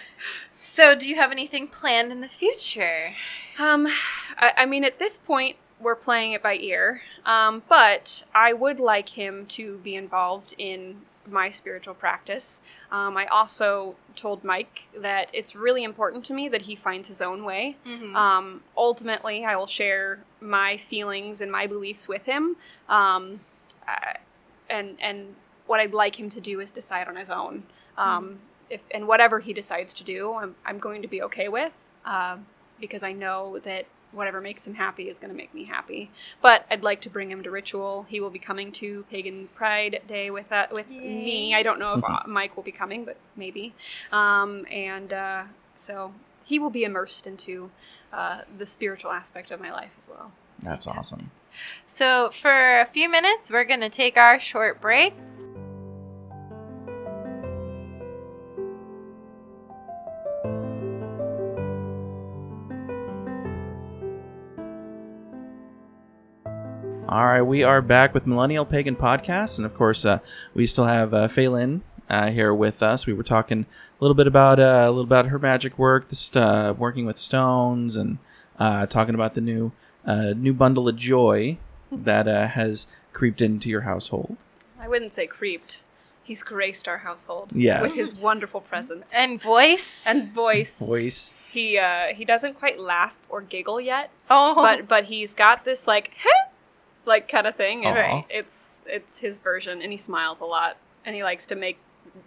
So, 0.66 0.96
do 0.96 1.08
you 1.08 1.18
have 1.18 1.32
anything 1.32 1.68
planned 1.68 2.12
in 2.12 2.22
the 2.22 2.28
future? 2.28 3.14
Um, 3.60 3.86
I, 4.38 4.54
I 4.58 4.66
mean, 4.66 4.84
at 4.84 4.98
this 4.98 5.20
point, 5.20 5.58
we're 5.84 5.96
playing 5.96 6.32
it 6.34 6.42
by 6.42 6.56
ear. 6.56 7.02
Um, 7.26 7.64
but 7.70 8.24
I 8.34 8.54
would 8.54 8.80
like 8.80 9.10
him 9.10 9.46
to 9.48 9.78
be 9.78 9.96
involved 9.96 10.56
in 10.58 11.02
my 11.30 11.50
spiritual 11.50 11.94
practice. 11.94 12.62
Um, 12.92 13.16
I 13.16 13.26
also 13.28 13.96
told 14.16 14.44
Mike 14.44 14.84
that 14.98 15.30
it's 15.34 15.56
really 15.56 15.84
important 15.84 16.26
to 16.26 16.34
me 16.34 16.50
that 16.50 16.64
he 16.64 16.76
finds 16.76 17.08
his 17.08 17.22
own 17.22 17.44
way. 17.46 17.78
Mm-hmm. 17.88 18.16
Um, 18.16 18.62
ultimately, 18.76 19.46
I 19.46 19.56
will 19.56 19.68
share 19.68 20.20
my 20.42 20.78
feelings 20.78 21.40
and 21.42 21.52
my 21.52 21.66
beliefs 21.68 22.08
with 22.08 22.24
him. 22.26 22.58
Um, 22.90 23.40
I- 23.88 24.18
and 24.70 24.98
and 25.02 25.36
what 25.68 25.80
I'd 25.80 25.94
like 25.94 26.20
him 26.20 26.30
to 26.30 26.42
do 26.42 26.60
is 26.60 26.72
decide 26.72 27.08
on 27.08 27.16
his 27.16 27.30
own. 27.30 27.64
Um, 27.98 28.40
if 28.70 28.82
and 28.92 29.08
whatever 29.08 29.40
he 29.40 29.54
decides 29.54 29.94
to 29.96 30.04
do, 30.04 30.34
I'm 30.34 30.56
I'm 30.66 30.80
going 30.80 31.02
to 31.02 31.08
be 31.08 31.22
okay 31.24 31.48
with, 31.48 31.74
uh, 32.06 32.38
because 32.80 33.04
I 33.04 33.12
know 33.12 33.60
that 33.60 33.86
whatever 34.14 34.42
makes 34.42 34.66
him 34.66 34.76
happy 34.76 35.10
is 35.10 35.20
going 35.20 35.32
to 35.32 35.38
make 35.38 35.54
me 35.54 35.66
happy. 35.66 36.12
But 36.42 36.66
I'd 36.70 36.84
like 36.84 37.02
to 37.02 37.10
bring 37.10 37.32
him 37.32 37.44
to 37.44 37.52
ritual. 37.52 38.06
He 38.10 38.20
will 38.20 38.30
be 38.30 38.40
coming 38.40 38.72
to 38.74 39.06
Pagan 39.10 39.50
Pride 39.56 40.02
Day 40.08 40.30
with 40.30 40.50
that 40.50 40.74
with 40.74 40.90
me. 40.90 41.54
I 41.56 41.64
don't 41.64 41.80
know 41.80 41.94
if 41.94 42.04
uh, 42.04 42.20
Mike 42.28 42.56
will 42.56 42.64
be 42.64 42.72
coming, 42.72 43.06
but 43.06 43.18
maybe. 43.36 43.74
Um, 44.12 44.66
and 44.72 45.12
uh, 45.12 45.44
so 45.76 46.14
he 46.44 46.60
will 46.60 46.70
be 46.70 46.84
immersed 46.84 47.28
into 47.28 47.72
uh, 48.12 48.42
the 48.58 48.66
spiritual 48.66 49.12
aspect 49.12 49.52
of 49.52 49.60
my 49.60 49.72
life 49.72 49.92
as 49.98 50.08
well. 50.08 50.32
That's 50.60 50.88
awesome. 50.88 51.32
So, 51.86 52.32
for 52.32 52.80
a 52.80 52.86
few 52.86 53.10
minutes, 53.10 53.52
we're 53.52 53.64
going 53.64 53.82
to 53.82 53.90
take 53.90 54.18
our 54.18 54.40
short 54.40 54.82
break. 54.82 55.14
All 67.14 67.28
right, 67.28 67.44
we 67.44 67.62
are 67.62 67.84
back 67.84 68.16
with 68.16 68.26
Millennial 68.26 68.66
Pagan 68.66 68.96
Podcast, 68.96 69.58
and 69.60 69.68
of 69.68 69.76
course, 69.76 70.04
uh, 70.04 70.18
we 70.56 70.66
still 70.66 70.86
have 70.86 71.14
uh, 71.14 71.28
Phelan 71.28 71.84
uh, 72.10 72.32
here 72.32 72.52
with 72.52 72.82
us. 72.82 73.06
We 73.06 73.14
were 73.14 73.22
talking 73.22 73.68
a 73.70 74.04
little 74.04 74.16
bit 74.16 74.26
about 74.26 74.60
uh, 74.60 74.86
a 74.88 74.90
little 74.90 75.04
about 75.04 75.28
her 75.28 75.38
magic 75.38 75.78
work, 75.78 76.10
this 76.10 76.36
uh, 76.36 76.74
working 76.76 77.06
with 77.06 77.20
stones, 77.20 77.96
and 77.98 78.18
uh, 78.58 78.88
talking 78.88 79.14
about 79.14 79.36
the 79.36 79.42
new 79.42 79.74
uh, 80.08 80.34
new 80.36 80.54
bundle 80.54 80.90
of 80.90 80.96
joy 80.96 81.60
that 81.92 82.28
uh, 82.28 82.48
has 82.48 82.88
creeped 83.12 83.44
into 83.44 83.70
your 83.70 83.82
household. 83.82 84.36
I 84.80 84.88
wouldn't 84.88 85.14
say 85.14 85.28
creeped. 85.28 85.84
He's 86.24 86.42
graced 86.42 86.88
our 86.88 86.98
household 87.00 87.52
Yes. 87.54 87.84
with 87.84 87.94
his 87.94 88.16
wonderful 88.16 88.62
presence 88.62 89.12
And 89.14 89.40
voice. 89.40 90.04
and 90.08 90.30
voice. 90.34 90.80
Voice. 90.80 91.32
He 91.52 91.78
uh, 91.78 92.16
he 92.16 92.26
doesn't 92.26 92.58
quite 92.58 92.80
laugh 92.80 93.16
or 93.30 93.42
giggle 93.42 93.80
yet, 93.80 94.10
oh, 94.32 94.56
but 94.56 94.88
but 94.88 95.04
he's 95.06 95.36
got 95.36 95.64
this 95.64 95.86
like 95.86 96.16
"Heh," 96.24 96.50
like 97.06 97.28
kind 97.30 97.48
of 97.48 97.56
thing. 97.56 97.84
It's, 97.84 98.00
Aw. 98.00 98.24
it's 98.30 98.82
it's 98.86 99.20
his 99.20 99.40
version, 99.40 99.82
and 99.82 99.92
he 99.92 99.98
smiles 99.98 100.40
a 100.42 100.46
lot, 100.46 100.78
and 101.06 101.16
he 101.16 101.24
likes 101.24 101.46
to 101.48 101.56
make 101.56 101.80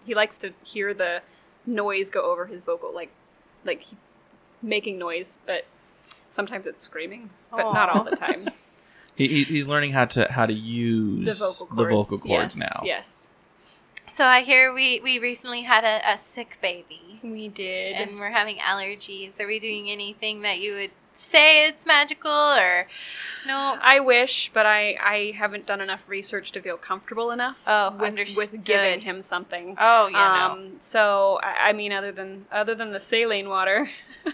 he 0.04 0.14
likes 0.14 0.38
to 0.38 0.52
hear 0.64 0.92
the 0.94 1.22
noise 1.66 2.10
go 2.10 2.22
over 2.30 2.46
his 2.46 2.60
vocal, 2.62 2.92
like 2.94 3.10
like 3.64 3.82
he, 3.82 3.96
making 4.62 4.98
noise, 4.98 5.38
but 5.46 5.66
sometimes 6.30 6.66
it's 6.66 6.84
screaming, 6.84 7.30
but 7.50 7.72
not 7.72 7.88
all 7.88 8.04
the 8.04 8.16
time. 8.16 8.48
He, 9.16 9.28
he- 9.28 9.44
he's 9.44 9.66
learning 9.66 9.92
how 9.92 10.04
to 10.04 10.30
how 10.30 10.44
to 10.44 10.52
use 10.52 11.26
the 11.26 11.32
vocal 11.46 11.66
cords, 11.74 11.78
the 11.78 11.84
vocal 11.96 12.18
cords 12.18 12.54
yes, 12.54 12.56
now. 12.56 12.82
Yes. 12.84 13.30
So 14.06 14.26
I 14.26 14.42
hear 14.42 14.74
we 14.74 15.00
we 15.00 15.18
recently 15.18 15.62
had 15.62 15.84
a, 15.84 16.02
a 16.06 16.18
sick 16.18 16.58
baby, 16.60 17.18
We 17.22 17.48
did. 17.48 17.94
and 17.96 18.20
we're 18.20 18.30
having 18.32 18.58
allergies. 18.58 19.40
Are 19.40 19.46
we 19.46 19.58
doing 19.58 19.88
anything 19.88 20.42
that 20.42 20.58
you 20.58 20.74
would 20.74 20.90
say 21.18 21.66
it's 21.68 21.86
magical 21.86 22.30
or 22.30 22.86
no? 23.46 23.78
I 23.80 24.00
wish, 24.00 24.50
but 24.52 24.66
I, 24.66 24.96
I 25.02 25.34
haven't 25.36 25.66
done 25.66 25.80
enough 25.80 26.00
research 26.08 26.52
to 26.52 26.60
feel 26.60 26.76
comfortable 26.76 27.30
enough 27.30 27.58
Oh, 27.66 27.90
with, 27.92 28.02
understood. 28.02 28.52
with 28.52 28.64
giving 28.64 29.00
him 29.00 29.22
something. 29.22 29.76
Oh 29.80 30.08
yeah, 30.08 30.46
um, 30.52 30.72
So 30.80 31.38
I, 31.42 31.68
I 31.68 31.72
mean, 31.72 31.92
other 31.92 32.12
than 32.12 32.46
other 32.52 32.74
than 32.74 32.92
the 32.92 33.00
saline 33.00 33.48
water. 33.48 33.88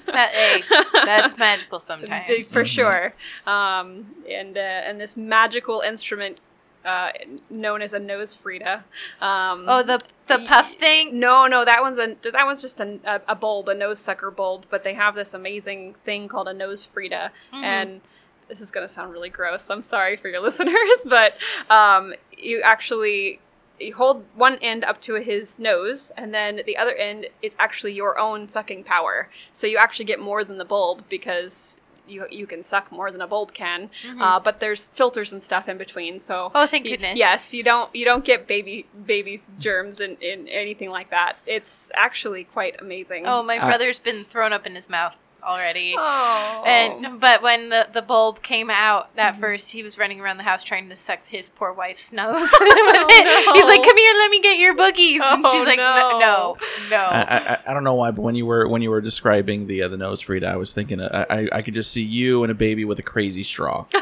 That, 0.07 0.31
hey, 0.31 0.63
that's 1.05 1.37
magical 1.37 1.79
sometimes. 1.79 2.51
for 2.51 2.63
Mhm. 2.63 2.67
sure. 2.67 3.15
Um, 3.47 4.15
and 4.29 4.57
uh, 4.57 4.61
and 4.61 4.99
this 4.99 5.17
magical 5.19 5.81
instrument 5.81 6.39
uh, 6.85 7.11
known 7.51 7.83
as 7.83 7.93
a 7.93 8.01
NoseFrida. 8.01 8.83
Um, 9.21 9.65
Oh, 9.69 9.83
the 9.83 10.01
the 10.27 10.39
puff 10.47 10.75
thing. 10.75 11.19
No, 11.19 11.47
no, 11.47 11.65
that 11.65 11.83
one's 11.83 11.99
a 11.99 12.17
that 12.23 12.45
one's 12.47 12.63
just 12.63 12.81
a, 12.81 13.21
a, 13.29 13.35
bulb, 13.35 13.69
a 13.69 13.75
nose 13.75 13.99
sucker 13.99 14.31
bulb. 14.31 14.67
But 14.71 14.83
they 14.85 14.95
have 14.95 15.15
this 15.15 15.35
amazing 15.35 15.95
thing 16.05 16.29
called 16.29 16.49
a 16.49 16.55
NoseFrida, 16.55 17.31
Mhm. 17.53 17.63
and 17.63 18.01
this 18.49 18.61
is 18.61 18.71
gonna 18.71 18.89
sound 18.89 19.13
really 19.13 19.31
gross. 19.31 19.71
I'm 19.71 19.83
sorry 19.83 20.17
for 20.17 20.29
your 20.29 20.41
listeners, 20.49 21.05
but 21.07 21.35
um, 21.71 22.15
you 22.37 22.61
actually 22.63 23.41
you 23.81 23.95
hold 23.95 24.25
one 24.37 24.57
end 24.63 24.85
up 24.85 25.01
to 25.03 25.15
his 25.15 25.59
nose, 25.59 26.13
and 26.17 26.33
then 26.33 26.61
the 26.67 26.77
other 26.77 26.95
end 26.95 27.27
is 27.43 27.53
actually 27.59 27.93
your 27.93 28.17
own 28.19 28.47
sucking 28.49 28.85
power. 28.85 29.29
So 29.53 29.67
you 29.67 29.77
actually 29.77 30.05
get 30.05 30.21
more 30.21 30.45
than 30.45 30.59
the 30.59 30.65
bulb 30.65 31.05
because. 31.09 31.79
You, 32.07 32.27
you 32.31 32.47
can 32.47 32.63
suck 32.63 32.91
more 32.91 33.11
than 33.13 33.21
a 33.21 33.27
bulb 33.27 33.55
can, 33.55 33.89
Mhm. 34.05 34.21
uh, 34.21 34.41
but 34.41 34.59
there's 34.61 34.89
filters 34.89 35.33
and 35.33 35.43
stuff 35.43 35.69
in 35.69 35.79
between. 35.79 36.19
So 36.21 36.51
oh, 36.55 36.67
thank 36.67 36.85
Y- 36.85 36.91
goodness. 36.93 37.17
Yes, 37.17 37.55
you 37.55 37.63
don't 37.63 37.95
you 37.95 38.05
don't 38.05 38.25
get 38.25 38.47
baby 38.47 38.87
baby 39.07 39.43
germs 39.59 40.01
and, 40.01 40.21
and 40.23 40.49
anything 40.49 40.91
like 40.91 41.11
that. 41.11 41.37
It's 41.47 41.91
actually 41.95 42.45
quite 42.45 42.81
amazing. 42.81 43.25
Oh, 43.27 43.43
my 43.43 43.59
Uh, 43.59 43.67
brother's 43.67 43.99
been 44.01 44.25
thrown 44.25 44.53
up 44.53 44.67
in 44.67 44.75
his 44.75 44.89
mouth 44.91 45.17
already. 45.45 45.95
Oh. 45.97 46.63
And 46.67 47.21
but 47.21 47.43
when 47.43 47.69
the, 47.69 47.89
the 47.93 48.03
bulb 48.03 48.43
came 48.43 48.71
out 48.71 49.11
at 49.17 49.35
Mhm. 49.35 49.41
first, 49.41 49.73
he 49.73 49.83
was 49.83 49.99
running 49.99 50.21
around 50.21 50.37
the 50.39 50.43
house 50.43 50.63
trying 50.65 50.89
to 50.89 50.97
suck 50.97 51.27
his 51.27 51.51
poor 51.51 51.73
wife's 51.73 52.13
nose. 52.13 52.49
Oh, 52.53 53.07
no. 53.47 53.53
He's 53.55 53.65
like, 53.65 53.83
"Come 53.83 53.97
here, 53.97 54.15
let 54.19 54.31
me 54.31 54.41
get 54.41 54.59
your 54.59 54.75
boogies," 54.75 55.21
and 55.21 55.45
Oh, 55.47 55.53
she's 55.53 55.67
like, 55.67 55.79
"No, 55.79 56.19
no, 56.19 56.57
no." 56.91 56.97
I, 56.97 57.21
I, 57.55 57.59
I 57.69 57.75
don't 57.75 57.85
know 57.85 57.95
why, 57.95 58.11
but 58.11 58.23
when 58.23 58.35
you 58.35 58.47
were 58.47 58.69
when 58.69 58.83
you 58.83 58.91
were 58.91 59.01
describing 59.01 59.67
the 59.67 59.83
uh, 59.83 59.89
the 59.89 59.97
NoseFrida, 59.97 60.45
I 60.47 60.57
was 60.57 60.73
thinking 60.73 61.01
uh, 61.01 61.27
I, 61.29 61.35
I 61.41 61.49
I 61.53 61.63
could 61.63 61.75
just 61.75 61.91
see 61.93 62.03
you 62.03 62.43
and 62.45 62.51
a 62.51 62.55
baby 62.55 62.85
with 62.85 62.99
a 62.99 63.03
crazy 63.03 63.43
straw. 63.43 63.87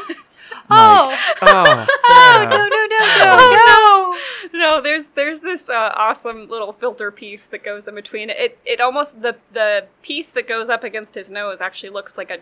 oh, 0.69 1.17
oh, 1.41 1.85
oh 1.87 2.39
yeah. 2.41 2.49
no, 2.49 2.57
no, 2.57 2.67
no, 2.67 2.97
Oh, 3.23 4.17
no, 4.51 4.59
no, 4.59 4.59
no. 4.77 4.81
There's 4.81 5.07
there's 5.15 5.39
this 5.41 5.69
uh, 5.69 5.91
awesome 5.95 6.47
little 6.49 6.73
filter 6.73 7.11
piece 7.11 7.45
that 7.47 7.63
goes 7.63 7.87
in 7.87 7.95
between. 7.95 8.29
It 8.29 8.57
it 8.65 8.79
almost 8.81 9.21
the 9.21 9.37
the 9.53 9.85
piece 10.01 10.29
that 10.31 10.47
goes 10.47 10.69
up 10.69 10.83
against 10.83 11.15
his 11.15 11.29
nose 11.29 11.61
actually 11.61 11.89
looks 11.89 12.17
like 12.17 12.29
a 12.31 12.37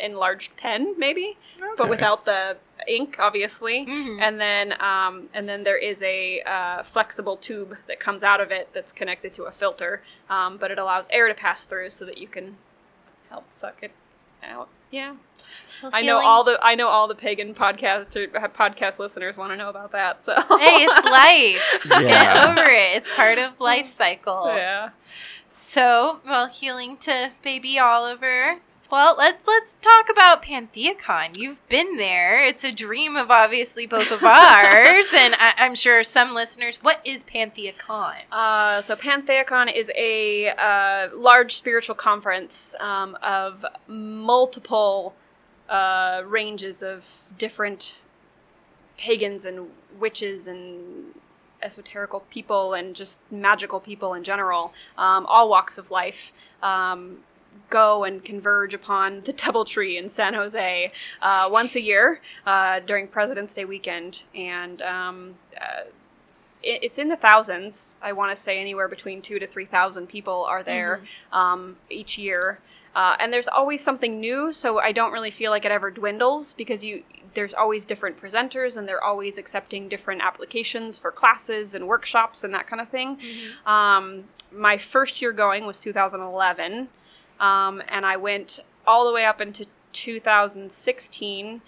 enlarged 0.00 0.56
pen, 0.56 0.94
maybe, 0.98 1.36
but 1.76 1.88
without 1.88 2.24
the 2.24 2.56
ink, 2.88 3.16
obviously. 3.18 3.84
no. 3.84 3.92
Mhm. 3.92 4.20
and 4.22 4.40
then 4.40 4.80
um, 4.82 5.28
and 5.34 5.48
then 5.48 5.64
there 5.64 5.76
is 5.78 6.02
a 6.02 6.40
uh, 6.42 6.82
flexible 6.82 7.36
tube 7.36 7.76
that 7.86 7.98
comes 8.00 8.22
out 8.22 8.40
of 8.40 8.50
it 8.50 8.68
that's 8.72 8.92
connected 8.92 9.32
to 9.34 9.44
a 9.44 9.50
filter, 9.50 10.02
um, 10.30 10.56
but 10.56 10.70
it 10.70 10.78
allows 10.78 11.04
air 11.10 11.28
to 11.28 11.34
pass 11.34 11.64
through 11.64 11.90
so 11.90 12.04
that 12.04 12.18
you 12.18 12.26
can 12.28 12.56
help 13.30 13.52
suck 13.52 13.78
it 13.82 13.90
out. 14.46 14.68
Yeah, 14.90 15.16
Well, 15.82 15.90
I 15.92 16.00
know 16.02 16.18
healing- 16.18 16.26
all 16.26 16.44
the 16.44 16.58
I 16.62 16.74
know 16.76 16.88
all 16.88 17.08
the 17.08 17.14
pagan 17.14 17.54
podcast 17.54 18.14
or 18.16 18.26
podcast 18.50 18.98
listeners 18.98 19.36
want 19.36 19.52
to 19.52 19.56
know 19.56 19.68
about 19.68 19.92
that. 19.92 20.24
So 20.24 20.34
Hey, 20.34 20.84
it's 20.86 21.04
life. 21.84 22.00
Get 22.00 22.08
Yeah. 22.08 22.46
over 22.50 22.68
it. 22.68 22.96
It's 22.96 23.10
part 23.10 23.38
of 23.38 23.58
life 23.60 23.86
cycle. 23.86 24.52
yeah. 24.56 24.90
So, 25.50 26.20
well, 26.26 26.46
healing 26.48 26.96
to 26.98 27.32
baby 27.42 27.78
Oliver. 27.78 28.60
Well, 28.88 29.16
let's 29.18 29.44
let's 29.48 29.76
talk 29.82 30.08
about 30.08 30.44
PantheaCon. 30.44 31.36
You've 31.36 31.66
been 31.68 31.96
there. 31.96 32.44
It's 32.44 32.62
a 32.62 32.70
dream 32.70 33.16
of 33.16 33.32
obviously 33.32 33.84
both 33.84 34.12
of 34.12 34.22
ours, 34.24 35.12
and 35.12 35.34
I, 35.38 35.54
I'm 35.58 35.74
sure 35.74 36.04
some 36.04 36.34
listeners. 36.34 36.76
What 36.76 37.00
is 37.04 37.24
PantheaCon? 37.24 38.14
Uh, 38.30 38.80
so 38.82 38.94
PantheaCon 38.94 39.74
is 39.74 39.90
a 39.96 40.50
uh, 40.50 41.08
large 41.16 41.56
spiritual 41.56 41.96
conference 41.96 42.76
um, 42.78 43.18
of 43.22 43.66
multiple 43.88 45.16
uh, 45.68 46.22
ranges 46.24 46.80
of 46.80 47.04
different 47.36 47.96
pagans 48.96 49.44
and 49.44 49.68
witches 49.98 50.46
and 50.46 51.06
esoterical 51.60 52.22
people 52.30 52.72
and 52.72 52.94
just 52.94 53.18
magical 53.32 53.80
people 53.80 54.14
in 54.14 54.22
general, 54.22 54.72
um, 54.96 55.26
all 55.26 55.48
walks 55.48 55.76
of 55.76 55.90
life. 55.90 56.32
Um, 56.62 57.18
go 57.70 58.04
and 58.04 58.24
converge 58.24 58.74
upon 58.74 59.22
the 59.22 59.32
Doubletree 59.32 59.98
in 59.98 60.08
San 60.08 60.34
Jose 60.34 60.92
uh, 61.22 61.48
once 61.50 61.76
a 61.76 61.80
year 61.80 62.20
uh, 62.46 62.80
during 62.80 63.08
President's 63.08 63.54
Day 63.54 63.64
weekend, 63.64 64.24
and 64.34 64.82
um, 64.82 65.34
uh, 65.56 65.84
it, 66.62 66.84
it's 66.84 66.98
in 66.98 67.08
the 67.08 67.16
thousands. 67.16 67.98
I 68.02 68.12
want 68.12 68.34
to 68.34 68.40
say 68.40 68.60
anywhere 68.60 68.88
between 68.88 69.22
two 69.22 69.38
to 69.38 69.46
three 69.46 69.66
thousand 69.66 70.08
people 70.08 70.44
are 70.44 70.62
there 70.62 71.02
um, 71.32 71.76
each 71.90 72.18
year. 72.18 72.58
Uh, 72.94 73.14
and 73.20 73.30
there's 73.30 73.46
always 73.46 73.84
something 73.84 74.20
new, 74.20 74.50
so 74.50 74.78
I 74.78 74.90
don't 74.90 75.12
really 75.12 75.30
feel 75.30 75.50
like 75.50 75.66
it 75.66 75.70
ever 75.70 75.90
dwindles 75.90 76.54
because 76.54 76.82
you 76.82 77.04
there's 77.34 77.52
always 77.52 77.84
different 77.84 78.18
presenters 78.18 78.78
and 78.78 78.88
they're 78.88 79.04
always 79.04 79.36
accepting 79.36 79.88
different 79.88 80.22
applications 80.22 80.96
for 80.96 81.10
classes 81.10 81.74
and 81.74 81.86
workshops 81.86 82.42
and 82.42 82.54
that 82.54 82.66
kind 82.66 82.80
of 82.80 82.88
thing. 82.88 83.18
Um, 83.66 84.24
my 84.50 84.78
first 84.78 85.20
year 85.20 85.32
going 85.32 85.66
was 85.66 85.78
2011, 85.78 86.88
um, 87.40 87.82
and 87.88 88.04
I 88.06 88.16
went 88.16 88.60
all 88.86 89.06
the 89.06 89.12
way 89.12 89.24
up 89.24 89.40
into 89.40 89.66
2016 89.92 91.60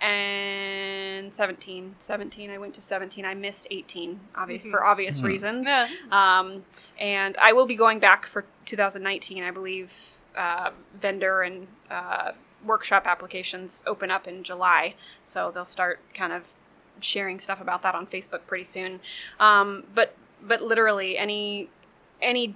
and 0.00 1.32
17. 1.34 1.94
17, 1.98 2.50
I 2.50 2.58
went 2.58 2.74
to 2.74 2.80
17. 2.82 3.24
I 3.24 3.34
missed 3.34 3.66
18 3.70 4.20
obvi- 4.34 4.62
Mhm. 4.62 4.70
for 4.70 4.84
obvious 4.84 5.20
Mhm. 5.20 5.24
reasons. 5.24 5.66
Yeah. 5.66 5.88
Um, 6.12 6.64
and 6.98 7.36
I 7.38 7.52
will 7.52 7.66
be 7.66 7.76
going 7.76 7.98
back 7.98 8.26
for 8.26 8.44
2019. 8.66 9.42
I 9.42 9.50
believe 9.50 9.92
uh, 10.36 10.70
vendor 11.00 11.40
and 11.40 11.66
uh, 11.90 12.32
workshop 12.62 13.06
applications 13.06 13.82
open 13.86 14.10
up 14.10 14.28
in 14.28 14.44
July, 14.44 14.94
so 15.24 15.50
they'll 15.50 15.64
start 15.64 15.98
kind 16.12 16.30
of 16.30 16.44
sharing 17.00 17.40
stuff 17.40 17.58
about 17.58 17.80
that 17.82 17.94
on 17.94 18.06
Facebook 18.06 18.40
pretty 18.46 18.64
soon. 18.64 19.00
Um, 19.40 19.84
but 19.94 20.14
but 20.42 20.60
literally 20.60 21.16
any 21.16 21.70
any 22.20 22.54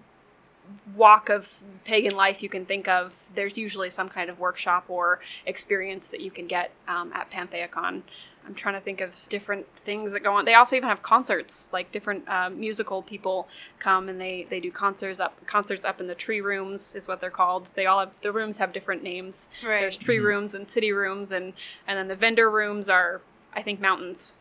walk 0.94 1.28
of 1.28 1.58
pagan 1.84 2.14
life 2.14 2.42
you 2.42 2.48
can 2.48 2.64
think 2.66 2.88
of, 2.88 3.22
there's 3.34 3.56
usually 3.56 3.90
some 3.90 4.08
kind 4.08 4.28
of 4.30 4.38
workshop 4.38 4.84
or 4.88 5.20
experience 5.46 6.08
that 6.08 6.20
you 6.20 6.30
can 6.30 6.46
get 6.46 6.70
um, 6.88 7.12
at 7.12 7.30
PantheaCon. 7.30 8.02
I'm 8.46 8.54
trying 8.54 8.74
to 8.74 8.80
think 8.80 9.02
of 9.02 9.14
different 9.28 9.66
things 9.84 10.12
that 10.12 10.20
go 10.20 10.32
on. 10.32 10.46
They 10.46 10.54
also 10.54 10.74
even 10.74 10.88
have 10.88 11.02
concerts, 11.02 11.68
like 11.72 11.92
different 11.92 12.26
uh, 12.28 12.48
musical 12.50 13.02
people 13.02 13.46
come 13.78 14.08
and 14.08 14.18
they, 14.20 14.46
they 14.48 14.60
do 14.60 14.70
concerts 14.70 15.20
up 15.20 15.34
concerts 15.46 15.84
up 15.84 16.00
in 16.00 16.06
the 16.06 16.14
tree 16.14 16.40
rooms 16.40 16.94
is 16.94 17.06
what 17.06 17.20
they're 17.20 17.30
called. 17.30 17.68
They 17.74 17.84
all 17.84 18.00
have 18.00 18.12
the 18.22 18.32
rooms 18.32 18.56
have 18.56 18.72
different 18.72 19.02
names. 19.02 19.50
Right. 19.62 19.80
There's 19.80 19.96
tree 19.96 20.16
Mhm. 20.18 20.24
rooms 20.24 20.54
and 20.54 20.70
city 20.70 20.90
rooms 20.90 21.30
and 21.32 21.52
and 21.86 21.98
then 21.98 22.08
the 22.08 22.16
vendor 22.16 22.50
rooms 22.50 22.88
are 22.88 23.20
I 23.54 23.60
think 23.62 23.78
mountains. 23.78 24.34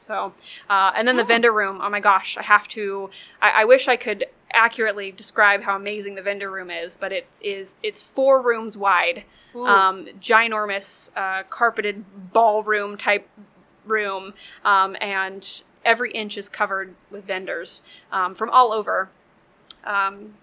So 0.00 0.34
uh, 0.68 0.92
and 0.94 1.08
then 1.08 1.16
the 1.16 1.22
Oh. 1.22 1.26
vendor 1.26 1.52
room. 1.52 1.80
Oh 1.82 1.88
my 1.88 2.00
gosh, 2.00 2.36
I 2.36 2.42
have 2.42 2.68
to. 2.68 3.08
I, 3.40 3.62
I 3.62 3.64
wish 3.64 3.88
I 3.88 3.96
could 3.96 4.26
accurately 4.52 5.10
describe 5.10 5.62
how 5.62 5.76
amazing 5.76 6.14
the 6.14 6.22
vendor 6.22 6.50
room 6.50 6.70
is, 6.70 6.96
but 6.96 7.12
it 7.12 7.26
is 7.42 7.76
it's 7.82 8.02
four 8.02 8.40
rooms 8.40 8.76
wide 8.76 9.24
Ooh. 9.54 9.66
um, 9.66 10.06
ginormous 10.20 11.10
uh, 11.16 11.42
carpeted 11.48 12.04
ballroom 12.32 12.96
type 12.96 13.28
room, 13.86 14.34
um, 14.64 14.96
and 15.00 15.62
every 15.84 16.12
inch 16.12 16.36
is 16.36 16.48
covered 16.48 16.94
with 17.10 17.24
vendors 17.24 17.82
um, 18.12 18.34
from 18.34 18.50
all 18.50 18.72
over. 18.72 19.08
Um, 19.84 20.34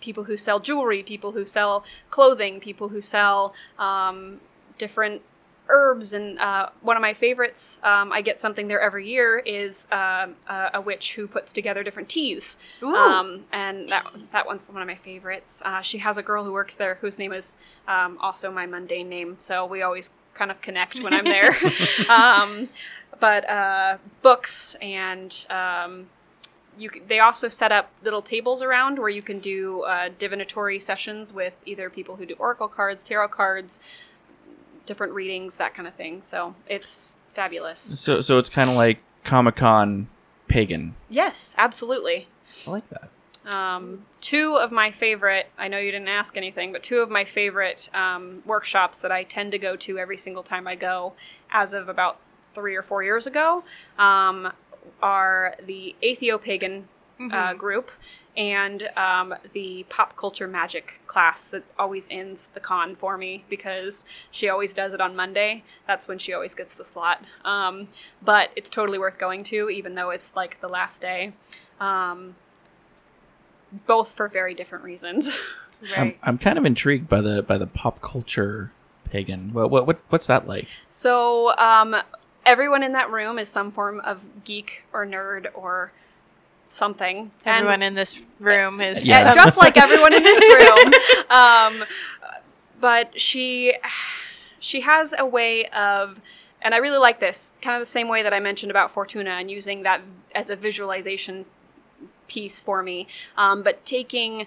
people 0.00 0.24
who 0.24 0.36
sell 0.36 0.60
jewelry, 0.60 1.02
people 1.02 1.32
who 1.32 1.44
sell 1.44 1.84
clothing, 2.10 2.60
people 2.60 2.88
who 2.88 3.00
sell 3.00 3.54
um, 3.78 4.40
different 4.78 5.22
herbs 5.68 6.12
and 6.12 6.38
uh, 6.38 6.68
one 6.80 6.96
of 6.96 7.00
my 7.00 7.14
favorites 7.14 7.78
um, 7.82 8.12
i 8.12 8.20
get 8.20 8.40
something 8.40 8.68
there 8.68 8.80
every 8.80 9.08
year 9.08 9.38
is 9.38 9.86
um, 9.92 10.36
a, 10.48 10.70
a 10.74 10.80
witch 10.80 11.14
who 11.14 11.26
puts 11.26 11.52
together 11.52 11.82
different 11.82 12.08
teas 12.08 12.56
um, 12.82 13.44
and 13.52 13.88
that 13.88 14.06
that 14.32 14.46
one's 14.46 14.64
one 14.68 14.82
of 14.82 14.88
my 14.88 14.94
favorites. 14.96 15.62
Uh, 15.64 15.80
she 15.80 15.98
has 15.98 16.18
a 16.18 16.22
girl 16.22 16.44
who 16.44 16.52
works 16.52 16.74
there 16.74 16.96
whose 16.96 17.18
name 17.18 17.32
is 17.32 17.56
um, 17.88 18.18
also 18.20 18.50
my 18.50 18.66
mundane 18.66 19.08
name, 19.08 19.36
so 19.40 19.64
we 19.66 19.82
always 19.82 20.10
kind 20.34 20.50
of 20.50 20.60
connect 20.60 21.02
when 21.02 21.12
I'm 21.12 21.24
there. 21.24 21.56
um, 22.10 22.68
but 23.18 23.48
uh, 23.48 23.98
books 24.22 24.76
and 24.82 25.46
um, 25.50 26.06
you 26.78 26.90
c- 26.92 27.02
they 27.08 27.20
also 27.20 27.48
set 27.48 27.72
up 27.72 27.90
little 28.02 28.22
tables 28.22 28.62
around 28.62 28.98
where 28.98 29.08
you 29.08 29.22
can 29.22 29.38
do 29.38 29.82
uh, 29.82 30.10
divinatory 30.18 30.78
sessions 30.78 31.32
with 31.32 31.54
either 31.64 31.88
people 31.88 32.16
who 32.16 32.26
do 32.26 32.34
oracle 32.38 32.68
cards, 32.68 33.02
tarot 33.04 33.28
cards, 33.28 33.80
different 34.86 35.12
readings, 35.12 35.56
that 35.56 35.74
kind 35.74 35.86
of 35.88 35.94
thing. 35.94 36.22
So 36.22 36.54
it's 36.68 37.18
fabulous. 37.34 37.78
So 38.00 38.20
so 38.20 38.38
it's 38.38 38.48
kind 38.48 38.70
of 38.70 38.76
like 38.76 38.98
Comic 39.24 39.56
Con 39.56 40.08
pagan. 40.48 40.94
Yes, 41.10 41.54
absolutely. 41.58 42.28
I 42.66 42.70
like 42.70 42.84
that. 42.90 43.10
Um, 43.52 44.06
two 44.20 44.56
of 44.56 44.72
my 44.72 44.90
favorite, 44.90 45.46
I 45.56 45.68
know 45.68 45.78
you 45.78 45.92
didn't 45.92 46.08
ask 46.08 46.36
anything, 46.36 46.72
but 46.72 46.82
two 46.82 46.98
of 46.98 47.08
my 47.10 47.24
favorite 47.24 47.88
um, 47.94 48.42
workshops 48.44 48.98
that 48.98 49.12
I 49.12 49.22
tend 49.22 49.52
to 49.52 49.58
go 49.58 49.76
to 49.76 49.98
every 49.98 50.16
single 50.16 50.42
time 50.42 50.66
I 50.66 50.74
go, 50.74 51.12
as 51.50 51.72
of 51.72 51.88
about 51.88 52.18
three 52.54 52.74
or 52.74 52.82
four 52.82 53.04
years 53.04 53.26
ago, 53.26 53.62
um, 53.98 54.52
are 55.02 55.54
the 55.64 55.94
Atheopagan 56.02 56.84
uh, 57.18 57.22
Mhm. 57.22 57.58
group 57.58 57.90
and 58.36 58.88
um, 58.96 59.34
the 59.52 59.86
pop 59.88 60.16
culture 60.16 60.46
magic 60.46 61.00
class 61.06 61.44
that 61.44 61.64
always 61.78 62.06
ends 62.10 62.48
the 62.54 62.60
con 62.60 62.94
for 62.94 63.16
me 63.16 63.44
because 63.48 64.04
she 64.30 64.48
always 64.48 64.74
does 64.74 64.92
it 64.92 65.00
on 65.00 65.16
Monday. 65.16 65.64
That's 65.86 66.06
when 66.06 66.18
she 66.18 66.32
always 66.32 66.54
gets 66.54 66.74
the 66.74 66.84
slot. 66.84 67.24
Um, 67.44 67.88
but 68.22 68.50
it's 68.56 68.68
totally 68.68 68.98
worth 68.98 69.18
going 69.18 69.42
to, 69.44 69.70
even 69.70 69.94
though 69.94 70.10
it's 70.10 70.32
like 70.36 70.60
the 70.60 70.68
last 70.68 71.00
day. 71.00 71.32
Um, 71.80 72.36
both 73.86 74.10
for 74.10 74.28
very 74.28 74.54
different 74.54 74.84
reasons. 74.84 75.30
I'm, 75.96 76.14
I'm 76.22 76.38
kind 76.38 76.58
of 76.58 76.64
intrigued 76.64 77.08
by 77.08 77.20
the 77.20 77.42
by 77.42 77.58
the 77.58 77.66
pop 77.66 78.00
culture 78.00 78.72
pagan. 79.04 79.52
What 79.52 79.70
what, 79.70 79.86
what 79.86 80.00
what's 80.08 80.26
that 80.26 80.46
like? 80.46 80.68
So, 80.88 81.56
um, 81.58 81.96
everyone 82.46 82.82
in 82.82 82.92
that 82.92 83.10
room 83.10 83.38
is 83.38 83.48
some 83.48 83.70
form 83.70 84.00
of 84.00 84.20
geek 84.44 84.84
or 84.92 85.04
nerd 85.06 85.48
or 85.54 85.92
something. 86.76 87.30
And- 87.44 87.56
Everyone 87.56 87.82
in 87.82 87.94
this 87.94 88.20
room 88.38 88.80
is 88.80 89.08
Yeah. 89.08 89.24
Yeah, 89.24 89.34
just 89.34 89.58
like 89.58 89.76
everyone 89.76 90.12
in 90.12 90.22
this 90.22 90.40
room. 90.84 90.92
Um, 91.30 91.84
but 92.80 93.18
she 93.20 93.74
she 94.60 94.82
has 94.82 95.14
a 95.18 95.26
way 95.26 95.66
of 95.66 96.20
and 96.62 96.74
I 96.74 96.78
really 96.78 96.98
like 96.98 97.20
this, 97.20 97.52
kind 97.62 97.76
of 97.76 97.80
the 97.80 97.90
same 97.90 98.08
way 98.08 98.22
that 98.22 98.32
I 98.34 98.40
mentioned 98.40 98.70
about 98.70 98.92
Fortuna 98.92 99.30
and 99.30 99.50
using 99.50 99.82
that 99.84 100.00
as 100.34 100.50
a 100.50 100.56
visualization 100.56 101.44
piece 102.28 102.60
for 102.60 102.82
me, 102.82 103.06
um, 103.36 103.62
but 103.62 103.84
taking 103.84 104.46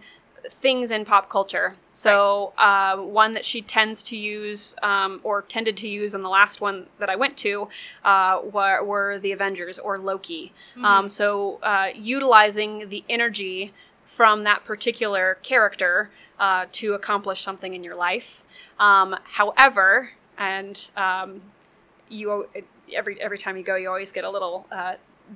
things 0.61 0.91
in 0.91 1.05
pop 1.05 1.29
culture. 1.29 1.75
So 1.89 2.53
uh, 2.57 2.97
one 2.97 3.33
that 3.33 3.45
she 3.45 3.61
tends 3.61 4.03
to 4.03 4.17
use, 4.17 4.75
um, 4.81 5.19
or 5.23 5.41
tended 5.43 5.77
to 5.77 5.87
use 5.87 6.13
in 6.13 6.21
the 6.21 6.29
last 6.29 6.61
one 6.61 6.87
that 6.99 7.09
I 7.09 7.15
went 7.15 7.37
to, 7.37 7.69
uh, 8.03 8.41
were, 8.43 8.83
were 8.83 9.19
the 9.19 9.31
Avengers 9.31 9.79
or 9.79 9.97
Loki. 9.97 10.53
Um, 10.83 11.09
so 11.09 11.59
uh, 11.61 11.87
utilizing 11.95 12.89
the 12.89 13.03
energy 13.09 13.73
from 14.05 14.43
that 14.43 14.65
particular 14.65 15.37
character 15.43 16.09
uh, 16.39 16.65
to 16.73 16.93
accomplish 16.93 17.41
something 17.41 17.73
in 17.73 17.83
your 17.83 17.95
life. 17.95 18.43
Um, 18.79 19.15
however, 19.23 20.11
and 20.37 20.89
um, 20.95 21.41
you 22.09 22.47
every 22.93 23.21
every 23.21 23.37
time 23.37 23.57
you 23.57 23.63
go, 23.63 23.75
you 23.75 23.87
always 23.87 24.11
get 24.11 24.23
a 24.23 24.29
little 24.29 24.65
uh, 24.71 24.95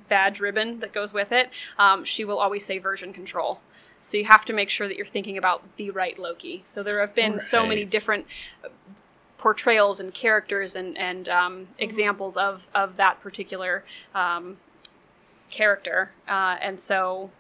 badge 0.10 0.40
ribbon 0.40 0.80
that 0.80 0.94
goes 0.94 1.14
with 1.14 1.32
it. 1.32 1.50
Um, 1.78 2.04
she 2.04 2.26
will 2.26 2.40
always 2.40 2.66
say 2.66 2.78
version 2.78 3.14
control. 3.14 3.60
So 4.04 4.18
you 4.18 4.26
have 4.26 4.44
to 4.46 4.54
make 4.54 4.70
sure 4.70 4.90
that 4.90 4.98
you're 4.98 5.06
thinking 5.06 5.38
about 5.38 5.64
the 5.78 5.90
right 5.90 6.20
Loki. 6.20 6.62
So 6.66 6.84
there 6.84 7.00
have 7.00 7.16
been 7.16 7.40
so 7.40 7.66
many 7.66 7.86
different 7.86 8.26
uh, 8.64 8.68
portrayals 9.38 10.02
and 10.02 10.14
characters 10.14 10.76
and 10.76 10.98
and 10.98 11.30
um, 11.30 11.68
examples 11.80 12.36
of 12.36 12.68
of 12.76 12.98
that 12.98 13.22
particular 13.22 13.86
um, 14.14 14.58
character, 15.50 16.12
uh, 16.28 16.58
and 16.62 16.82
so 16.82 17.32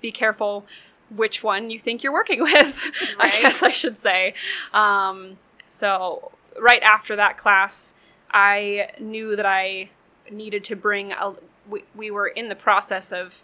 be 0.00 0.10
careful 0.10 0.66
which 1.08 1.44
one 1.44 1.70
you 1.70 1.78
think 1.78 2.02
you're 2.02 2.12
working 2.12 2.42
with. 2.42 2.90
I 3.20 3.30
guess 3.40 3.62
I 3.62 3.70
should 3.70 4.00
say. 4.00 4.34
Um, 4.74 5.38
so 5.68 6.32
right 6.60 6.82
after 6.82 7.14
that 7.14 7.38
class, 7.38 7.94
I 8.32 8.90
knew 8.98 9.36
that 9.36 9.46
I 9.46 9.90
needed 10.32 10.64
to 10.64 10.74
bring 10.74 11.12
a. 11.12 11.34
We, 11.70 11.84
we 11.94 12.10
were 12.10 12.26
in 12.26 12.48
the 12.48 12.56
process 12.56 13.12
of 13.12 13.40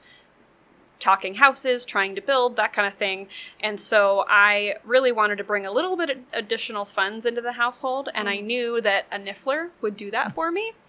talking 1.00 1.34
houses, 1.34 1.84
trying 1.84 2.14
to 2.14 2.20
build, 2.20 2.56
that 2.56 2.72
kind 2.72 2.86
of 2.86 2.94
thing. 2.98 3.28
And 3.60 3.80
so 3.80 4.24
I 4.28 4.74
really 4.84 5.12
wanted 5.12 5.36
to 5.38 5.44
bring 5.44 5.64
a 5.64 5.72
little 5.72 5.96
bit 5.96 6.10
of 6.10 6.18
additional 6.32 6.84
funds 6.84 7.24
into 7.26 7.40
the 7.40 7.52
household, 7.52 8.08
and 8.14 8.28
I 8.28 8.40
knew 8.40 8.80
that 8.80 9.06
a 9.12 9.18
Niffler 9.18 9.70
would 9.80 9.96
do 9.96 10.10
that 10.10 10.34
for 10.34 10.50
me. 10.50 10.72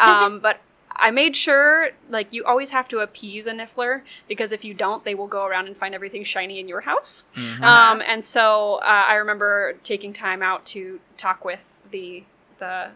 Um, 0.00 0.38
but 0.38 0.60
I 0.92 1.10
made 1.10 1.34
sure, 1.34 1.90
like, 2.08 2.32
you 2.32 2.44
always 2.44 2.70
have 2.70 2.86
to 2.88 3.00
appease 3.00 3.48
a 3.48 3.50
Niffler 3.52 4.02
because 4.28 4.52
if 4.52 4.64
you 4.64 4.72
don't, 4.72 5.04
they 5.04 5.14
will 5.16 5.26
go 5.26 5.44
around 5.44 5.66
and 5.66 5.76
find 5.76 5.94
everything 5.94 6.22
shiny 6.22 6.60
in 6.60 6.68
your 6.68 6.82
house. 6.82 7.24
Um, 7.62 8.00
and 8.06 8.24
so 8.24 8.76
uh, 8.76 9.04
I 9.08 9.14
remember 9.14 9.74
taking 9.82 10.12
time 10.12 10.42
out 10.42 10.64
to 10.66 11.00
talk 11.16 11.44
with 11.44 11.60
the 11.90 12.22
the 12.60 12.90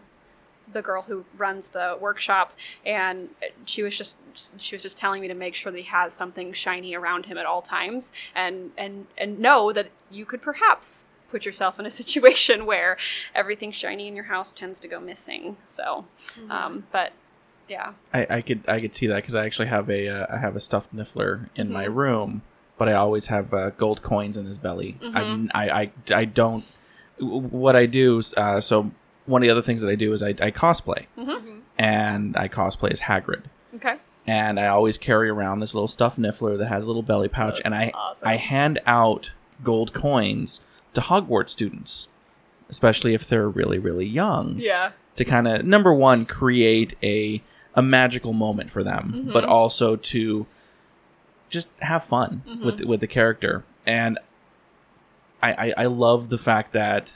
the 0.72 0.82
girl 0.82 1.02
who 1.02 1.24
runs 1.36 1.68
the 1.68 1.96
workshop, 2.00 2.52
and 2.84 3.28
she 3.64 3.82
was 3.82 3.96
just 3.96 4.16
she 4.58 4.74
was 4.74 4.82
just 4.82 4.98
telling 4.98 5.20
me 5.22 5.28
to 5.28 5.34
make 5.34 5.54
sure 5.54 5.72
that 5.72 5.78
he 5.78 5.84
has 5.84 6.12
something 6.14 6.52
shiny 6.52 6.94
around 6.94 7.26
him 7.26 7.38
at 7.38 7.46
all 7.46 7.62
times, 7.62 8.12
and 8.34 8.70
and 8.76 9.06
and 9.16 9.38
know 9.38 9.72
that 9.72 9.88
you 10.10 10.24
could 10.24 10.42
perhaps 10.42 11.04
put 11.30 11.44
yourself 11.44 11.78
in 11.78 11.86
a 11.86 11.90
situation 12.02 12.66
where 12.66 12.96
everything 13.34 13.70
shiny 13.70 14.08
in 14.08 14.14
your 14.16 14.24
house 14.26 14.52
tends 14.52 14.80
to 14.80 14.88
go 14.88 14.98
missing. 15.00 15.56
So, 15.66 16.06
um, 16.50 16.86
but 16.92 17.12
yeah, 17.68 17.92
I, 18.14 18.26
I 18.30 18.40
could 18.40 18.64
I 18.68 18.80
could 18.80 18.94
see 18.94 19.06
that 19.08 19.16
because 19.16 19.34
I 19.34 19.44
actually 19.44 19.68
have 19.68 19.90
a 19.90 20.08
uh, 20.08 20.26
I 20.34 20.38
have 20.38 20.56
a 20.56 20.60
stuffed 20.60 20.94
Niffler 20.94 21.48
in 21.54 21.70
my 21.72 21.86
Mhm. 21.86 21.94
room, 21.94 22.42
but 22.78 22.88
I 22.88 22.94
always 22.94 23.26
have 23.26 23.52
uh, 23.52 23.70
gold 23.70 24.02
coins 24.02 24.36
in 24.36 24.46
his 24.46 24.58
belly. 24.58 24.96
Mhm. 25.02 25.50
I, 25.54 25.68
I 25.68 25.80
I 25.80 25.92
I 26.14 26.24
don't. 26.24 26.64
What 27.20 27.74
I 27.74 27.86
do, 27.86 28.22
uh, 28.36 28.60
so 28.60 28.92
one 29.28 29.42
of 29.42 29.46
the 29.46 29.50
other 29.50 29.62
things 29.62 29.82
that 29.82 29.90
I 29.90 29.94
do 29.94 30.12
is 30.12 30.22
I, 30.22 30.30
I 30.30 30.50
cosplay, 30.50 31.06
Mhm. 31.18 31.60
and 31.78 32.36
I 32.36 32.48
cosplay 32.48 32.90
as 32.90 33.02
Hagrid, 33.02 33.44
okay, 33.76 33.96
and 34.26 34.58
I 34.58 34.66
always 34.66 34.98
carry 34.98 35.28
around 35.28 35.60
this 35.60 35.74
little 35.74 35.88
stuffed 35.88 36.18
Niffler 36.18 36.56
that 36.58 36.68
has 36.68 36.84
a 36.84 36.88
little 36.88 37.02
belly 37.02 37.28
pouch, 37.28 37.56
That's 37.56 37.60
and 37.66 37.74
I 37.74 37.90
awesome. 37.94 38.26
I 38.28 38.36
hand 38.36 38.80
out 38.86 39.32
gold 39.62 39.92
coins 39.92 40.60
to 40.94 41.00
Hogwarts 41.02 41.50
students, 41.50 42.08
especially 42.68 43.14
if 43.14 43.28
they're 43.28 43.48
really 43.48 43.78
really 43.78 44.06
young 44.06 44.56
yeah, 44.58 44.92
to 45.16 45.24
kind 45.24 45.46
of 45.48 45.64
number 45.64 45.92
one 45.94 46.24
create 46.26 46.96
a 47.02 47.42
a 47.74 47.82
magical 47.82 48.32
moment 48.32 48.70
for 48.70 48.82
them, 48.82 49.26
Mhm. 49.28 49.32
but 49.32 49.44
also 49.44 49.94
to 49.96 50.46
just 51.50 51.68
have 51.80 52.02
fun 52.04 52.42
Mhm. 52.48 52.64
with 52.64 52.80
with 52.84 53.00
the 53.00 53.06
character. 53.06 53.64
And 53.86 54.18
I, 55.42 55.52
I 55.52 55.74
I 55.84 55.86
love 55.86 56.28
the 56.28 56.38
fact 56.38 56.72
that 56.72 57.12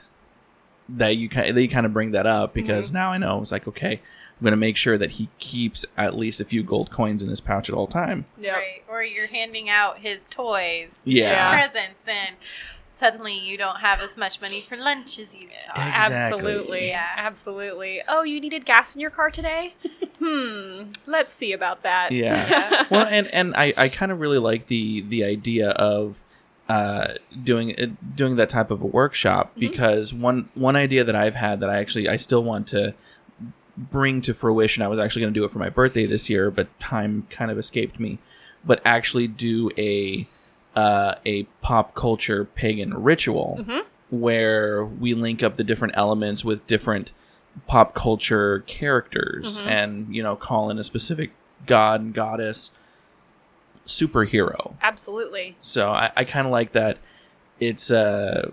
that 0.89 1.16
you 1.16 1.28
kind 1.28 1.57
that 1.57 1.62
you 1.62 1.68
kind 1.68 1.87
of 1.87 1.93
bring 1.93 2.11
that 2.12 2.26
up 2.26 2.53
because 2.55 2.87
Mm-hmm. 2.89 2.95
now 2.97 3.12
I 3.12 3.18
know 3.18 3.41
it's 3.43 3.53
like 3.53 3.66
okay, 3.68 3.95
I'm 4.41 4.45
gonna 4.45 4.57
make 4.57 4.76
sure 4.76 4.99
that 4.99 5.12
he 5.12 5.28
keeps 5.39 5.85
at 5.97 6.16
least 6.16 6.41
a 6.41 6.45
few 6.45 6.62
gold 6.62 6.91
coins 6.91 7.22
in 7.22 7.28
his 7.28 7.41
pouch 7.41 7.68
at 7.68 7.74
all 7.74 7.87
time. 7.87 8.26
yeah, 8.39 8.53
Right. 8.55 8.83
Or 8.89 9.03
you're 9.03 9.28
handing 9.28 9.68
out 9.68 9.99
his 9.99 10.18
toys, 10.30 10.91
Yeah, 11.05 11.30
Yeah. 11.30 11.51
presents, 11.68 12.01
and 12.07 12.37
suddenly 12.95 13.35
you 13.37 13.57
don't 13.59 13.80
have 13.80 14.01
as 14.01 14.16
much 14.16 14.41
money 14.41 14.61
for 14.61 14.76
lunch 14.76 15.18
as 15.18 15.35
you 15.37 15.49
thought. 15.74 15.76
Exactly. 15.89 16.16
Absolutely. 16.39 16.89
Yeah. 16.89 17.07
Absolutely. 17.16 18.01
Oh, 18.07 18.22
you 18.22 18.41
needed 18.41 18.64
gas 18.64 18.95
in 18.95 19.01
your 19.01 19.11
car 19.11 19.30
today? 19.30 19.74
hmm. 20.20 20.85
Let's 21.07 21.35
see 21.35 21.53
about 21.53 21.83
that. 21.83 22.12
Yeah. 22.12 22.85
well, 22.91 23.07
and 23.09 23.26
and 23.28 23.55
I, 23.57 23.72
I 23.76 23.89
kind 23.89 24.12
of 24.12 24.20
really 24.20 24.39
like 24.39 24.66
the 24.66 25.01
the 25.01 25.24
idea 25.24 25.70
of 25.70 26.22
uh, 26.69 27.15
doing 27.43 27.75
uh, 27.79 27.87
doing 28.15 28.37
that 28.37 28.49
type 28.49 28.71
of 28.71 28.81
a 28.83 28.87
workshop 28.87 29.53
because 29.59 30.15
one 30.15 30.49
one 30.55 30.77
idea 30.77 31.05
that 31.05 31.17
I've 31.17 31.35
had 31.35 31.61
that 31.61 31.69
I 31.71 31.79
actually 31.79 32.09
I 32.09 32.17
still 32.17 32.43
want 32.45 32.67
to 32.69 32.95
bring 33.77 34.21
to 34.23 34.35
fruition. 34.35 34.83
I 34.83 34.89
was 34.89 34.99
actually 34.99 35.23
going 35.23 35.35
to 35.35 35.41
do 35.41 35.45
it 35.45 35.51
for 35.51 35.59
my 35.59 35.71
birthday 35.71 36.07
this 36.07 36.29
year, 36.31 36.51
but 36.51 36.69
time 36.79 37.27
kind 37.31 37.51
of 37.51 37.59
escaped 37.59 37.99
me. 37.99 38.19
But 38.65 38.81
actually 38.85 39.27
do 39.27 39.71
a 39.77 40.27
uh, 40.77 41.17
a 41.27 41.43
pop 41.61 41.95
culture 41.95 42.45
pagan 42.47 42.95
ritual 42.95 43.59
Mhm. 43.61 43.83
where 44.11 44.85
we 44.85 45.13
link 45.15 45.43
up 45.43 45.57
the 45.57 45.65
different 45.65 45.95
elements 45.97 46.45
with 46.45 46.67
different 46.67 47.13
pop 47.67 47.95
culture 47.95 48.61
characters 48.67 49.61
Mhm. 49.61 49.67
and 49.67 50.15
you 50.15 50.23
know 50.23 50.35
call 50.37 50.71
in 50.71 50.79
a 50.79 50.85
specific 50.85 51.33
god 51.67 52.01
and 52.01 52.15
goddess 52.15 52.71
superhero 53.87 54.74
Absolutely. 54.83 55.57
so 55.61 55.91
i, 55.91 56.11
I 56.16 56.24
kind 56.24 56.47
of 56.47 56.53
like 56.53 56.72
that 56.72 56.99
it's 57.61 57.91
uh 57.91 58.51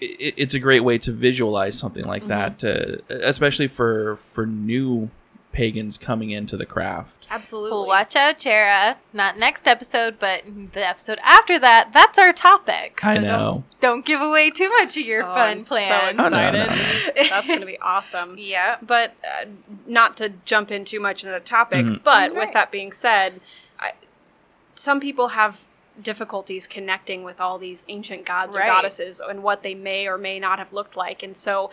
it, 0.00 0.34
it's 0.36 0.54
a 0.54 0.60
great 0.60 0.84
way 0.84 0.98
to 0.98 1.12
visualize 1.12 1.76
something 1.78 2.04
like 2.04 2.26
that 2.28 2.62
uh, 2.64 2.96
especially 3.10 3.66
for 3.68 4.16
for 4.16 4.46
new 4.46 5.10
pagans 5.52 5.98
coming 5.98 6.30
into 6.30 6.56
the 6.56 6.66
craft 6.66 7.14
Absolutely. 7.30 7.72
Well, 7.72 7.86
watch 7.86 8.16
out, 8.16 8.38
Jera. 8.38 8.96
Not 9.12 9.38
next 9.38 9.68
episode, 9.68 10.18
but 10.18 10.44
the 10.72 10.88
episode 10.88 11.18
after 11.22 11.58
that. 11.58 11.90
That's 11.92 12.16
our 12.16 12.32
topic. 12.32 13.00
i 13.02 13.18
know 13.18 13.64
Don't, 13.72 13.80
don't 13.80 14.04
give 14.06 14.22
away 14.22 14.48
too 14.48 14.70
much 14.70 14.96
of 14.96 15.04
your 15.04 15.24
Oh, 15.24 15.34
fun 15.34 15.50
I'm 15.50 15.60
so 15.60 15.68
plans. 15.68 16.16
Oh, 16.18 16.22
no, 16.22 16.28
no, 16.30 16.38
excited. 16.62 17.14
no. 17.16 17.28
That's 17.28 17.46
going 17.46 17.60
to 17.60 17.66
be 17.66 17.78
awesome. 17.80 18.36
yeah. 18.38 18.76
But 18.80 19.14
uh, 19.22 19.44
not 19.86 20.16
to 20.18 20.30
jump 20.46 20.70
in 20.70 20.86
too 20.86 21.00
much 21.00 21.22
into 21.22 21.34
the 21.34 21.44
topic, 21.44 21.84
Mhm. 21.84 22.02
but 22.02 22.32
Right. 22.32 22.46
with 22.46 22.54
that 22.54 22.70
being 22.72 22.92
said, 22.92 23.34
I, 23.34 23.40
some 24.78 25.00
people 25.00 25.28
have 25.28 25.58
difficulties 26.00 26.68
connecting 26.68 27.24
with 27.24 27.40
all 27.40 27.58
these 27.58 27.84
ancient 27.88 28.24
gods 28.24 28.54
or 28.54 28.60
goddesses 28.60 29.20
and 29.20 29.42
what 29.42 29.64
they 29.64 29.74
may 29.74 30.06
or 30.06 30.16
may 30.16 30.38
not 30.38 30.60
have 30.60 30.72
looked 30.72 30.96
like. 30.96 31.24
And 31.24 31.36
so, 31.36 31.70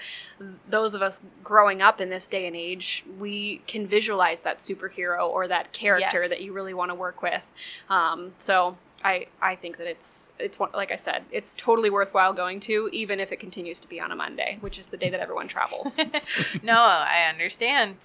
those 0.68 0.96
of 0.96 1.02
us 1.02 1.22
growing 1.44 1.82
up 1.82 2.02
in 2.02 2.10
this 2.10 2.28
day 2.28 2.48
and 2.48 2.56
age, 2.56 3.06
we 3.20 3.62
can 3.68 3.86
visualize 3.86 4.42
that 4.42 4.60
superhero 4.60 5.28
or 5.30 5.48
that 5.48 5.72
character 5.74 6.22
Yes. 6.22 6.30
that 6.30 6.42
you 6.42 6.54
really 6.54 6.74
want 6.74 6.90
to 6.90 6.96
work 6.96 7.22
with. 7.22 7.44
Um, 7.90 8.34
so. 8.38 8.78
I, 9.04 9.28
I 9.40 9.56
think 9.56 9.78
that 9.78 9.88
it's 9.88 10.30
it's 10.40 10.58
like 10.60 10.90
I 10.92 10.96
said 10.96 11.26
it's 11.30 11.52
totally 11.58 11.90
worthwhile 11.92 12.34
going 12.34 12.60
to 12.62 12.90
even 12.94 13.20
if 13.20 13.32
it 13.34 13.40
continues 13.42 13.78
to 13.80 13.90
be 13.90 14.00
on 14.00 14.10
a 14.12 14.16
Monday 14.16 14.58
which 14.62 14.80
is 14.80 14.88
the 14.88 14.98
day 14.98 15.10
that 15.10 15.20
everyone 15.20 15.48
travels. 15.50 16.00
no, 16.64 16.74
I 16.74 17.30
understand. 17.30 17.98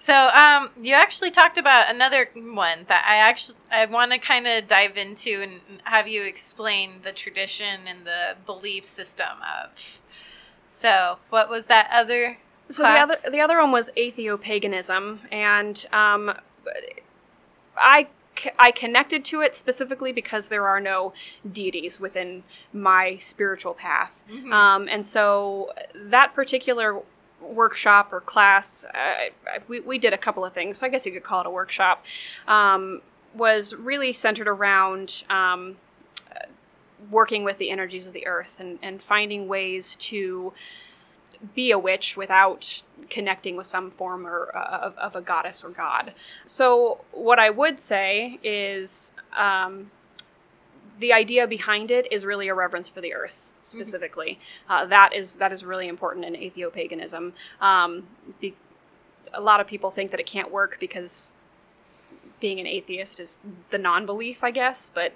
So, 0.00 0.28
um, 0.28 0.70
you 0.80 0.94
actually 0.94 1.30
talked 1.30 1.58
about 1.58 1.92
another 1.92 2.30
one 2.34 2.84
that 2.88 3.04
I 3.06 3.16
actually 3.16 3.56
I 3.70 3.84
want 3.86 4.12
to 4.12 4.18
kind 4.18 4.46
of 4.46 4.66
dive 4.66 4.96
into 4.96 5.42
and 5.42 5.60
have 5.84 6.06
you 6.08 6.22
explain 6.22 7.00
the 7.02 7.12
tradition 7.12 7.80
and 7.86 8.06
the 8.06 8.36
belief 8.46 8.84
system 8.84 9.38
of. 9.62 10.00
So, 10.68 11.18
what 11.30 11.48
was 11.50 11.66
that 11.66 11.90
other? 11.92 12.38
So 12.70 12.82
the 12.82 12.88
other 12.98 13.16
the 13.30 13.40
other 13.40 13.58
one 13.58 13.72
was 13.72 13.90
atheopaganism, 13.96 15.18
and 15.32 15.86
um, 15.92 16.34
I 17.76 18.08
I 18.58 18.70
connected 18.70 19.24
to 19.26 19.40
it 19.40 19.56
specifically 19.56 20.12
because 20.12 20.48
there 20.48 20.68
are 20.68 20.78
no 20.80 21.12
deities 21.50 21.98
within 21.98 22.44
my 22.72 23.16
spiritual 23.18 23.74
path, 23.74 24.10
Mhm. 24.30 24.52
um, 24.52 24.88
and 24.88 25.08
so 25.08 25.72
that 25.94 26.34
particular 26.34 27.00
workshop 27.40 28.12
or 28.12 28.20
class, 28.20 28.84
we 29.68 29.80
we 29.80 29.98
did 29.98 30.12
a 30.12 30.18
couple 30.18 30.44
of 30.44 30.52
things. 30.52 30.78
So 30.78 30.86
I 30.86 30.88
guess 30.88 31.06
you 31.06 31.12
could 31.12 31.24
call 31.24 31.40
it 31.40 31.46
a 31.46 31.50
workshop. 31.50 32.04
Um, 32.46 33.02
was 33.34 33.74
really 33.74 34.12
centered 34.12 34.48
around. 34.48 35.24
Um, 35.30 35.76
working 37.10 37.44
with 37.44 37.58
the 37.58 37.70
energies 37.70 38.06
of 38.06 38.12
the 38.12 38.26
earth 38.26 38.56
and, 38.58 38.78
and 38.82 39.02
finding 39.02 39.48
ways 39.48 39.94
to 39.96 40.52
be 41.54 41.70
a 41.70 41.78
witch 41.78 42.16
without 42.16 42.82
connecting 43.08 43.56
with 43.56 43.66
some 43.66 43.90
form 43.90 44.26
or 44.26 44.54
uh, 44.56 44.78
of, 44.78 44.98
of 44.98 45.14
a 45.14 45.20
goddess 45.20 45.62
or 45.62 45.70
god. 45.70 46.12
So 46.46 47.04
what 47.12 47.38
I 47.38 47.50
would 47.50 47.80
say 47.80 48.38
is 48.42 49.12
um, 49.36 49.90
the 50.98 51.12
idea 51.12 51.46
behind 51.46 51.90
it 51.90 52.10
is 52.12 52.24
really 52.24 52.48
a 52.48 52.54
reverence 52.54 52.88
for 52.88 53.00
the 53.00 53.14
earth 53.14 53.47
specifically. 53.68 54.40
Uh, 54.68 54.86
that 54.86 55.12
is 55.12 55.36
that 55.36 55.52
is 55.52 55.64
really 55.64 55.88
important 55.88 56.24
in 56.24 56.34
atheopaganism. 56.34 57.32
Um, 57.60 58.06
be, 58.40 58.54
a 59.32 59.40
lot 59.40 59.60
of 59.60 59.66
people 59.66 59.90
think 59.90 60.10
that 60.10 60.20
it 60.20 60.26
can't 60.26 60.50
work 60.50 60.76
because 60.80 61.32
being 62.40 62.60
an 62.60 62.66
atheist 62.66 63.20
is 63.20 63.38
the 63.70 63.78
non-belief, 63.78 64.42
I 64.44 64.50
guess, 64.50 64.90
but 64.92 65.12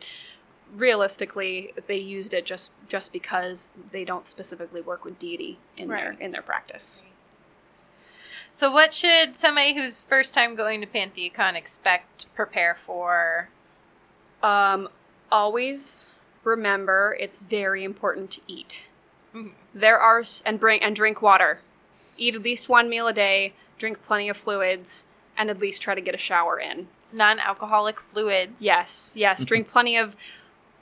realistically 0.74 1.72
they 1.86 1.98
used 1.98 2.32
it 2.32 2.46
just 2.46 2.72
just 2.88 3.12
because 3.12 3.72
they 3.90 4.04
don't 4.04 4.26
specifically 4.26 4.80
work 4.80 5.04
with 5.04 5.18
deity 5.18 5.58
in 5.76 5.88
their 5.88 6.16
in 6.20 6.32
their 6.32 6.42
practice. 6.42 7.02
So, 8.54 8.70
what 8.70 8.92
should 8.92 9.38
somebody 9.38 9.74
who's 9.74 10.02
first 10.02 10.34
time 10.34 10.54
going 10.54 10.82
to 10.82 10.86
PantheaCon 10.86 11.54
expect, 11.54 12.26
prepare 12.34 12.74
for? 12.74 13.48
Um, 14.42 14.90
always 15.30 16.08
remember 16.44 17.16
it's 17.20 17.40
very 17.40 17.84
important 17.84 18.30
to 18.32 18.40
eat. 18.46 18.84
Mhm. 19.34 19.52
There 19.74 19.98
are 19.98 20.22
and 20.44 20.60
bring 20.60 20.82
and 20.82 20.94
drink 20.94 21.22
water. 21.22 21.60
Eat 22.18 22.34
at 22.34 22.42
least 22.42 22.68
one 22.68 22.88
meal 22.88 23.06
a 23.08 23.12
day. 23.12 23.54
Drink 23.78 24.02
plenty 24.04 24.28
of 24.28 24.36
fluids, 24.36 25.06
and 25.36 25.50
at 25.50 25.58
least 25.58 25.82
try 25.82 25.94
to 25.94 26.00
get 26.00 26.14
a 26.14 26.18
shower 26.18 26.58
in. 26.58 26.88
Non-alcoholic 27.12 28.00
fluids. 28.00 28.62
Yes, 28.62 29.14
yes. 29.16 29.44
drink 29.44 29.68
plenty 29.68 29.96
of 29.96 30.16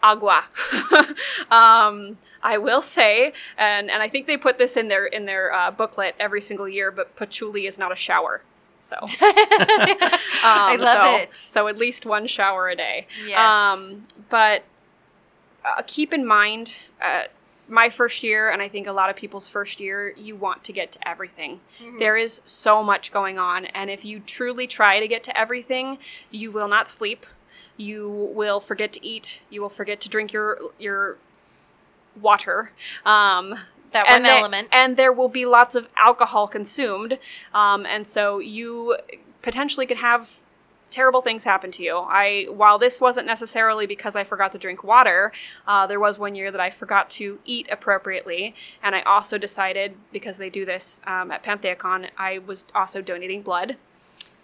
agua. 0.02 0.44
um, 1.50 2.18
I 2.42 2.58
will 2.58 2.82
say, 2.82 3.32
and 3.58 3.90
and 3.90 4.02
I 4.02 4.08
think 4.08 4.26
they 4.26 4.36
put 4.36 4.58
this 4.58 4.76
in 4.76 4.88
their 4.88 5.06
in 5.06 5.26
their 5.26 5.52
uh, 5.52 5.70
booklet 5.70 6.14
every 6.18 6.40
single 6.40 6.68
year. 6.68 6.90
But 6.90 7.16
patchouli 7.16 7.66
is 7.66 7.78
not 7.78 7.92
a 7.92 7.96
shower, 7.96 8.42
so 8.80 8.96
um, 9.02 9.08
I 10.42 10.76
love 10.78 11.04
so, 11.04 11.16
it. 11.16 11.36
So 11.36 11.68
at 11.68 11.78
least 11.78 12.06
one 12.06 12.26
shower 12.26 12.68
a 12.68 12.76
day. 12.76 13.06
Yes. 13.26 13.38
Um, 13.38 14.06
but 14.30 14.64
uh, 15.64 15.82
keep 15.86 16.12
in 16.12 16.26
mind, 16.26 16.74
uh, 17.02 17.24
my 17.68 17.88
first 17.88 18.22
year, 18.24 18.50
and 18.50 18.60
I 18.60 18.68
think 18.68 18.86
a 18.88 18.92
lot 18.92 19.10
of 19.10 19.16
people's 19.16 19.48
first 19.48 19.78
year, 19.78 20.12
you 20.16 20.34
want 20.34 20.64
to 20.64 20.72
get 20.72 20.90
to 20.92 21.08
everything. 21.08 21.60
Mhm. 21.80 21.98
There 22.00 22.16
is 22.16 22.42
so 22.44 22.82
much 22.82 23.12
going 23.12 23.38
on, 23.38 23.66
and 23.66 23.90
if 23.90 24.04
you 24.04 24.18
truly 24.20 24.66
try 24.66 24.98
to 24.98 25.06
get 25.06 25.22
to 25.24 25.38
everything, 25.38 25.98
you 26.30 26.50
will 26.50 26.66
not 26.68 26.88
sleep. 26.88 27.26
You 27.76 28.08
will 28.10 28.60
forget 28.60 28.92
to 28.94 29.06
eat. 29.06 29.40
You 29.50 29.62
will 29.62 29.68
forget 29.70 30.00
to 30.00 30.08
drink 30.08 30.32
your 30.32 30.58
your 30.78 31.16
water. 32.20 32.72
Um, 33.06 33.54
that 33.92 34.06
one 34.06 34.16
and 34.16 34.24
there- 34.24 34.38
element. 34.38 34.68
and 34.72 34.96
there 34.96 35.12
will 35.12 35.28
be 35.28 35.46
lots 35.46 35.74
of 35.74 35.88
alcohol 35.96 36.48
consumed, 36.48 37.18
um, 37.54 37.86
and 37.86 38.06
so 38.08 38.38
you 38.38 38.96
potentially 39.42 39.86
could 39.86 39.98
have 39.98 40.38
terrible 40.90 41.22
things 41.22 41.44
happen 41.44 41.70
to 41.72 41.82
you. 41.82 41.98
I 41.98 42.46
while 42.50 42.78
this 42.78 43.00
wasn't 43.00 43.26
necessarily 43.26 43.86
because 43.86 44.16
I 44.16 44.24
forgot 44.24 44.52
to 44.52 44.58
drink 44.58 44.84
water, 44.84 45.32
uh, 45.66 45.86
there 45.86 46.00
was 46.00 46.18
one 46.18 46.34
year 46.34 46.50
that 46.50 46.60
I 46.60 46.70
forgot 46.70 47.10
to 47.10 47.38
eat 47.44 47.68
appropriately, 47.70 48.54
and 48.82 48.94
I 48.94 49.02
also 49.02 49.38
decided 49.38 49.94
because 50.12 50.36
they 50.38 50.50
do 50.50 50.64
this 50.64 51.00
um, 51.06 51.30
at 51.30 51.42
PantheaCon, 51.42 52.10
I 52.18 52.38
was 52.38 52.64
also 52.74 53.00
donating 53.02 53.42
blood, 53.42 53.76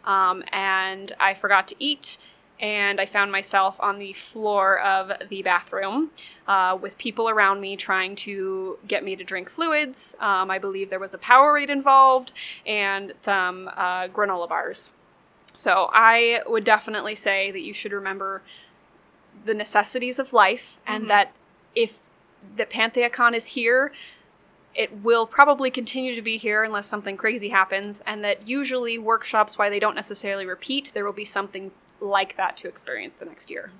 um, 0.05 0.45
and 0.53 1.13
I 1.19 1.35
forgot 1.35 1.69
to 1.69 1.77
eat. 1.79 2.19
And 2.59 3.03
I 3.03 3.05
found 3.05 3.31
myself 3.31 3.77
on 3.81 3.99
the 3.99 4.15
floor 4.15 4.81
of 4.81 5.13
the 5.29 5.43
bathroom 5.43 6.11
uh, 6.49 6.79
with 6.81 6.97
people 6.97 7.29
around 7.29 7.61
me 7.61 7.77
trying 7.77 8.17
to 8.17 8.79
get 8.89 9.05
me 9.05 9.15
to 9.15 9.23
drink 9.23 9.51
fluids. 9.51 10.17
Um, 10.21 10.51
I 10.51 10.59
believe 10.59 10.89
there 10.89 10.99
was 10.99 11.13
a 11.13 11.19
Powerade 11.19 11.69
involved 11.69 12.33
and 12.65 13.13
some 13.21 13.69
uh, 13.77 14.09
granola 14.09 14.49
bars. 14.49 14.91
So 15.57 15.91
I 15.93 16.43
would 16.47 16.65
definitely 16.65 17.15
say 17.15 17.51
that 17.51 17.61
you 17.61 17.73
should 17.75 17.93
remember 17.93 18.43
the 19.45 19.55
necessities 19.55 20.19
of 20.19 20.33
life 20.33 20.79
and 20.87 21.05
Mhm. 21.05 21.09
that 21.09 21.33
if 21.75 21.99
the 22.57 22.67
PantheaCon 22.67 23.35
is 23.35 23.47
here, 23.47 23.93
it 24.75 24.93
will 24.93 25.27
probably 25.27 25.71
continue 25.71 26.15
to 26.15 26.23
be 26.23 26.37
here 26.37 26.63
unless 26.63 26.87
something 26.87 27.17
crazy 27.17 27.49
happens, 27.49 28.03
and 28.07 28.23
that 28.23 28.47
usually 28.47 28.99
workshops, 28.99 29.57
while 29.57 29.71
they 29.71 29.81
don't 29.81 29.95
necessarily 29.95 30.45
repeat, 30.45 30.93
there 30.93 31.05
will 31.05 31.13
be 31.13 31.25
something 31.25 31.73
like 32.01 32.37
that 32.37 32.59
to 32.59 32.69
experience 32.69 33.15
the 33.19 33.25
next 33.25 33.51
year. 33.51 33.73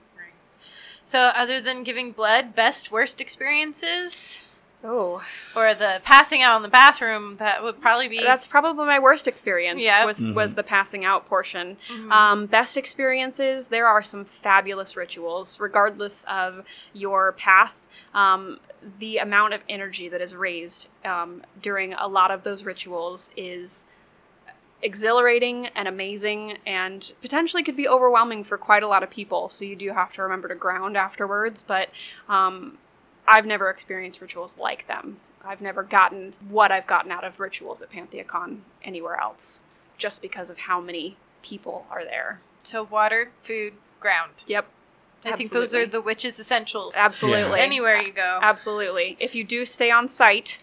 So, 1.05 1.31
other 1.37 1.61
than 1.61 1.85
giving 1.85 2.11
blood, 2.11 2.55
best 2.55 2.91
worst 2.91 3.21
experiences, 3.21 4.46
Oh, 4.85 5.21
or 5.57 5.75
the 5.75 6.01
passing 6.05 6.43
out 6.43 6.57
in 6.57 6.63
the 6.63 6.69
bathroom, 6.69 7.37
that 7.39 7.63
would 7.63 7.81
probably 7.81 8.09
be. 8.09 8.23
that's 8.23 8.47
probably 8.47 8.87
my 8.87 8.99
worst 8.99 9.27
experience. 9.27 9.81
Yeah. 9.83 10.05
was 10.05 10.23
was 10.23 10.53
Mhm. 10.53 10.57
the 10.57 10.63
passing 10.63 11.05
out 11.05 11.27
portion. 11.29 11.77
Mhm. 11.91 12.13
Um, 12.13 12.47
best 12.47 12.77
experiences, 12.77 13.67
there 13.69 13.87
are 13.89 14.03
some 14.03 14.25
fabulous 14.25 14.97
rituals, 14.97 15.59
regardless 15.59 16.25
of 16.29 16.65
your 16.93 17.33
path. 17.33 17.81
Um, 18.15 18.61
the 18.99 19.19
amount 19.19 19.55
of 19.55 19.63
energy 19.69 20.09
that 20.09 20.21
is 20.21 20.35
raised 20.37 20.89
um, 21.05 21.43
during 21.61 21.93
a 21.95 22.07
lot 22.07 22.31
of 22.31 22.45
those 22.45 22.63
rituals 22.65 23.31
is 23.37 23.85
exhilarating 24.83 25.67
and 25.69 25.89
amazing 25.89 26.59
and 26.67 27.13
potentially 27.23 27.63
could 27.63 27.77
be 27.77 27.89
overwhelming 27.89 28.45
for 28.45 28.57
quite 28.59 28.83
a 28.83 28.87
lot 28.89 29.03
of 29.03 29.11
people. 29.11 29.49
So 29.49 29.65
you 29.65 29.75
do 29.75 29.91
have 29.93 30.13
to 30.13 30.23
remember 30.23 30.49
to 30.49 30.55
ground 30.55 30.97
afterwards. 30.97 31.63
But 31.67 31.89
um, 32.29 32.79
I've 33.29 33.47
never 33.47 33.71
experienced 33.71 34.21
rituals 34.21 34.57
like 34.59 34.87
them. 34.87 35.19
I've 35.45 35.61
never 35.61 35.83
gotten 35.83 36.35
what 36.49 36.73
I've 36.73 36.87
gotten 36.87 37.13
out 37.13 37.25
of 37.25 37.39
rituals 37.39 37.81
at 37.83 37.91
PantheaCon 37.91 38.59
anywhere 38.83 39.21
else, 39.21 39.61
just 39.97 40.21
because 40.23 40.51
of 40.51 40.59
how 40.59 40.81
many 40.81 41.17
people 41.43 41.87
are 41.91 42.05
there. 42.05 42.41
so, 42.65 42.83
water, 42.83 43.31
food, 43.43 43.75
ground. 44.01 44.33
Yep. 44.47 44.67
I 45.25 45.37
think 45.37 45.51
those 45.51 45.75
are 45.75 45.87
the 45.87 46.01
witches' 46.01 46.39
essentials. 46.39 46.95
Absolutely. 46.97 47.61
Anywhere 47.61 48.01
you 48.01 48.13
go. 48.13 48.39
Absolutely. 48.43 49.17
If 49.19 49.35
you 49.35 49.45
do 49.45 49.65
stay 49.65 49.91
on 49.91 50.09
site, 50.09 50.59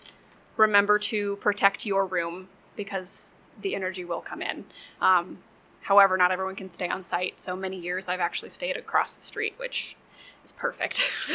remember 0.55 0.99
to 0.99 1.35
protect 1.37 1.85
your 1.85 2.05
room 2.05 2.47
because 2.75 3.33
the 3.61 3.75
energy 3.75 4.05
will 4.05 4.21
come 4.21 4.41
in. 4.41 4.65
Um, 5.01 5.39
however, 5.81 6.17
not 6.17 6.31
everyone 6.31 6.55
can 6.55 6.69
stay 6.71 6.87
on 6.87 7.03
site. 7.03 7.41
So 7.41 7.55
many 7.55 7.77
years 7.77 8.07
I've 8.07 8.21
actually 8.21 8.49
stayed 8.49 8.77
across 8.77 9.13
the 9.13 9.21
street, 9.21 9.53
which 9.57 9.95
is 10.43 10.51
perfect. 10.51 10.99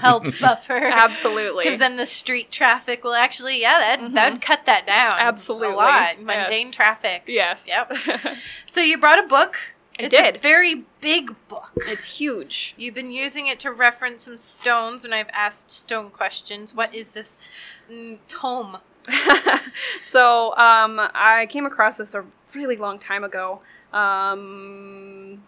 Helps 0.00 0.34
buffer. 0.40 0.74
Absolutely. 0.74 1.64
Because 1.64 1.78
then 1.78 1.96
the 1.96 2.06
street 2.06 2.50
traffic 2.50 3.04
will 3.04 3.14
actually, 3.14 3.60
yeah, 3.60 3.78
that 3.78 4.00
Mhm. 4.00 4.14
that 4.14 4.32
would 4.32 4.42
cut 4.42 4.66
that 4.66 4.86
down. 4.86 5.12
Absolutely. 5.18 5.68
A 5.74 5.76
lot. 5.76 6.16
Yes. 6.16 6.18
Mundane 6.20 6.72
traffic. 6.72 7.22
yes. 7.26 7.66
Yep. 7.68 7.92
So 8.66 8.80
you 8.80 8.96
brought 8.98 9.18
a 9.22 9.26
book. 9.26 9.56
I 10.00 10.04
it's 10.04 10.14
a 10.14 10.32
did. 10.32 10.40
very 10.42 10.84
big 11.02 11.34
book. 11.48 11.72
it's 11.86 12.16
huge. 12.18 12.74
You've 12.78 12.94
been 12.94 13.10
using 13.10 13.46
it 13.48 13.60
to 13.60 13.70
reference 13.70 14.22
some 14.22 14.38
stones 14.38 15.02
when 15.02 15.12
I've 15.12 15.28
asked 15.34 15.70
stone 15.70 16.08
questions. 16.10 16.74
What 16.74 16.94
is 16.94 17.10
this 17.10 17.46
mm, 17.90 18.16
tome? 18.28 18.78
so 20.02 20.56
um, 20.56 20.98
I 21.14 21.46
came 21.50 21.66
across 21.66 21.98
this 21.98 22.14
a 22.14 22.24
really 22.54 22.76
long 22.76 22.98
time 22.98 23.24
ago. 23.24 23.60
Um, 23.92 25.42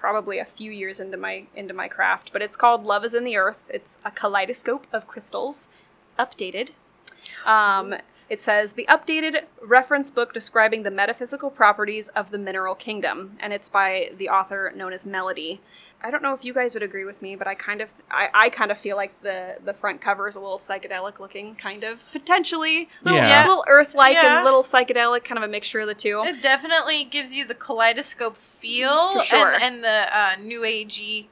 probably 0.00 0.38
a 0.38 0.44
few 0.44 0.72
years 0.72 0.98
into 0.98 1.16
my 1.18 1.44
into 1.54 1.74
my 1.74 1.86
craft, 1.86 2.30
but 2.32 2.40
it's 2.42 2.56
called 2.56 2.84
Love 2.84 3.04
is 3.04 3.14
in 3.14 3.24
the 3.24 3.36
Earth. 3.36 3.58
It's 3.68 3.98
a 4.04 4.10
kaleidoscope 4.10 4.86
of 4.92 5.06
crystals, 5.06 5.68
updated. 6.18 6.70
Um, 7.44 7.94
it 8.30 8.42
says 8.42 8.72
the 8.72 8.86
updated 8.88 9.42
reference 9.62 10.10
book 10.10 10.32
describing 10.32 10.82
the 10.82 10.90
metaphysical 10.90 11.50
properties 11.50 12.08
of 12.10 12.30
the 12.30 12.38
mineral 12.38 12.74
kingdom, 12.74 13.36
and 13.40 13.52
it's 13.52 13.68
by 13.68 14.10
the 14.16 14.30
author 14.30 14.72
known 14.74 14.94
as 14.94 15.04
Melody. 15.04 15.60
I 16.02 16.10
don't 16.10 16.22
know 16.22 16.32
if 16.34 16.44
you 16.44 16.54
guys 16.54 16.74
would 16.74 16.82
agree 16.82 17.04
with 17.04 17.20
me, 17.20 17.36
but 17.36 17.46
I 17.46 17.54
kind 17.54 17.80
of 17.80 17.88
I, 18.10 18.28
I 18.32 18.48
kind 18.50 18.70
of 18.70 18.78
feel 18.78 18.96
like 18.96 19.12
the 19.22 19.56
the 19.64 19.74
front 19.74 20.00
cover 20.00 20.26
is 20.28 20.36
a 20.36 20.40
little 20.40 20.58
psychedelic 20.58 21.18
looking, 21.20 21.54
kind 21.56 21.84
of 21.84 21.98
potentially 22.12 22.88
little 23.04 23.20
Yeah. 23.20 23.42
little 23.46 23.64
earth 23.68 23.94
like 23.94 24.14
Yeah. 24.14 24.36
and 24.36 24.44
little 24.44 24.62
psychedelic, 24.62 25.24
kind 25.24 25.36
of 25.38 25.44
a 25.44 25.48
mixture 25.48 25.80
of 25.80 25.86
the 25.88 25.94
two. 25.94 26.22
It 26.24 26.40
definitely 26.42 27.04
gives 27.04 27.34
you 27.34 27.46
the 27.46 27.54
kaleidoscope 27.54 28.36
feel 28.36 29.18
For 29.18 29.24
sure. 29.24 29.52
and, 29.54 29.62
and 29.62 29.84
the 29.84 30.16
uh, 30.16 30.36
new 30.40 30.60
agey 30.62 31.26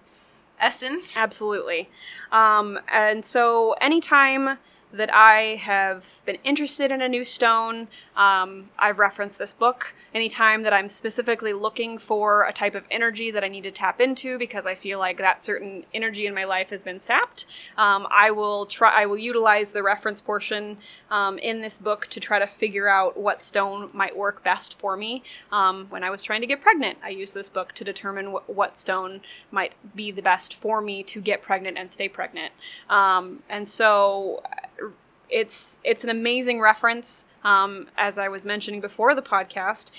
essence. 0.61 1.17
Absolutely. 1.17 1.89
Um, 2.33 2.79
and 2.93 3.25
so, 3.25 3.75
anytime 3.81 4.59
that 4.93 5.13
I 5.15 5.57
have 5.57 6.21
been 6.25 6.39
interested 6.45 6.91
in 6.91 7.03
a 7.03 7.09
new 7.09 7.25
stone, 7.25 7.89
um, 8.17 8.71
I've 8.79 8.99
referenced 8.99 9.39
this 9.39 9.53
book. 9.55 9.95
Anytime 10.19 10.65
that 10.65 10.73
I'm 10.73 10.89
specifically 10.89 11.53
looking 11.53 11.97
for 11.97 12.43
a 12.43 12.53
type 12.53 12.75
of 12.75 12.83
energy 12.91 13.31
that 13.31 13.45
I 13.45 13.49
need 13.49 13.63
to 13.63 13.71
tap 13.71 14.01
into 14.01 14.37
because 14.37 14.67
I 14.67 14.75
feel 14.75 14.99
like 14.99 15.19
that 15.19 15.45
certain 15.45 15.85
energy 15.95 16.27
in 16.27 16.35
my 16.35 16.43
life 16.43 16.71
has 16.71 16.83
been 16.83 16.99
sapped, 16.99 17.47
um, 17.77 18.05
I 18.11 18.33
will 18.33 18.67
try. 18.67 18.91
I 19.03 19.07
will 19.07 19.17
utilize 19.17 19.71
the 19.71 19.85
reference 19.85 20.21
portion 20.21 20.79
um, 21.09 21.39
in 21.39 21.61
this 21.61 21.79
book 21.79 22.09
to 22.11 22.19
try 22.19 22.41
to 22.41 22.49
figure 22.49 22.89
out 22.89 23.17
what 23.17 23.45
stone 23.45 23.91
might 23.93 24.17
work 24.17 24.43
best 24.43 24.77
for 24.81 24.97
me. 24.97 25.23
Um, 25.53 25.87
when 25.89 26.03
I 26.03 26.11
was 26.11 26.25
trying 26.25 26.41
to 26.41 26.49
get 26.49 26.61
pregnant, 26.61 26.99
I 27.01 27.11
used 27.11 27.33
this 27.33 27.49
book 27.49 27.73
to 27.75 27.85
determine 27.85 28.33
wh- 28.33 28.51
what 28.51 28.77
stone 28.77 29.21
might 29.53 29.75
be 29.95 30.11
the 30.11 30.21
best 30.21 30.53
for 30.53 30.81
me 30.81 31.05
to 31.05 31.21
get 31.21 31.43
pregnant 31.43 31.79
and 31.79 31.93
stay 31.93 32.09
pregnant. 32.09 32.53
Um, 32.91 33.45
and 33.49 33.71
so 33.71 34.43
uh, 34.83 34.89
it's 35.31 35.81
it's 35.85 36.03
an 36.03 36.11
amazing 36.11 36.61
reference. 36.61 37.25
Um, 37.45 37.89
as 37.97 38.19
I 38.19 38.29
was 38.29 38.45
mentioning 38.45 38.81
before 38.81 39.15
the 39.15 39.23
podcast, 39.23 39.91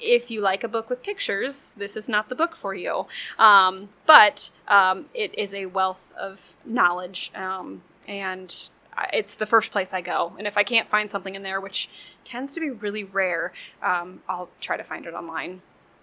if 0.00 0.30
you 0.30 0.40
like 0.40 0.62
a 0.62 0.68
book 0.68 0.90
with 0.90 1.02
pictures, 1.02 1.74
this 1.76 1.96
is 1.96 2.08
not 2.08 2.28
the 2.28 2.34
book 2.34 2.54
for 2.54 2.74
you. 2.74 3.06
Um, 3.38 3.88
but 4.06 4.50
um, 4.68 5.06
it 5.14 5.36
is 5.36 5.54
a 5.54 5.66
wealth 5.66 6.12
of 6.18 6.54
knowledge, 6.64 7.32
um, 7.34 7.82
and 8.06 8.68
it's 9.12 9.34
the 9.34 9.46
first 9.46 9.70
place 9.70 9.92
I 9.92 10.00
go. 10.00 10.34
And 10.38 10.46
if 10.46 10.56
I 10.56 10.62
can't 10.62 10.88
find 10.88 11.10
something 11.10 11.34
in 11.34 11.42
there, 11.42 11.60
which 11.60 11.88
tends 12.24 12.52
to 12.54 12.60
be 12.60 12.70
really 12.70 13.04
rare, 13.04 13.52
um, 13.82 14.22
I'll 14.28 14.48
try 14.60 14.76
to 14.76 14.84
find 14.84 15.06
it 15.06 15.14
online. 15.14 15.62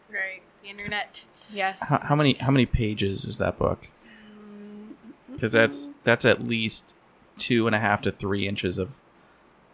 Right. 0.09 0.41
The 0.63 0.69
internet. 0.69 1.25
Yes. 1.51 1.87
How, 1.87 1.99
how 1.99 2.15
many 2.15 2.33
how 2.33 2.51
many 2.51 2.65
pages 2.65 3.25
is 3.25 3.37
that 3.37 3.57
book? 3.57 3.87
Because 5.31 5.51
that's 5.51 5.91
that's 6.03 6.25
at 6.25 6.43
least 6.43 6.95
two 7.37 7.67
and 7.67 7.75
a 7.75 7.79
half 7.79 8.01
to 8.01 8.11
three 8.11 8.47
inches 8.47 8.79
of 8.79 8.95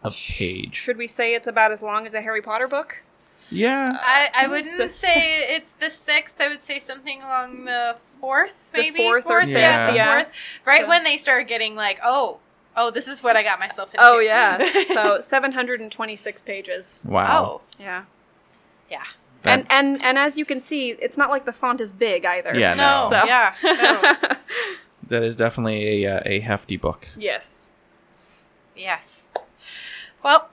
of 0.03 0.15
page. 0.15 0.75
Should 0.75 0.97
we 0.97 1.07
say 1.07 1.35
it's 1.35 1.47
about 1.47 1.71
as 1.71 1.81
long 1.81 2.07
as 2.07 2.13
a 2.13 2.21
Harry 2.21 2.41
Potter 2.41 2.67
book? 2.67 3.03
Yeah, 3.49 3.97
I, 4.01 4.29
I 4.33 4.47
wouldn't 4.47 4.91
say 4.93 5.53
it's 5.55 5.73
the 5.73 5.89
sixth. 5.89 6.39
I 6.39 6.47
would 6.47 6.61
say 6.61 6.79
something 6.79 7.21
along 7.21 7.65
the 7.65 7.97
fourth, 8.21 8.71
The 8.71 8.79
maybe 8.79 8.99
fourth 8.99 9.25
or 9.25 9.41
fifth, 9.41 9.49
yeah, 9.49 9.89
the 9.91 9.95
yeah. 9.97 10.13
fourth. 10.23 10.33
Right 10.65 10.81
So- 10.83 10.87
when 10.87 11.03
they 11.03 11.17
start 11.17 11.47
getting 11.49 11.75
like, 11.75 11.99
oh, 12.03 12.39
oh, 12.77 12.91
this 12.91 13.09
is 13.09 13.21
what 13.21 13.35
I 13.35 13.43
got 13.43 13.59
myself 13.59 13.93
into. 13.93 14.05
Oh 14.05 14.19
yeah. 14.19 14.57
so 14.93 15.19
726 15.19 16.41
pages. 16.43 17.01
wow. 17.05 17.43
oh, 17.45 17.61
Yeah. 17.77 18.05
yeah. 18.89 19.03
That- 19.43 19.59
and 19.59 19.67
and 19.69 20.01
and 20.03 20.17
as 20.17 20.37
you 20.37 20.45
can 20.45 20.61
see, 20.61 20.91
it's 20.91 21.17
not 21.17 21.29
like 21.29 21.43
the 21.45 21.51
font 21.53 21.81
is 21.81 21.91
big 21.91 22.23
either. 22.23 22.57
Yeah, 22.57 22.73
No, 22.75 23.01
no. 23.03 23.09
So- 23.09 23.25
yeah, 23.25 23.53
no. 23.63 24.35
that 25.09 25.23
is 25.23 25.35
definitely 25.35 26.05
a 26.05 26.15
uh, 26.17 26.21
a 26.25 26.39
hefty 26.39 26.77
book. 26.77 27.09
yes. 27.17 27.67
Yes. 28.77 29.25
Well, 30.23 30.49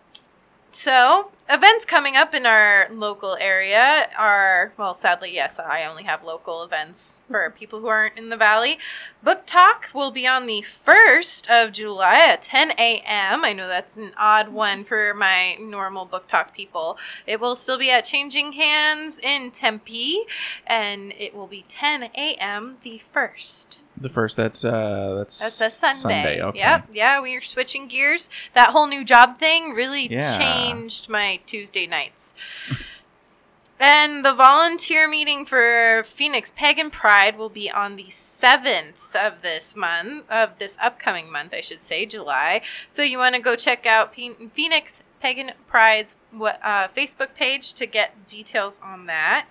so 0.73 1.31
events 1.47 1.85
coming 1.85 2.17
up 2.17 2.33
in 2.33 2.47
our 2.47 2.89
local 2.91 3.37
area 3.39 4.09
are, 4.19 4.73
well, 4.79 4.95
sadly, 4.95 5.35
yes, 5.35 5.59
I 5.59 5.85
only 5.85 6.05
have 6.05 6.25
local 6.25 6.63
events 6.63 7.21
for 7.29 7.51
people 7.51 7.81
who 7.81 7.89
aren't 7.89 8.17
in 8.17 8.31
the 8.31 8.37
valley. 8.37 8.79
Book 9.23 9.43
Talk 9.45 9.89
will 9.93 10.11
be 10.11 10.27
on 10.27 10.47
the 10.47 10.63
1st 10.63 11.51
of 11.51 11.73
July 11.73 12.27
at 12.31 12.41
10 12.41 12.71
a.m. 12.79 13.45
I 13.45 13.53
know 13.53 13.69
that's 13.69 13.97
an 13.97 14.13
odd 14.17 14.49
one 14.49 14.85
for 14.85 15.13
my 15.13 15.57
normal 15.57 16.07
Book 16.07 16.29
Talk 16.29 16.55
people. 16.55 16.97
It 17.27 17.39
will 17.39 17.55
still 17.55 17.79
be 17.79 17.91
at 17.91 18.07
Changing 18.07 18.53
Hands 18.53 19.19
in 19.19 19.51
Tempe, 19.51 20.21
and 20.67 21.13
it 21.19 21.35
will 21.35 21.47
be 21.47 21.67
10 21.69 22.05
a.m. 22.15 22.79
the 22.83 23.03
1st. 23.15 23.79
The 24.01 24.09
first 24.09 24.37
that's 24.37 24.65
uh 24.65 25.15
that's 25.19 25.39
That's 25.41 25.61
a 25.61 25.71
Sunday. 25.71 25.95
Sunday. 26.23 26.43
Okay. 26.43 26.59
Yep. 26.59 26.89
Yeah, 26.93 27.21
we 27.21 27.35
are 27.37 27.41
switching 27.43 27.89
gears. 27.89 28.31
That 28.55 28.71
whole 28.71 28.87
new 28.87 29.05
job 29.05 29.39
thing 29.39 29.71
really 29.73 30.07
Yeah. 30.11 30.37
changed 30.39 31.09
my 31.09 31.41
Tuesday 31.47 31.87
nights. 31.87 32.35
and 33.81 34.25
the 34.25 34.35
volunteer 34.35 35.09
meeting 35.09 35.45
for 35.47 36.03
Phoenix 36.05 36.53
Pagan 36.57 36.91
Pride 36.91 37.39
will 37.39 37.49
be 37.49 37.71
on 37.71 37.97
the 37.97 38.07
7th 38.09 39.15
of 39.15 39.43
this 39.43 39.77
month, 39.77 40.29
of 40.31 40.59
this 40.59 40.77
upcoming 40.83 41.31
month, 41.31 41.55
I 41.55 41.61
should 41.61 41.83
say, 41.83 42.05
July. 42.07 42.61
So 42.89 43.03
you 43.03 43.19
want 43.19 43.35
to 43.37 43.41
go 43.41 43.55
check 43.55 43.87
out 43.87 44.15
Phoenix 44.15 45.03
Pagan 45.21 45.53
Pride's 45.69 46.15
uh, 46.35 46.89
Facebook 46.89 47.35
page 47.35 47.73
to 47.75 47.87
get 47.87 48.27
details 48.27 48.79
on 48.83 49.07
that 49.07 49.47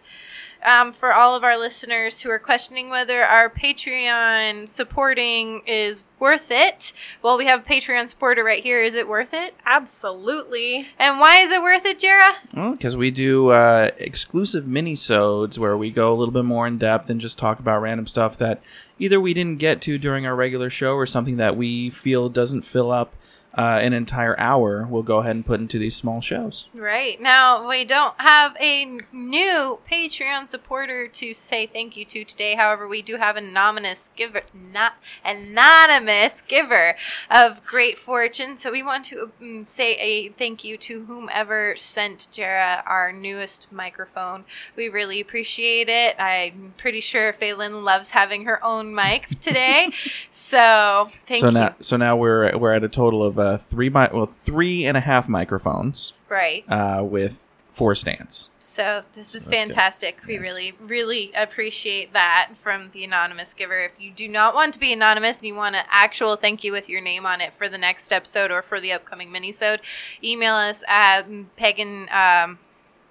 um, 0.67 0.91
for 0.91 1.13
all 1.13 1.35
of 1.35 1.45
our 1.45 1.57
listeners 1.57 2.19
who 2.21 2.29
are 2.29 2.39
questioning 2.39 2.89
whether 2.89 3.23
our 3.23 3.49
Patreon 3.49 4.67
supporting 4.67 5.61
is 5.65 6.03
worth 6.19 6.47
it. 6.51 6.91
Well, 7.21 7.37
we 7.37 7.45
have 7.45 7.61
a 7.61 7.63
Patreon 7.63 8.09
supporter 8.09 8.43
right 8.43 8.61
here. 8.61 8.81
Is 8.81 8.95
it 8.95 9.07
worth 9.07 9.33
it? 9.33 9.55
Absolutely. 9.65 10.89
And 10.99 11.21
why 11.21 11.37
is 11.37 11.51
it 11.51 11.61
worth 11.61 11.85
it, 11.85 11.99
Jera? 11.99 12.71
because 12.73 12.97
we 12.97 13.11
do 13.11 13.49
uh, 13.49 13.91
exclusive 13.97 14.67
mini-sodes 14.67 15.57
where 15.57 15.77
we 15.77 15.89
go 15.89 16.11
a 16.13 16.15
little 16.15 16.33
bit 16.33 16.45
more 16.45 16.67
in 16.67 16.77
depth 16.77 17.09
and 17.09 17.21
just 17.21 17.37
talk 17.37 17.59
about 17.59 17.81
random 17.81 18.05
stuff 18.05 18.37
that 18.37 18.61
either 18.99 19.21
we 19.21 19.33
didn't 19.33 19.59
get 19.59 19.81
to 19.83 19.97
during 19.97 20.25
our 20.25 20.35
regular 20.35 20.69
show 20.69 20.95
or 20.95 21.05
something 21.05 21.37
that 21.37 21.55
we 21.55 21.89
feel 21.89 22.27
doesn't 22.27 22.63
fill 22.63 22.91
up 22.91 23.15
uh, 23.57 23.79
an 23.81 23.91
entire 23.93 24.39
hour. 24.39 24.85
We'll 24.87 25.01
go 25.01 25.17
ahead 25.17 25.35
and 25.35 25.45
put 25.45 25.59
into 25.59 25.79
these 25.79 25.95
small 25.95 26.21
shows. 26.21 26.67
Right. 26.75 27.19
Now, 27.19 27.67
we 27.67 27.85
don't 27.85 28.13
have 28.19 28.55
a 28.59 28.99
new 29.11 29.79
Patreon 29.91 30.47
supporter 30.47 31.07
to 31.07 31.33
say 31.33 31.65
thank 31.65 31.97
you 31.97 32.05
to 32.05 32.23
today. 32.23 32.55
However, 32.55 32.87
we 32.87 33.01
do 33.01 33.17
have 33.17 33.35
an 33.35 33.45
anonymous 33.45 34.11
giver, 34.15 34.41
not 34.53 34.93
anonymous 35.25 36.43
giver 36.43 36.95
of 37.31 37.65
great 37.65 37.97
fortune. 37.97 38.57
So 38.57 38.71
we 38.71 38.83
want 38.83 39.05
to 39.05 39.31
um, 39.41 39.65
say 39.65 39.95
a 39.95 40.29
thank 40.29 40.63
you 40.63 40.77
to 40.77 41.05
whomever 41.05 41.75
sent 41.75 42.27
Jera 42.31 42.83
our 42.85 43.11
newest 43.11 43.71
microphone. 43.71 44.45
We 44.75 44.87
really 44.87 45.19
appreciate 45.19 45.89
it. 45.89 46.15
I'm 46.19 46.75
pretty 46.77 46.99
sure 46.99 47.33
Phelan 47.33 47.83
loves 47.83 48.11
having 48.11 48.45
her 48.45 48.63
own 48.63 48.93
mic 48.93 49.39
today. 49.39 49.89
so 50.29 51.05
thank 51.27 51.39
so 51.39 51.47
you. 51.47 51.53
now, 51.53 51.75
so 51.81 51.97
now 51.97 52.15
we're 52.15 52.55
we're 52.57 52.73
at 52.73 52.83
a 52.83 52.89
total 52.89 53.23
of 53.23 53.39
uh, 53.39 53.46
three 53.55 53.89
mi- 53.89 54.09
well 54.11 54.25
three 54.25 54.83
and 54.85 54.97
a 54.97 54.99
half 54.99 55.29
microphones 55.29 56.11
right. 56.27 56.65
uh, 56.69 57.01
with 57.01 57.41
four 57.71 57.93
stands. 57.95 58.49
So 58.57 59.03
this 59.13 59.35
is 59.35 59.45
good. 59.47 59.53
fantastic. 59.55 60.19
We 60.27 60.33
Yes. 60.33 60.41
really, 60.47 60.73
really 60.81 61.31
appreciate 61.35 62.11
that 62.13 62.53
from 62.59 62.89
the 62.89 63.03
anonymous 63.03 63.53
giver. 63.53 63.79
If 63.81 63.91
you 63.99 64.11
do 64.11 64.27
not 64.27 64.55
want 64.55 64.73
to 64.73 64.79
be 64.79 64.91
anonymous 64.91 65.37
and 65.37 65.47
you 65.47 65.53
want 65.53 65.75
an 65.75 65.85
actual 65.89 66.35
thank 66.37 66.63
you 66.63 66.71
with 66.71 66.89
your 66.89 66.99
name 67.01 67.25
on 67.27 67.39
it 67.39 67.53
for 67.53 67.69
the 67.69 67.77
next 67.77 68.11
episode 68.11 68.49
or 68.51 68.63
for 68.63 68.79
the 68.81 68.91
upcoming 68.91 69.29
minisode, 69.31 69.79
email 70.23 70.55
us 70.55 70.83
at 70.87 71.27
pagan 71.55 72.09
um, 72.11 72.57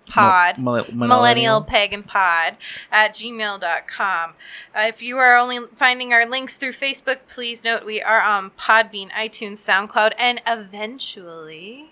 pod. 0.07 0.59
Mil- 0.59 0.85
mil- 0.93 1.09
Millennial 1.09 1.63
Pagan 1.63 2.03
Pod 2.03 2.57
at 2.91 3.15
gmail.com. 3.15 4.31
Uh, 4.75 4.81
if 4.87 5.03
you 5.03 5.19
are 5.19 5.37
only 5.37 5.59
finding 5.77 6.13
our 6.13 6.27
links 6.27 6.57
through 6.57 6.73
Facebook, 6.73 7.19
please 7.29 7.63
note 7.65 7.85
we 7.85 8.01
are 8.03 8.21
on 8.21 8.51
Podbean, 8.51 9.11
iTunes, 9.11 9.57
SoundCloud, 9.59 10.13
and 10.19 10.41
eventually. 10.47 11.91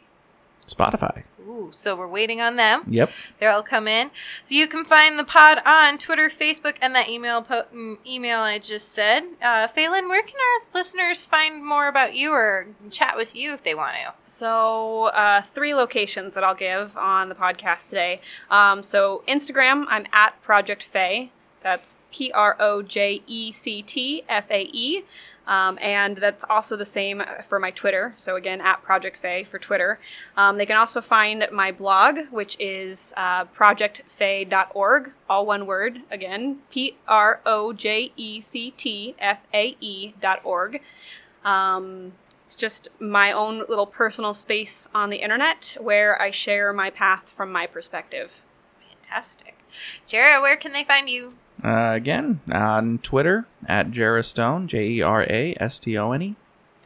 Spotify. 0.67 1.25
Ooh, 1.47 1.71
so 1.73 1.95
we're 1.95 2.09
waiting 2.09 2.41
on 2.41 2.57
them. 2.57 2.83
Yep. 2.89 3.11
They'll 3.39 3.62
come 3.62 3.87
in. 3.87 4.11
So 4.45 4.55
you 4.55 4.67
can 4.67 4.85
find 4.85 5.19
the 5.19 5.25
pod 5.25 5.61
on 5.67 5.99
Twitter, 5.99 6.31
Facebook, 6.31 6.77
and 6.81 6.95
that 6.95 7.09
email 7.09 7.43
po- 7.43 7.67
mm, 7.73 7.99
email 8.07 8.41
I 8.41 8.59
just 8.59 8.93
said. 8.93 9.23
Uh, 9.43 9.67
Phelan, 9.69 10.09
where 10.09 10.23
can 10.23 10.37
our 10.37 10.79
listeners 10.79 11.27
find 11.27 11.65
more 11.65 11.87
about 11.87 12.15
you 12.15 12.33
or 12.33 12.69
chat 12.91 13.17
with 13.17 13.37
you 13.37 13.53
if 13.53 13.62
they 13.62 13.75
want 13.75 13.95
to? 13.97 14.15
So, 14.27 15.05
uh, 15.07 15.43
three 15.43 15.75
locations 15.75 16.35
that 16.35 16.43
I'll 16.43 16.55
give 16.55 16.97
on 16.97 17.29
the 17.29 17.35
podcast 17.35 17.89
today. 17.89 18.21
Um, 18.51 18.83
so, 18.83 19.23
Instagram, 19.29 19.85
I'm 19.89 20.07
at 20.12 20.41
Project 20.43 20.83
Fae. 20.83 21.31
That's 21.62 21.97
P 22.12 22.31
R 22.33 22.57
O 22.61 22.83
J 22.83 23.23
E 23.27 23.51
C 23.53 23.81
T 23.83 24.23
F 24.29 24.51
A 24.51 24.69
E. 24.73 25.05
Um, 25.47 25.78
and 25.80 26.16
that's 26.16 26.45
also 26.49 26.76
the 26.76 26.84
same 26.84 27.22
for 27.49 27.59
my 27.59 27.70
Twitter. 27.70 28.14
So 28.16 28.36
again, 28.36 28.61
at 28.61 28.82
Project 28.82 29.18
Fae 29.18 29.45
for 29.45 29.59
Twitter. 29.59 29.99
Um, 30.36 30.57
they 30.57 30.66
can 30.66 30.76
also 30.76 31.01
find 31.01 31.47
my 31.53 31.70
blog, 31.70 32.28
which 32.30 32.57
is 32.59 33.12
uh, 33.16 33.45
projectfae.org, 33.47 35.12
all 35.28 35.47
one 35.47 35.66
word. 35.66 36.01
Again, 36.11 36.61
P 36.70 36.97
R 37.07 37.40
O 37.45 37.72
J 37.72 38.12
E 38.16 38.40
C 38.40 38.70
T 38.70 39.14
F 39.18 39.40
A 39.53 39.76
E 39.80 40.14
dot 40.20 40.40
org. 40.45 40.80
Um, 41.45 42.12
it's 42.47 42.57
just 42.57 42.88
my 42.99 43.32
own 43.32 43.64
little 43.68 43.86
personal 43.86 44.34
space 44.34 44.88
on 44.95 45.11
the 45.11 45.18
internet 45.18 45.76
where 45.80 46.20
I 46.20 46.30
share 46.30 46.72
my 46.72 46.90
path 46.90 47.32
from 47.36 47.51
my 47.53 47.66
perspective. 47.66 48.40
Fantastic. 48.88 49.59
Jera, 50.09 50.40
where 50.40 50.57
can 50.57 50.72
they 50.72 50.84
find 50.84 51.09
you? 51.09 51.34
Uh, 51.65 51.93
again, 51.95 52.41
on 52.53 52.99
Twitter 52.99 53.47
at 53.67 53.91
Jera 53.91 54.25
Stone, 54.25 54.69
J 54.69 54.87
E 54.87 55.03
R 55.03 55.23
A 55.23 55.57
S 55.59 55.79
T 55.79 55.97
O 55.97 56.12
N 56.12 56.23
E. 56.23 56.37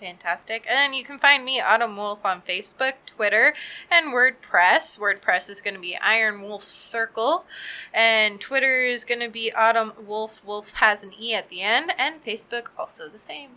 Fantastic. 0.01 0.65
And 0.71 0.95
you 0.95 1.03
can 1.03 1.19
find 1.19 1.45
me, 1.45 1.61
Autumn 1.61 1.97
Wolfe, 1.97 2.25
on 2.25 2.43
Facebook, 2.49 2.93
Twitter, 3.05 3.53
and 3.91 4.15
WordPress. 4.15 4.97
WordPress 4.97 5.51
is 5.51 5.61
going 5.61 5.75
to 5.75 5.81
be 5.81 5.97
Iron 5.97 6.43
Wolf 6.43 6.63
Circle, 6.69 7.45
and 7.93 8.41
Twitter 8.41 8.85
is 8.85 9.05
going 9.05 9.21
to 9.21 9.29
be 9.29 9.53
Autumn 9.53 9.93
Wolfe. 10.07 10.41
Wolf 10.45 10.75
has 10.75 11.03
an 11.03 11.11
E 11.19 11.35
at 11.35 11.49
the 11.49 11.63
end, 11.63 11.93
and 11.99 12.25
Facebook 12.25 12.69
also 12.79 13.09
the 13.09 13.19
same. 13.19 13.51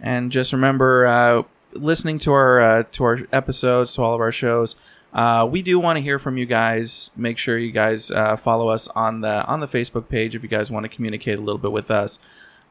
And 0.00 0.32
just 0.32 0.54
remember, 0.54 1.04
uh, 1.06 1.42
listening 1.72 2.18
to 2.20 2.32
our 2.32 2.60
uh, 2.60 2.82
to 2.92 3.04
our 3.04 3.18
episodes, 3.32 3.92
to 3.94 4.02
all 4.02 4.14
of 4.14 4.20
our 4.20 4.32
shows, 4.32 4.74
uh, 5.12 5.46
we 5.50 5.62
do 5.62 5.78
want 5.80 5.96
to 5.96 6.02
hear 6.02 6.18
from 6.18 6.36
you 6.36 6.46
guys. 6.46 7.10
Make 7.16 7.38
sure 7.38 7.56
you 7.58 7.72
guys 7.72 8.10
uh, 8.10 8.36
follow 8.36 8.68
us 8.68 8.88
on 8.88 9.20
the 9.22 9.44
on 9.46 9.60
the 9.60 9.66
Facebook 9.66 10.08
page 10.08 10.34
if 10.34 10.42
you 10.42 10.48
guys 10.48 10.70
want 10.70 10.84
to 10.84 10.88
communicate 10.88 11.38
a 11.38 11.40
little 11.42 11.58
bit 11.58 11.72
with 11.72 11.90
us, 11.90 12.18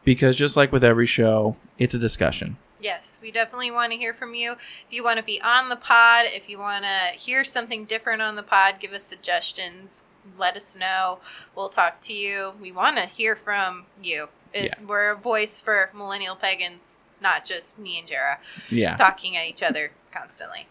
because 0.04 0.36
just 0.36 0.56
like 0.56 0.72
with 0.72 0.84
every 0.84 1.06
show, 1.08 1.58
it's 1.78 1.94
a 1.94 2.00
discussion. 2.00 2.58
Yes, 2.80 3.20
we 3.24 3.32
definitely 3.32 3.72
want 3.72 3.92
to 3.92 3.98
hear 3.98 4.14
from 4.14 4.36
you. 4.36 4.52
If 4.52 4.86
you 4.92 5.04
want 5.04 5.18
to 5.18 5.24
be 5.24 5.42
on 5.42 5.70
the 5.70 5.76
pod, 5.76 6.26
if 6.28 6.48
you 6.48 6.60
want 6.60 6.84
to 6.86 7.18
hear 7.18 7.44
something 7.44 7.86
different 7.86 8.22
on 8.22 8.36
the 8.36 8.44
pod, 8.44 8.76
give 8.80 8.92
us 8.94 9.04
suggestions. 9.04 10.04
Let 10.38 10.56
us 10.56 10.78
know. 10.78 11.18
We'll 11.56 11.70
talk 11.70 12.02
to 12.02 12.14
you. 12.14 12.54
We 12.62 12.72
want 12.72 12.98
to 12.98 13.06
hear 13.08 13.36
from 13.36 13.86
you. 14.02 14.28
It, 14.54 14.66
Yeah. 14.66 14.86
We're 14.86 15.12
a 15.12 15.18
voice 15.18 15.60
for 15.60 15.90
millennial 15.96 16.36
pagans, 16.36 17.02
not 17.20 17.46
just 17.46 17.80
me 17.80 17.98
and 17.98 18.08
Jera. 18.08 18.38
Yeah. 18.70 18.96
talking 18.96 19.36
at 19.36 19.48
each 19.48 19.64
other 19.64 19.92
constantly. 20.12 20.68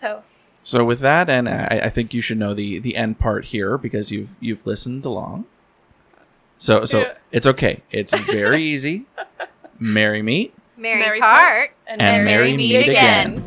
So, 0.00 0.24
So 0.66 0.84
with 0.84 0.98
that, 0.98 1.30
and 1.30 1.48
I, 1.48 1.82
I 1.84 1.90
think 1.90 2.12
you 2.12 2.20
should 2.20 2.38
know 2.38 2.52
the 2.52 2.80
the 2.80 2.96
end 2.96 3.20
part 3.20 3.44
here 3.46 3.78
because 3.78 4.10
you've 4.10 4.30
you've 4.40 4.66
listened 4.66 5.04
along. 5.04 5.44
So 6.58 6.84
so 6.84 7.02
Yeah. 7.02 7.12
it's 7.30 7.46
okay. 7.46 7.82
It's 7.92 8.12
very 8.18 8.62
easy. 8.74 9.04
Marry 9.78 10.22
me 10.22 10.50
Mary, 10.76 10.98
Mary 10.98 11.20
part 11.20 11.70
and 11.86 12.24
marry 12.24 12.56
meet 12.56 12.88
again. 12.88 13.44